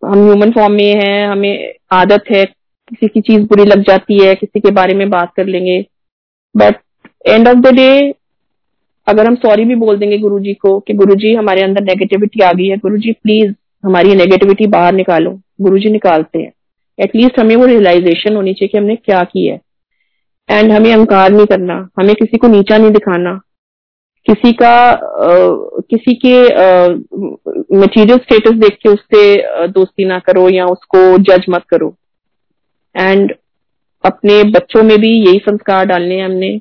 हम 0.04 0.24
ह्यूमन 0.26 0.52
फॉर्म 0.52 0.74
में 0.74 0.94
हैं, 0.96 1.28
हमें 1.28 1.74
आदत 1.92 2.24
है 2.32 2.46
किसी 2.90 3.08
की 3.08 3.22
चीज़ 3.22 3.42
बुरी 3.44 3.64
लग 3.66 3.82
जाती 3.82 4.24
है 4.24 4.34
किसी 4.36 4.60
के 4.60 4.72
बारे 4.72 4.94
में 4.94 5.10
बात 5.10 5.34
कर 5.36 5.46
लेंगे। 5.46 5.80
But 6.56 6.76
end 7.28 7.48
of 7.48 7.58
the 7.58 7.74
day 7.76 7.90
अगर 9.08 9.28
हम 9.28 9.36
सॉरी 9.36 9.66
भी 9.66 9.76
बोल 9.76 9.98
देंगे 9.98 10.18
गुरु 10.18 10.40
जी 10.40 10.54
को 10.54 10.80
कि 10.80 10.94
गुरु 10.94 11.16
जी 11.16 11.34
हमारे 11.34 11.62
अंदर 11.62 11.84
नेगेटिविटी 11.84 12.44
आ 12.44 12.52
गई 12.52 12.68
है 12.68 12.78
गुरु 12.78 12.98
जी 12.98 13.12
प्लीज़ 13.14 13.54
हमारी 13.84 14.16
नेगेटिविटी 14.16 14.68
बाहर 14.68 14.94
निकालो। 14.94 15.32
गुरु 15.62 15.80
जी 15.80 15.90
निकालते 15.90 16.40
हैं। 16.40 16.52
एटलीस्ट 17.00 17.40
हमें 17.40 17.56
वो 17.56 17.66
रियलाइजेशन 17.66 18.36
होनी 18.36 18.54
चाहिए 18.54 18.68
कि 18.68 18.78
हमने 18.78 18.96
क्या 18.96 19.24
किया 19.24 19.54
है। 19.54 19.62
एंड 20.50 20.72
हमें 20.72 20.94
अहंकार 20.94 21.32
नहीं 21.32 21.46
करना 21.46 21.74
हमें 22.00 22.16
किसी 22.16 22.38
को 22.38 22.48
नीचा 22.48 22.78
नहीं 22.78 22.92
दिखाना। 22.92 23.34
किसी 24.28 24.52
का 24.54 24.70
आ, 24.70 25.00
किसी 25.92 26.14
के 26.26 26.36
मटेरियल 27.78 28.18
स्टेटस 28.18 28.58
देख 28.58 28.78
के 28.84 28.90
उससे 28.90 29.68
दोस्ती 29.68 30.06
ना 30.06 30.20
करो 30.20 30.50
या 30.50 30.66
उसको 30.66 31.18
जज 31.18 31.46
मत 31.50 31.64
करो। 31.70 31.96
एंड 32.96 33.34
अपने 34.06 34.44
बच्चों 34.44 34.84
में 34.84 34.98
भी 34.98 35.12
यही 35.26 35.38
संस्कार 35.38 35.86
डालने 35.86 36.16
हैं 36.16 36.26
हमने 36.26 36.58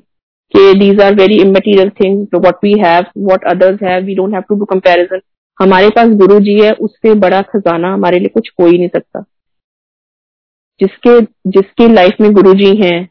कि 0.53 0.73
these 0.79 1.01
are 1.01 1.15
very 1.15 1.41
immaterial 1.41 1.89
things 1.89 2.29
what 2.35 2.55
we 2.63 2.73
have 2.79 3.05
what 3.17 3.43
others 3.43 3.79
have 3.83 4.03
we 4.03 4.15
don't 4.15 4.33
have 4.33 4.41
to 4.41 4.55
do 4.55 4.65
comparison 4.65 5.21
हमारे 5.61 5.89
पास 5.89 6.07
गुरु 6.07 6.39
जी 6.39 6.59
है, 6.59 6.71
उससे 6.71 7.13
बड़ा 7.13 7.41
खजाना 7.41 7.93
हमारे 7.93 8.19
लिए 8.19 8.27
कुछ 8.27 8.51
हो 8.59 8.65
ही 8.65 8.77
नहीं 8.77 8.87
सकता। 8.87 9.23
जिसके 10.79 11.21
जिसके 11.51 11.87
लाइफ 11.93 12.21
में 12.21 12.31
गुरु 12.33 12.53
जी 12.53 12.75
हैं, 12.75 13.09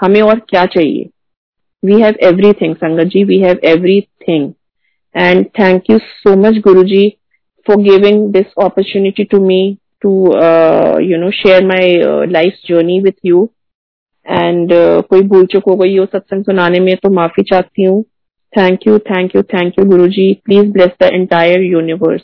हमें 0.00 0.20
और 0.22 0.38
क्या 0.38 0.64
चाहिए? 0.66 1.10
We 1.82 2.00
have 2.02 2.16
everything 2.26 2.72
sangaji 2.74 3.22
we 3.26 3.36
have 3.42 3.58
everything. 3.72 4.54
And 5.14 5.46
thank 5.58 5.88
you 5.90 5.98
so 6.22 6.36
much 6.36 6.54
guruji 6.54 7.04
for 7.66 7.76
giving 7.76 8.32
this 8.32 8.46
opportunity 8.56 9.24
to 9.24 9.40
me. 9.40 9.78
To 10.02 10.10
uh, 10.32 10.98
you 11.00 11.18
know 11.18 11.30
share 11.30 11.62
my 11.66 11.84
uh, 12.00 12.26
life's 12.30 12.62
journey 12.62 13.00
with 13.00 13.18
you. 13.22 13.50
And 14.26 14.72
uh, 14.72 15.02
कोई 15.02 15.22
भूल 15.22 15.46
चुक 15.46 15.64
हो 15.68 15.76
गई 15.76 15.96
हो 15.96 16.06
सत्संग 16.06 16.44
सुनाने 16.44 16.80
में 16.80 16.96
तो 16.96 17.10
माफ़ी 17.10 17.42
चाहती 17.42 17.84
हूँ 17.84 18.02
thank 18.52 18.86
you 18.86 18.98
thank 18.98 19.36
you 19.36 19.42
thank 19.42 19.78
you 19.78 19.84
Guru 19.84 20.06
ji 20.08 20.32
please 20.44 20.72
bless 20.72 20.90
the 21.02 21.10
entire 21.12 21.62
universe 21.62 22.22